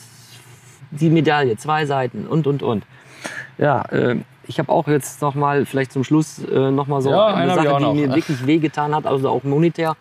die 0.92 1.10
Medaille, 1.10 1.58
zwei 1.58 1.86
Seiten 1.86 2.28
und, 2.28 2.48
und, 2.48 2.62
und. 2.64 2.84
Ja, 3.58 3.84
äh, 3.92 4.18
ich 4.52 4.60
habe 4.60 4.70
auch 4.70 4.88
jetzt 4.88 5.22
noch 5.22 5.34
mal, 5.34 5.66
vielleicht 5.66 5.94
zum 5.94 6.04
Schluss, 6.04 6.40
äh, 6.44 6.72
noch 6.72 6.88
mal 6.88 7.02
so 7.02 7.10
Ja, 7.10 7.28
eine 7.28 7.56
Sache, 7.56 7.78
die 7.78 7.84
noch. 7.84 7.94
mir 7.94 8.14
wirklich 8.14 8.46
wehgetan 8.46 8.94
hat, 8.94 9.06
also 9.06 9.30
auch 9.30 9.44
monetär. 9.44 9.96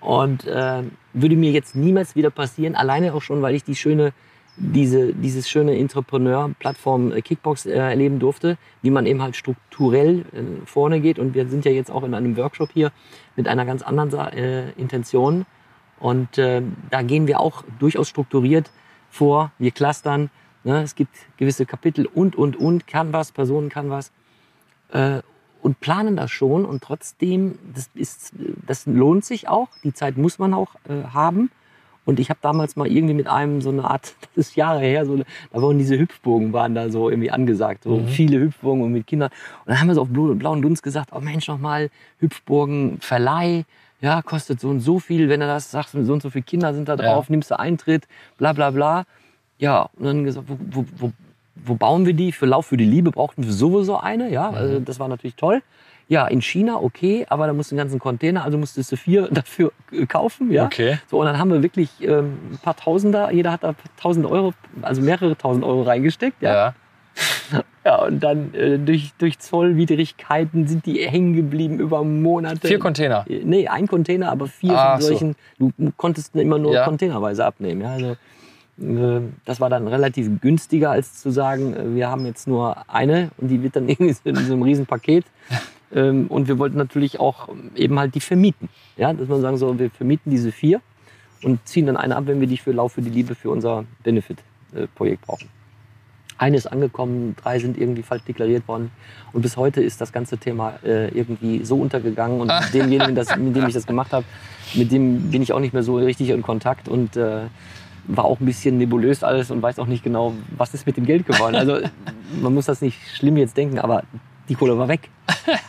Und 0.00 0.46
äh, 0.46 0.82
würde 1.12 1.36
mir 1.36 1.50
jetzt 1.50 1.76
niemals 1.76 2.16
wieder 2.16 2.30
passieren, 2.30 2.74
alleine 2.74 3.12
auch 3.12 3.20
schon, 3.20 3.42
weil 3.42 3.54
ich 3.54 3.62
die 3.62 3.76
schöne, 3.76 4.12
diese, 4.56 5.12
dieses 5.12 5.50
schöne 5.50 5.76
Entrepreneur-Plattform 5.76 7.12
äh, 7.12 7.20
Kickbox 7.20 7.66
äh, 7.66 7.72
erleben 7.72 8.18
durfte, 8.18 8.56
wie 8.80 8.90
man 8.90 9.04
eben 9.04 9.20
halt 9.20 9.36
strukturell 9.36 10.20
äh, 10.32 10.64
vorne 10.64 11.00
geht. 11.00 11.18
Und 11.18 11.34
wir 11.34 11.46
sind 11.46 11.66
ja 11.66 11.70
jetzt 11.70 11.90
auch 11.90 12.02
in 12.02 12.14
einem 12.14 12.34
Workshop 12.38 12.70
hier 12.72 12.92
mit 13.36 13.48
einer 13.48 13.66
ganz 13.66 13.82
anderen 13.82 14.14
äh, 14.32 14.70
Intention. 14.72 15.44
Und 15.98 16.38
da 16.38 17.02
gehen 17.02 17.26
wir 17.26 17.40
auch 17.40 17.62
durchaus 17.78 18.08
strukturiert 18.08 18.70
vor. 19.10 19.52
Wir 19.58 19.70
clustern. 19.70 20.30
Ne? 20.64 20.82
Es 20.82 20.94
gibt 20.94 21.14
gewisse 21.36 21.66
Kapitel 21.66 22.06
und, 22.06 22.36
und, 22.36 22.56
und, 22.56 22.86
kann 22.86 23.12
was, 23.12 23.32
Personen 23.32 23.68
kann 23.68 23.90
was. 23.90 24.10
Äh, 24.92 25.20
und 25.62 25.80
planen 25.80 26.16
das 26.16 26.30
schon. 26.30 26.64
Und 26.64 26.82
trotzdem, 26.82 27.58
das, 27.74 27.90
ist, 27.94 28.32
das 28.66 28.86
lohnt 28.86 29.24
sich 29.24 29.48
auch. 29.48 29.68
Die 29.84 29.92
Zeit 29.92 30.16
muss 30.16 30.38
man 30.38 30.54
auch 30.54 30.74
äh, 30.88 31.04
haben. 31.12 31.50
Und 32.06 32.18
ich 32.18 32.30
habe 32.30 32.40
damals 32.42 32.76
mal 32.76 32.86
irgendwie 32.88 33.14
mit 33.14 33.28
einem 33.28 33.60
so 33.60 33.68
eine 33.68 33.84
Art, 33.84 34.14
das 34.34 34.48
ist 34.48 34.56
Jahre 34.56 34.80
her, 34.80 35.04
so, 35.04 35.18
da 35.18 35.62
waren 35.62 35.78
diese 35.78 35.98
Hüpfbogen, 35.98 36.52
waren 36.52 36.74
da 36.74 36.90
so 36.90 37.10
irgendwie 37.10 37.30
angesagt. 37.30 37.84
So 37.84 38.02
viele 38.06 38.40
Hüpfbogen 38.40 38.82
und 38.82 38.92
mit 38.92 39.06
Kindern. 39.06 39.30
Und 39.64 39.68
dann 39.68 39.80
haben 39.80 39.88
wir 39.88 39.94
so 39.94 40.02
auf 40.02 40.08
blau- 40.08 40.34
blauen 40.34 40.62
Dunst 40.62 40.82
gesagt, 40.82 41.10
oh 41.12 41.20
Mensch, 41.20 41.46
nochmal 41.46 41.90
Hüpfbogen, 42.18 42.98
Verleih. 43.00 43.64
Ja, 44.02 44.22
kostet 44.22 44.60
so 44.60 44.70
und 44.70 44.80
so 44.80 44.98
viel, 44.98 45.28
wenn 45.28 45.42
er 45.42 45.46
das 45.46 45.70
sagt, 45.70 45.90
so 45.90 45.98
und 45.98 46.22
so 46.22 46.30
viele 46.30 46.42
Kinder 46.42 46.72
sind 46.72 46.88
da 46.88 46.96
drauf, 46.96 47.28
nimmst 47.28 47.50
du 47.50 47.58
Eintritt, 47.58 48.08
bla 48.38 48.54
bla 48.54 48.70
bla. 48.70 49.04
Ja, 49.60 49.88
und 49.96 50.04
dann 50.06 50.24
gesagt, 50.24 50.46
wo, 50.48 50.56
wo, 50.70 50.84
wo, 50.96 51.12
wo 51.64 51.74
bauen 51.74 52.06
wir 52.06 52.14
die? 52.14 52.32
Für 52.32 52.46
Lauf 52.46 52.66
für 52.66 52.76
die 52.76 52.84
Liebe 52.84 53.10
brauchten 53.12 53.44
wir 53.44 53.52
sowieso 53.52 53.98
eine, 53.98 54.30
ja, 54.30 54.50
also 54.50 54.80
das 54.80 54.98
war 54.98 55.06
natürlich 55.08 55.36
toll. 55.36 55.62
Ja, 56.08 56.26
in 56.26 56.42
China, 56.42 56.80
okay, 56.82 57.24
aber 57.28 57.46
da 57.46 57.52
musst 57.52 57.70
du 57.70 57.74
einen 57.76 57.84
ganzen 57.84 58.00
Container, 58.00 58.42
also 58.42 58.58
musstest 58.58 58.90
du 58.90 58.96
vier 59.06 59.28
dafür 59.30 59.70
äh, 59.92 60.06
kaufen, 60.06 60.50
ja. 60.50 60.64
Okay. 60.64 60.98
So, 61.08 61.20
und 61.20 61.26
dann 61.26 61.38
haben 61.38 61.52
wir 61.52 61.62
wirklich 61.62 61.90
ähm, 62.00 62.36
ein 62.52 62.58
paar 62.60 62.74
Tausender, 62.74 63.30
jeder 63.32 63.52
hat 63.52 63.62
da 63.62 63.74
tausend 64.00 64.26
Euro, 64.26 64.52
also 64.82 65.02
mehrere 65.02 65.36
tausend 65.36 65.64
Euro 65.64 65.82
reingesteckt, 65.82 66.42
ja. 66.42 66.52
Ja. 66.52 66.74
Ja, 67.82 67.96
und 68.04 68.20
dann 68.22 68.52
äh, 68.52 68.78
durch, 68.78 69.12
durch 69.16 69.38
Zollwidrigkeiten 69.38 70.68
sind 70.68 70.84
die 70.84 71.00
hängen 71.00 71.34
geblieben 71.34 71.80
über 71.80 72.04
Monate. 72.04 72.68
Vier 72.68 72.78
Container. 72.78 73.24
Äh, 73.26 73.40
Nee, 73.42 73.68
ein 73.68 73.86
Container, 73.88 74.30
aber 74.30 74.48
vier 74.48 74.74
Ach 74.76 74.92
von 74.92 75.00
so. 75.00 75.06
solchen. 75.08 75.36
Du 75.58 75.72
konntest 75.96 76.36
immer 76.36 76.58
nur 76.58 76.74
Ja. 76.74 76.84
containerweise 76.84 77.42
abnehmen. 77.44 77.80
Ja, 77.80 77.92
also, 77.92 78.16
das 79.44 79.60
war 79.60 79.68
dann 79.68 79.86
relativ 79.86 80.40
günstiger, 80.40 80.90
als 80.90 81.20
zu 81.20 81.30
sagen, 81.30 81.74
äh, 81.74 81.94
wir 81.94 82.08
haben 82.08 82.24
jetzt 82.24 82.48
nur 82.48 82.88
eine 82.88 83.30
und 83.36 83.48
die 83.48 83.62
wird 83.62 83.76
dann 83.76 83.88
irgendwie 83.88 84.16
in 84.24 84.36
so 84.36 84.52
einem 84.52 84.62
riesen 84.62 84.86
Paket. 84.86 85.24
Ähm, 85.92 86.28
und 86.28 86.48
wir 86.48 86.58
wollten 86.58 86.78
natürlich 86.78 87.20
auch 87.20 87.48
eben 87.76 87.98
halt 87.98 88.14
die 88.14 88.20
vermieten. 88.20 88.68
Ja, 88.96 89.12
dass 89.12 89.28
man 89.28 89.40
sagen 89.40 89.56
so, 89.58 89.78
wir 89.78 89.90
vermieten 89.90 90.30
diese 90.30 90.50
vier 90.50 90.80
und 91.42 91.66
ziehen 91.66 91.86
dann 91.86 91.96
eine 91.96 92.16
ab, 92.16 92.24
wenn 92.26 92.40
wir 92.40 92.46
die 92.46 92.56
für 92.56 92.72
Lauf 92.72 92.92
für 92.92 93.02
die 93.02 93.10
Liebe 93.10 93.34
für 93.34 93.50
unser 93.50 93.84
Benefit-Projekt 94.02 95.26
brauchen. 95.26 95.48
Eine 96.38 96.56
ist 96.56 96.66
angekommen, 96.66 97.36
drei 97.42 97.58
sind 97.58 97.76
irgendwie 97.76 98.02
falsch 98.02 98.22
deklariert 98.22 98.66
worden. 98.66 98.90
Und 99.34 99.42
bis 99.42 99.58
heute 99.58 99.82
ist 99.82 100.00
das 100.00 100.10
ganze 100.10 100.38
Thema 100.38 100.78
äh, 100.82 101.08
irgendwie 101.08 101.66
so 101.66 101.76
untergegangen. 101.76 102.40
Und 102.40 102.50
demjenigen, 102.72 103.14
das, 103.14 103.36
mit 103.36 103.54
dem 103.54 103.66
ich 103.66 103.74
das 103.74 103.86
gemacht 103.86 104.14
habe, 104.14 104.24
mit 104.72 104.90
dem 104.90 105.30
bin 105.30 105.42
ich 105.42 105.52
auch 105.52 105.60
nicht 105.60 105.74
mehr 105.74 105.82
so 105.82 105.96
richtig 105.96 106.30
in 106.30 106.40
Kontakt 106.40 106.88
und 106.88 107.14
äh, 107.16 107.42
war 108.16 108.24
auch 108.24 108.40
ein 108.40 108.46
bisschen 108.46 108.78
nebulös 108.78 109.22
alles 109.24 109.50
und 109.50 109.62
weiß 109.62 109.78
auch 109.78 109.86
nicht 109.86 110.02
genau, 110.04 110.34
was 110.56 110.74
ist 110.74 110.86
mit 110.86 110.96
dem 110.96 111.06
Geld 111.06 111.26
geworden. 111.26 111.54
Also 111.54 111.78
man 112.42 112.54
muss 112.54 112.66
das 112.66 112.80
nicht 112.82 112.98
schlimm 113.16 113.36
jetzt 113.36 113.56
denken, 113.56 113.78
aber 113.78 114.02
die 114.48 114.54
Kohle 114.54 114.76
war 114.76 114.88
weg. 114.88 115.08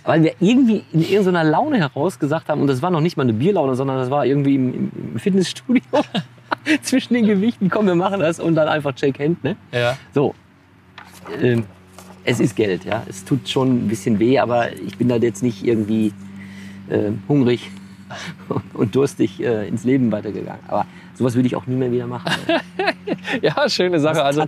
Weil 0.06 0.24
wir 0.24 0.34
irgendwie 0.40 0.84
in 0.92 1.02
irgendeiner 1.02 1.44
Laune 1.44 1.78
heraus 1.78 2.18
gesagt 2.18 2.50
haben, 2.50 2.62
und 2.62 2.68
das 2.68 2.82
war 2.82 2.90
noch 2.90 3.02
nicht 3.02 3.16
mal 3.16 3.24
eine 3.24 3.34
Bierlaune, 3.34 3.76
sondern 3.76 3.98
das 3.98 4.10
war 4.10 4.26
irgendwie 4.26 4.56
im, 4.56 4.92
im- 5.14 5.20
Fitnessstudio 5.20 5.82
zwischen 6.82 7.14
den 7.14 7.26
Gewichten, 7.28 7.70
komm, 7.70 7.86
wir 7.86 7.96
machen 7.96 8.20
das 8.20 8.40
und 8.40 8.56
dann 8.56 8.68
einfach 8.68 8.98
Shake 8.98 9.20
Hand, 9.20 9.44
ne? 9.44 9.56
Ja. 9.72 9.98
So, 10.14 10.34
ähm, 11.42 11.64
es 12.24 12.40
ist 12.40 12.56
Geld, 12.56 12.86
ja. 12.86 13.04
Es 13.08 13.24
tut 13.24 13.48
schon 13.50 13.86
ein 13.86 13.88
bisschen 13.88 14.18
weh, 14.20 14.40
aber 14.40 14.72
ich 14.74 14.98
bin 14.98 15.08
da 15.10 15.18
jetzt 15.18 15.44
nicht 15.44 15.64
irgendwie 15.66 16.14
äh, 16.90 17.12
hungrig 17.28 17.70
und 18.74 18.96
durstig 18.96 19.42
äh, 19.42 19.68
ins 19.68 19.84
Leben 19.84 20.12
weitergegangen. 20.12 20.62
Aber 20.68 20.86
sowas 21.14 21.36
würde 21.36 21.48
ich 21.48 21.56
auch 21.56 21.68
nie 21.68 21.76
mehr 21.76 21.92
wieder 21.92 22.08
machen. 22.08 22.32
Ja, 23.42 23.68
schöne 23.70 24.00
Sache. 24.00 24.24
Also 24.24 24.44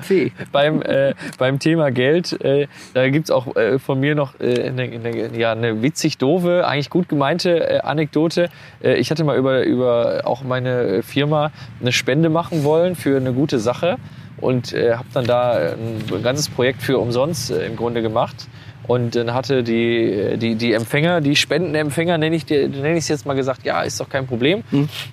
beim, 0.52 0.82
äh, 0.82 1.14
beim 1.38 1.60
Thema 1.60 1.92
Geld, 1.92 2.40
äh, 2.42 2.68
da 2.94 3.10
gibt's 3.10 3.32
auch 3.32 3.56
äh, 3.56 3.80
von 3.80 4.00
mir 4.00 4.16
noch 4.16 4.40
äh, 4.40 4.68
eine, 4.68 4.84
eine, 4.84 5.38
ja, 5.38 5.52
eine 5.52 5.82
witzig 5.82 6.18
doofe, 6.18 6.66
eigentlich 6.66 6.90
gut 6.90 7.10
gemeinte 7.10 7.70
äh, 7.70 7.80
Anekdote. 7.80 8.50
Ich 8.82 9.12
hatte 9.12 9.24
mal 9.24 9.38
über, 9.38 9.64
über 9.64 10.22
auch 10.26 10.44
meine 10.44 11.04
Firma 11.04 11.52
eine 11.82 11.92
Spende 11.92 12.30
machen 12.30 12.64
wollen 12.64 12.96
für 12.96 13.18
eine 13.18 13.34
gute 13.34 13.60
Sache. 13.60 13.98
und 14.38 14.74
habe 14.74 15.06
dann 15.14 15.26
da 15.26 15.54
ein 15.54 16.24
ganzes 16.24 16.50
Projekt 16.50 16.82
für 16.82 16.98
umsonst 16.98 17.52
im 17.52 17.76
Grunde 17.76 18.02
gemacht. 18.02 18.48
Und 18.88 19.16
dann 19.16 19.34
hatte 19.34 19.64
die, 19.64 20.38
die, 20.38 20.56
die 20.56 20.74
Empfänger, 20.74 21.22
die 21.22 21.36
Spendenempfänger, 21.38 22.18
nenne 22.18 22.36
ich 22.36 22.46
dir- 22.46 22.68
nenne 22.68 22.94
ich 22.94 23.04
es 23.06 23.08
jetzt 23.08 23.26
mal 23.26 23.34
gesagt, 23.34 23.64
ja, 23.64 23.82
ist 23.82 24.00
doch 24.00 24.10
kein 24.10 24.28
Problem. 24.28 24.64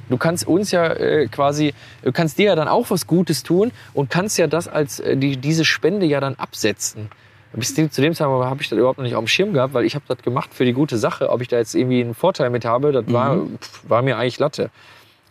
Du 0.09 0.17
kannst 0.17 0.47
uns 0.47 0.73
ja 0.73 0.87
äh, 0.89 1.29
quasi, 1.29 1.73
du 2.03 2.11
kannst 2.11 2.39
dir 2.39 2.47
ja 2.47 2.55
dann 2.57 2.67
auch 2.69 2.91
was 2.91 3.07
Gutes 3.07 3.43
tun 3.45 3.71
und 3.95 4.11
kannst 4.11 4.39
ja 4.39 4.49
das 4.49 4.67
als 4.67 4.99
äh, 5.01 5.17
die, 5.17 5.37
diese 5.37 5.65
Spende 5.65 6.05
ja 6.07 6.19
dann 6.21 6.35
absetzen. 6.35 7.11
Bis 7.53 7.75
zu 7.75 7.83
dem 8.01 8.15
Zeitpunkt 8.15 8.45
habe 8.47 8.63
ich 8.63 8.69
das 8.69 8.79
überhaupt 8.79 8.99
noch 8.99 9.05
nicht 9.05 9.17
auf 9.17 9.25
dem 9.25 9.29
Schirm 9.29 9.53
gehabt, 9.53 9.75
weil 9.75 9.85
ich 9.85 9.95
habe 9.97 10.05
das 10.07 10.19
gemacht 10.23 10.51
für 10.55 10.65
die 10.65 10.73
gute 10.73 10.99
Sache. 10.99 11.31
Ob 11.31 11.41
ich 11.41 11.49
da 11.49 11.57
jetzt 11.59 11.75
irgendwie 11.75 12.01
einen 12.01 12.15
Vorteil 12.15 12.49
mit 12.51 12.65
habe, 12.65 12.93
das 12.93 13.05
war, 13.13 13.37
pf, 13.61 13.83
war 13.89 14.03
mir 14.03 14.17
eigentlich 14.19 14.39
Latte. 14.39 14.71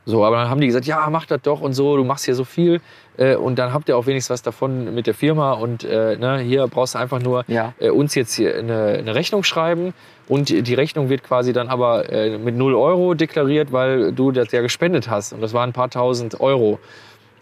So, 0.05 0.25
aber 0.25 0.37
dann 0.37 0.49
haben 0.49 0.59
die 0.61 0.67
gesagt, 0.67 0.85
ja, 0.85 1.07
mach 1.11 1.25
das 1.25 1.41
doch 1.43 1.61
und 1.61 1.73
so, 1.73 1.95
du 1.95 2.03
machst 2.03 2.25
hier 2.25 2.33
so 2.33 2.43
viel 2.43 2.81
äh, 3.17 3.35
und 3.35 3.59
dann 3.59 3.73
habt 3.73 3.89
ihr 3.89 3.97
auch 3.97 4.07
wenigstens 4.07 4.33
was 4.33 4.41
davon 4.41 4.95
mit 4.95 5.05
der 5.05 5.13
Firma 5.13 5.53
und 5.53 5.83
äh, 5.83 6.15
ne, 6.17 6.39
hier 6.39 6.67
brauchst 6.67 6.95
du 6.95 6.99
einfach 6.99 7.19
nur 7.21 7.43
Ja. 7.47 7.73
äh, 7.79 7.89
uns 7.91 8.15
jetzt 8.15 8.33
hier 8.33 8.57
eine, 8.57 8.95
eine 8.99 9.13
Rechnung 9.13 9.43
schreiben 9.43 9.93
und 10.27 10.49
die 10.49 10.73
Rechnung 10.73 11.09
wird 11.09 11.23
quasi 11.23 11.53
dann 11.53 11.67
aber 11.67 12.11
äh, 12.11 12.37
mit 12.39 12.55
0 12.55 12.73
Euro 12.75 13.13
deklariert, 13.13 13.71
weil 13.71 14.11
du 14.11 14.31
das 14.31 14.51
ja 14.51 14.61
gespendet 14.61 15.09
hast 15.09 15.33
und 15.33 15.41
das 15.41 15.53
waren 15.53 15.69
ein 15.69 15.73
paar 15.73 15.89
tausend 15.91 16.39
Euro. 16.41 16.79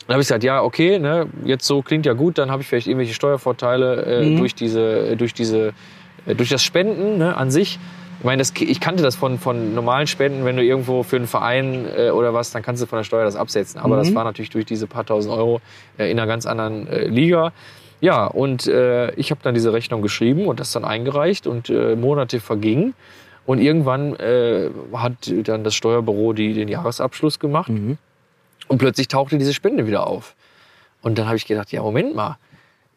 Dann 0.08 0.16
habe 0.16 0.22
ich 0.22 0.28
gesagt, 0.28 0.44
ja, 0.44 0.62
okay, 0.64 1.00
ne, 1.00 1.28
jetzt 1.46 1.66
so 1.68 1.82
klingt 1.82 2.06
ja 2.06 2.14
gut, 2.14 2.38
dann 2.38 2.50
habe 2.52 2.62
ich 2.64 2.68
vielleicht 2.68 2.88
irgendwelche 2.88 3.14
Steuervorteile 3.14 4.06
äh, 4.06 4.36
durch 4.38 4.56
diese, 4.56 5.16
durch 5.16 5.34
diese, 5.34 5.74
äh, 6.26 6.34
durch 6.36 6.50
das 6.50 6.64
Spenden 6.64 7.18
ne, 7.18 7.38
an 7.38 7.50
sich. 7.52 7.78
Ich 8.20 8.26
meine, 8.26 8.40
das, 8.40 8.52
ich 8.58 8.80
kannte 8.80 9.04
das 9.04 9.16
von, 9.16 9.38
von 9.38 9.76
normalen 9.76 10.08
Spenden, 10.08 10.44
wenn 10.44 10.58
du 10.58 10.64
irgendwo 10.64 11.04
für 11.04 11.18
einen 11.18 11.28
Verein 11.28 11.86
äh, 11.96 12.10
oder 12.10 12.34
was, 12.34 12.52
dann 12.52 12.64
kannst 12.64 12.82
du 12.82 12.88
von 12.88 12.98
der 12.98 13.04
Steuer 13.04 13.24
das 13.24 13.36
absetzen. 13.36 13.80
Aber 13.80 13.96
das 13.98 14.14
war 14.16 14.24
natürlich 14.24 14.50
durch 14.50 14.66
diese 14.66 14.88
paar 14.88 15.06
tausend 15.06 15.34
Euro 15.34 15.62
äh, 15.98 16.10
in 16.10 16.20
einer 16.20 16.28
ganz 16.28 16.46
anderen 16.46 16.88
äh, 16.88 17.08
Liga. 17.08 17.52
Ja, 18.02 18.26
und 18.26 18.68
äh, 18.68 19.12
ich 19.12 19.32
habe 19.32 19.42
dann 19.44 19.54
diese 19.54 19.72
Rechnung 19.74 20.02
geschrieben 20.02 20.48
und 20.48 20.60
das 20.60 20.72
dann 20.72 20.84
eingereicht 20.86 21.48
und 21.48 21.70
äh, 21.70 21.96
Monate 21.96 22.40
vergingen. 22.40 22.94
Und 23.46 23.60
irgendwann 23.60 24.16
äh, 24.16 24.70
hat 24.94 25.32
dann 25.46 25.64
das 25.64 25.74
Steuerbüro 25.76 26.34
die, 26.34 26.54
den 26.54 26.68
Jahresabschluss 26.68 27.40
gemacht. 27.40 27.70
Und 28.68 28.78
plötzlich 28.78 29.08
tauchte 29.08 29.38
diese 29.38 29.54
Spende 29.54 29.88
wieder 29.88 30.06
auf. 30.06 30.36
Und 31.02 31.18
dann 31.18 31.28
habe 31.28 31.38
ich 31.38 31.46
gedacht, 31.46 31.72
ja, 31.72 31.82
Moment 31.82 32.16
mal. 32.16 32.38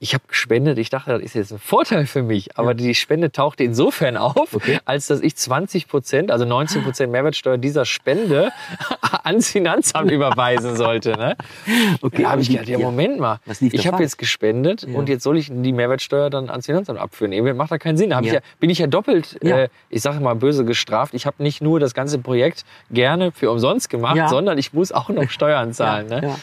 Ich 0.03 0.15
habe 0.15 0.25
gespendet, 0.29 0.79
ich 0.79 0.89
dachte, 0.89 1.11
das 1.13 1.21
ist 1.21 1.35
jetzt 1.35 1.53
ein 1.53 1.59
Vorteil 1.59 2.07
für 2.07 2.23
mich. 2.23 2.57
Aber 2.57 2.73
die 2.73 2.95
Spende 2.95 3.31
tauchte 3.33 3.65
insofern 3.65 4.17
auf, 4.17 4.57
als 4.87 5.09
dass 5.09 5.21
ich 5.21 5.37
20 5.37 5.89
Prozent, 5.89 6.31
also 6.31 6.47
19 6.47 6.83
Prozent 6.83 7.13
Mehrwertsteuer 7.13 7.59
dieser 7.59 7.85
Spende 7.85 8.51
ans 9.25 9.51
Finanzamt 9.51 10.11
überweisen 10.11 10.75
sollte. 10.77 11.11
Ne? 11.19 11.37
Okay, 12.01 12.23
da 12.23 12.31
habe 12.31 12.41
ich 12.41 12.49
gedacht, 12.49 12.67
ja, 12.69 12.79
ja. 12.79 12.85
Moment 12.87 13.21
mal. 13.21 13.41
Ich 13.61 13.87
habe 13.87 14.03
jetzt 14.03 14.17
gespendet 14.17 14.87
Ja. 14.89 14.97
und 14.99 15.11
jetzt 15.11 15.23
soll 15.23 15.37
ich 15.37 15.49
die 15.53 15.73
Mehrwertsteuer 15.73 16.31
dann 16.31 16.49
ans 16.49 16.65
Finanzamt 16.65 16.99
abführen. 16.99 17.33
Irgendwie 17.33 17.53
macht 17.53 17.71
da 17.71 17.77
keinen 17.77 17.99
Sinn. 17.99 18.09
Da 18.09 18.21
ich 18.21 18.29
Ja. 18.29 18.35
ja, 18.35 18.41
bin 18.59 18.71
ich 18.71 18.79
ja 18.79 18.87
doppelt, 18.87 19.39
Ja. 19.43 19.59
Äh, 19.65 19.69
ich 19.91 20.01
sage 20.01 20.19
mal 20.21 20.35
böse 20.35 20.65
gestraft. 20.65 21.13
Ich 21.13 21.27
habe 21.27 21.43
nicht 21.43 21.61
nur 21.61 21.79
das 21.79 21.93
ganze 21.93 22.19
Projekt 22.19 22.65
gerne 22.91 23.33
für 23.33 23.51
umsonst 23.51 23.91
gemacht, 23.91 24.17
Ja. 24.17 24.29
sondern 24.29 24.57
ich 24.57 24.73
muss 24.73 24.93
auch 24.93 25.11
noch 25.11 25.29
Steuern 25.31 25.75
zahlen. 25.75 26.09
Ja, 26.11 26.21
ne? 26.23 26.37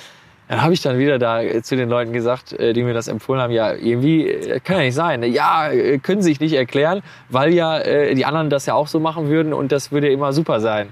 Dann 0.50 0.62
habe 0.62 0.74
ich 0.74 0.82
dann 0.82 0.98
wieder 0.98 1.20
da 1.20 1.42
äh, 1.42 1.62
zu 1.62 1.76
den 1.76 1.90
Leuten 1.90 2.14
gesagt, 2.14 2.54
äh, 2.54 2.72
die 2.74 2.84
mir 2.84 2.94
das 2.94 3.08
empfohlen 3.10 3.42
haben, 3.42 3.52
ja, 3.52 3.74
irgendwie 3.74 4.30
äh, 4.30 4.60
kann 4.62 4.78
ja 4.78 4.84
nicht 4.84 4.96
sein. 4.96 5.22
Ja, 5.24 5.70
können 6.02 6.22
sich 6.22 6.40
nicht 6.40 6.54
erklären, 6.54 7.02
weil 7.30 7.54
ja 7.54 7.80
die 8.14 8.26
anderen 8.26 8.50
das 8.50 8.66
ja 8.66 8.74
auch 8.74 8.88
so 8.88 9.00
machen 9.00 9.28
würden 9.28 9.54
und 9.54 9.72
das 9.72 9.92
würde 9.92 10.10
immer 10.10 10.32
super 10.34 10.60
sein. 10.62 10.90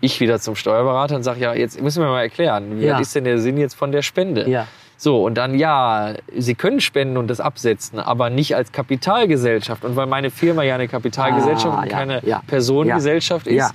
Ich 0.00 0.20
wieder 0.20 0.38
zum 0.38 0.54
Steuerberater 0.56 1.16
und 1.16 1.22
sage, 1.22 1.40
ja, 1.40 1.54
jetzt 1.54 1.80
müssen 1.80 2.02
wir 2.02 2.08
mal 2.08 2.22
erklären, 2.22 2.80
Ja. 2.80 2.94
was 2.94 3.02
ist 3.02 3.14
denn 3.16 3.24
der 3.24 3.38
Sinn 3.38 3.56
jetzt 3.56 3.74
von 3.74 3.90
der 3.92 4.02
Spende? 4.02 4.48
Ja. 4.48 4.66
So, 4.96 5.24
und 5.24 5.34
dann, 5.36 5.56
ja, 5.56 6.14
Sie 6.36 6.56
können 6.56 6.80
spenden 6.80 7.16
und 7.18 7.28
das 7.28 7.38
absetzen, 7.40 8.00
aber 8.00 8.30
nicht 8.30 8.56
als 8.56 8.72
Kapitalgesellschaft. 8.72 9.84
Und 9.84 9.94
weil 9.94 10.06
meine 10.06 10.30
Firma 10.30 10.64
ja 10.64 10.74
eine 10.74 10.88
Kapitalgesellschaft 10.88 11.76
Ah, 11.78 11.82
und 11.82 11.90
ja, 11.90 11.96
keine. 11.96 12.20
Personengesellschaft 12.48 13.46
ist, 13.46 13.72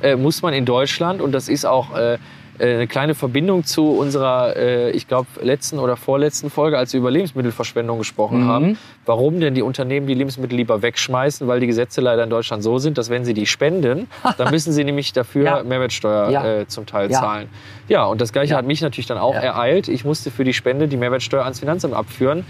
äh, 0.00 0.14
muss 0.16 0.42
man 0.42 0.54
in 0.54 0.64
Deutschland, 0.64 1.20
und 1.20 1.32
das 1.32 1.48
ist 1.48 1.64
auch 1.64 1.96
äh, 1.96 2.18
eine 2.60 2.86
kleine 2.86 3.14
Verbindung 3.14 3.64
zu 3.64 3.90
unserer, 3.90 4.56
äh, 4.56 4.90
ich 4.90 5.08
glaube, 5.08 5.26
letzten 5.42 5.78
oder 5.78 5.96
vorletzten 5.96 6.50
Folge, 6.50 6.76
als 6.78 6.92
wir 6.92 7.00
über 7.00 7.10
Lebensmittelverschwendung 7.10 7.98
gesprochen 7.98 8.44
Mhm. 8.44 8.48
haben. 8.48 8.78
Warum 9.06 9.40
denn 9.40 9.54
die 9.54 9.62
Unternehmen 9.62 10.06
die 10.06 10.14
Lebensmittel 10.14 10.56
lieber 10.56 10.82
wegschmeißen? 10.82 11.46
Weil 11.48 11.60
die 11.60 11.66
Gesetze 11.66 12.00
leider 12.00 12.24
in 12.24 12.30
Deutschland 12.30 12.62
so 12.62 12.78
sind, 12.78 12.98
dass 12.98 13.08
wenn 13.10 13.24
sie 13.24 13.34
die 13.34 13.46
spenden, 13.46 14.08
dann 14.38 14.50
müssen 14.50 14.72
sie 14.72 14.84
nämlich 14.84 15.12
dafür 15.12 15.44
Ja. 15.44 15.62
Mehrwertsteuer 15.62 16.30
Ja. 16.30 16.46
äh, 16.60 16.66
zum 16.68 16.86
Teil 16.86 17.10
Ja. 17.10 17.20
zahlen. 17.20 17.48
Ja, 17.88 18.04
und 18.04 18.20
das 18.20 18.32
Gleiche 18.32 18.54
hat 18.56 18.66
mich 18.66 18.82
natürlich 18.82 19.06
dann 19.06 19.18
auch 19.18 19.34
ereilt. 19.34 19.88
Ich 19.88 20.04
musste 20.04 20.30
für 20.30 20.44
die 20.44 20.52
Spende 20.52 20.86
die 20.88 20.96
Mehrwertsteuer 20.96 21.42
ans 21.44 21.60
Finanzamt 21.60 21.94
abführen, 21.94 22.44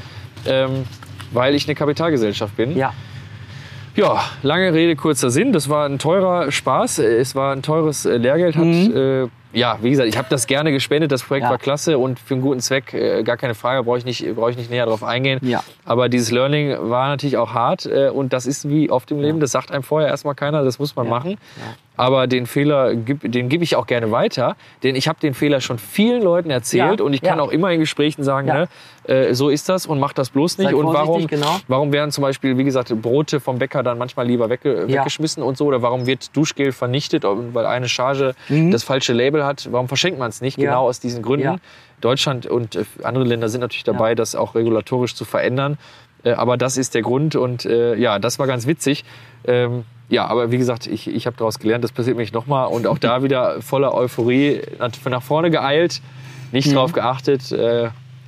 ähm, 0.46 0.84
weil 1.32 1.54
ich 1.54 1.66
eine 1.68 1.74
Kapitalgesellschaft 1.74 2.56
bin. 2.56 2.76
Ja. 2.76 2.92
Ja, 3.96 4.20
lange 4.42 4.72
Rede, 4.72 4.94
kurzer 4.96 5.30
Sinn. 5.30 5.52
Das 5.52 5.68
war 5.68 5.84
ein 5.86 5.98
teurer 5.98 6.50
Spaß. 6.52 7.00
Es 7.00 7.34
war 7.34 7.52
ein 7.52 7.62
teures 7.62 8.06
äh, 8.06 8.16
Lehrgeld. 8.18 8.56
Hat, 8.56 8.64
äh, 8.64 9.26
ja, 9.52 9.78
wie 9.82 9.90
gesagt, 9.90 10.08
ich 10.08 10.16
habe 10.16 10.28
das 10.30 10.46
gerne 10.46 10.72
gespendet. 10.72 11.10
Das 11.12 11.22
Projekt 11.22 11.44
Mhm. 11.44 11.46
Ja. 11.46 11.50
war 11.52 11.58
klasse 11.58 11.98
und 11.98 12.18
für 12.18 12.34
einen 12.34 12.42
guten 12.42 12.60
Zweck, 12.60 12.92
äh, 12.94 13.22
gar 13.22 13.36
keine 13.36 13.54
Frage, 13.54 13.82
brauche 13.84 13.98
ich, 13.98 14.04
nicht, 14.04 14.34
brauche 14.34 14.50
ich 14.50 14.56
nicht 14.56 14.70
näher 14.70 14.86
drauf 14.86 15.02
eingehen. 15.02 15.38
Ja. 15.42 15.62
Aber 15.84 16.08
dieses 16.08 16.30
Learning 16.30 16.76
war 16.90 17.08
natürlich 17.08 17.36
auch 17.36 17.52
hart 17.54 17.86
äh, 17.86 18.08
und 18.10 18.32
das 18.32 18.46
ist 18.46 18.68
wie 18.68 18.90
oft 18.90 19.10
im 19.10 19.20
Leben, 19.20 19.40
das 19.40 19.50
sagt 19.52 19.70
einem 19.72 19.82
vorher 19.82 20.08
erstmal 20.08 20.34
keiner, 20.34 20.62
das 20.64 20.78
muss 20.78 20.94
man 20.96 21.08
machen. 21.08 21.36
Aber 21.96 22.26
den 22.26 22.46
Fehler, 22.46 22.94
den 22.94 23.50
gebe 23.50 23.62
ich 23.62 23.76
auch 23.76 23.86
gerne 23.86 24.10
weiter, 24.10 24.56
denn 24.82 24.94
ich 24.96 25.06
habe 25.06 25.20
den 25.20 25.34
Fehler 25.34 25.60
schon 25.60 25.78
vielen 25.78 26.22
Leuten 26.22 26.48
erzählt 26.50 27.00
Ja, 27.00 27.04
und 27.04 27.12
ich 27.12 27.20
kann 27.20 27.36
ja. 27.36 27.44
auch 27.44 27.50
immer 27.50 27.70
in 27.72 27.80
Gesprächen 27.80 28.22
sagen, 28.24 28.48
Ja. 28.48 28.54
ne, 28.54 28.68
äh, 29.04 29.34
so 29.34 29.50
ist 29.50 29.68
das 29.68 29.86
und 29.86 29.98
mach 30.00 30.14
das 30.14 30.30
bloß 30.30 30.56
nicht. 30.58 30.68
Seid 30.68 30.74
und 30.76 30.86
warum, 30.86 31.26
genau. 31.26 31.58
warum 31.68 31.92
werden 31.92 32.10
zum 32.10 32.22
Beispiel, 32.22 32.56
wie 32.56 32.64
gesagt, 32.64 32.88
Brote 33.02 33.38
vom 33.38 33.58
Bäcker 33.58 33.82
dann 33.82 33.98
manchmal 33.98 34.26
lieber 34.26 34.48
wegge 34.48 34.86
Ja. 34.86 35.00
weggeschmissen 35.00 35.42
und 35.42 35.58
so? 35.58 35.66
Oder 35.66 35.82
warum 35.82 36.06
wird 36.06 36.34
Duschgel 36.34 36.72
vernichtet, 36.72 37.24
weil 37.26 37.66
eine 37.66 37.88
Charge 37.88 38.34
das 38.48 38.82
falsche 38.82 39.12
Label 39.12 39.39
hat? 39.44 39.68
Warum 39.70 39.88
verschenkt 39.88 40.18
man 40.18 40.28
es 40.28 40.40
nicht? 40.40 40.58
Mhm. 40.58 40.64
Ja. 40.64 40.70
Genau 40.70 40.88
aus 40.88 41.00
diesen 41.00 41.22
Gründen. 41.22 41.44
Ja. 41.44 41.56
Deutschland 42.00 42.46
und 42.46 42.76
äh, 42.76 42.84
andere 43.02 43.24
Länder 43.24 43.48
sind 43.48 43.60
natürlich 43.60 43.84
dabei, 43.84 44.14
das 44.14 44.34
auch 44.34 44.54
regulatorisch 44.54 45.14
zu 45.14 45.24
verändern. 45.24 45.78
Äh, 46.24 46.32
aber 46.32 46.56
das 46.56 46.76
ist 46.76 46.94
der 46.94 47.02
Grund 47.02 47.36
und 47.36 47.64
äh, 47.64 47.94
ja, 47.96 48.18
das 48.18 48.38
war 48.38 48.46
ganz 48.46 48.66
witzig. 48.66 49.04
Ähm, 49.44 49.84
ja, 50.08 50.26
aber 50.26 50.50
wie 50.50 50.58
gesagt, 50.58 50.86
ich, 50.86 51.08
ich 51.08 51.26
habe 51.26 51.36
daraus 51.36 51.58
gelernt, 51.58 51.84
das 51.84 51.92
passiert 51.92 52.16
mir 52.16 52.22
nicht 52.22 52.34
nochmal. 52.34 52.68
Und 52.68 52.86
auch 52.86 52.98
da 52.98 53.22
wieder 53.22 53.60
voller 53.62 53.94
Euphorie 53.94 54.62
nach, 54.78 54.90
nach 55.08 55.22
vorne 55.22 55.50
geeilt, 55.50 56.00
nicht 56.52 56.74
drauf 56.74 56.92
geachtet. 56.92 57.52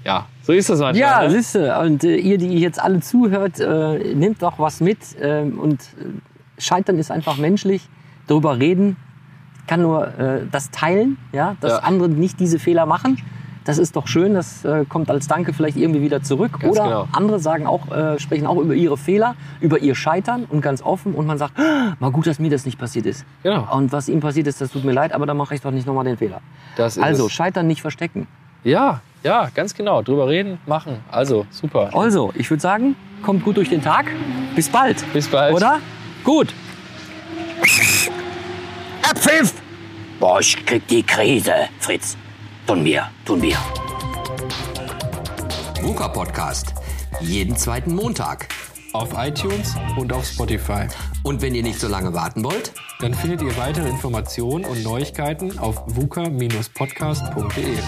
Ja, 0.05 0.27
so 0.43 0.53
ist 0.53 0.69
das 0.69 0.81
manchmal. 0.81 0.95
Mhm. 0.95 1.23
Ja, 1.23 1.29
ne? 1.29 1.31
siehst 1.31 1.55
du. 1.55 1.79
Und 1.79 2.05
äh, 2.05 2.17
ihr, 2.17 2.39
die 2.39 2.59
jetzt 2.59 2.81
alle 2.81 3.01
zuhört, 3.01 3.61
äh, 3.61 4.15
nehmt 4.15 4.43
doch 4.43 4.59
was 4.59 4.81
mit. 4.81 4.99
ähm, 5.21 5.59
und 5.59 5.81
äh, 5.81 6.61
Scheitern 6.61 6.99
ist 6.99 7.11
einfach 7.11 7.37
menschlich. 7.37 7.83
Darüber 8.27 8.59
reden 8.59 8.97
kann 9.67 9.83
nur 9.83 10.07
äh, 10.19 10.41
das 10.51 10.71
teilen, 10.71 11.19
ja, 11.33 11.57
dass 11.61 11.73
Ja. 11.73 11.79
andere 11.81 12.09
nicht 12.09 12.41
diese 12.41 12.59
Fehler 12.59 12.87
machen. 12.87 13.19
Das 13.65 13.79
ist 13.79 13.95
doch 13.95 14.09
schön, 14.09 14.35
das 14.35 14.65
äh, 14.65 14.85
kommt 14.89 15.09
als 15.09 15.29
Danke 15.29 15.53
vielleicht 15.53 15.77
irgendwie 15.77 16.01
wieder 16.03 16.21
zurück. 16.21 16.59
Ganz 16.59 16.73
Oder 16.77 16.83
genau. 16.85 17.09
andere 17.13 17.39
sagen 17.39 17.65
auch, 17.69 17.93
äh, 17.93 18.19
sprechen 18.19 18.45
auch 18.45 18.57
über 18.57 18.75
ihre 18.75 18.97
Fehler, 18.97 19.37
über 19.61 19.79
ihr 19.79 19.95
Scheitern 19.95 20.47
und 20.49 20.63
ganz 20.63 20.83
offen 20.83 21.15
und 21.15 21.27
man 21.29 21.39
sagt, 21.39 21.53
"Ah, 21.61 21.95
mal 22.01 22.11
gut, 22.11 22.27
dass 22.27 22.41
mir 22.41 22.51
das 22.51 22.65
nicht 22.67 22.77
passiert 22.77 23.07
ist. 23.07 23.25
Genau. 23.45 23.69
Und 23.73 23.93
was 23.93 24.09
ihm 24.09 24.19
passiert 24.19 24.49
ist, 24.49 24.61
das 24.61 24.73
tut 24.73 24.85
mir 24.85 24.91
leid, 24.93 25.13
aber 25.13 25.27
dann 25.27 25.37
mache 25.37 25.55
ich 25.55 25.61
doch 25.61 25.71
nicht 25.71 25.87
nochmal 25.87 26.05
den 26.05 26.17
Fehler. 26.17 26.41
Also. 27.01 27.29
Scheitern 27.29 27.69
nicht 27.69 27.83
verstecken. 27.83 28.27
Ja, 28.65 29.01
ja, 29.23 29.49
ganz 29.55 29.75
genau. 29.75 30.03
Drüber 30.03 30.27
reden, 30.29 30.59
machen. 30.67 30.97
Also, 31.11 31.47
super. 31.51 31.91
Also, 31.97 32.33
ich 32.35 32.51
würde 32.51 32.61
sagen, 32.61 32.97
kommt 33.23 33.45
gut 33.45 33.57
durch 33.59 33.69
den 33.69 33.83
Tag. 33.83 34.07
Bis 34.57 34.69
bald. 34.69 35.05
Bis 35.13 35.29
bald. 35.29 35.55
Oder? 35.55 35.79
Gut. 36.25 36.53
Abpfiff! 39.13 39.53
Boah, 40.19 40.41
ich 40.41 40.65
krieg 40.65 40.89
die 40.89 41.03
Krise, 41.03 41.69
Fritz. 41.81 42.17
Tun 42.67 42.83
wir, 42.83 43.11
tun 43.27 43.43
wir. 43.43 43.59
VUCA 45.83 46.09
Podcast. 46.09 46.73
Jeden 47.21 47.55
zweiten 47.55 47.95
Montag. 47.95 48.49
Auf 48.95 49.11
iTunes 49.19 49.75
und 49.99 50.15
auf 50.15 50.25
Spotify. 50.25 50.87
Und 51.25 51.43
wenn 51.43 51.55
ihr 51.55 51.63
nicht 51.63 51.79
so 51.79 51.89
lange 51.89 52.15
warten 52.15 52.43
wollt, 52.43 52.73
Dann 53.01 53.13
findet 53.13 53.43
ihr 53.43 53.55
weitere 53.59 53.89
Informationen 53.89 54.65
und 54.65 54.83
Neuigkeiten 54.83 55.59
auf 55.59 55.83
vuka-podcast.de. 55.89 57.79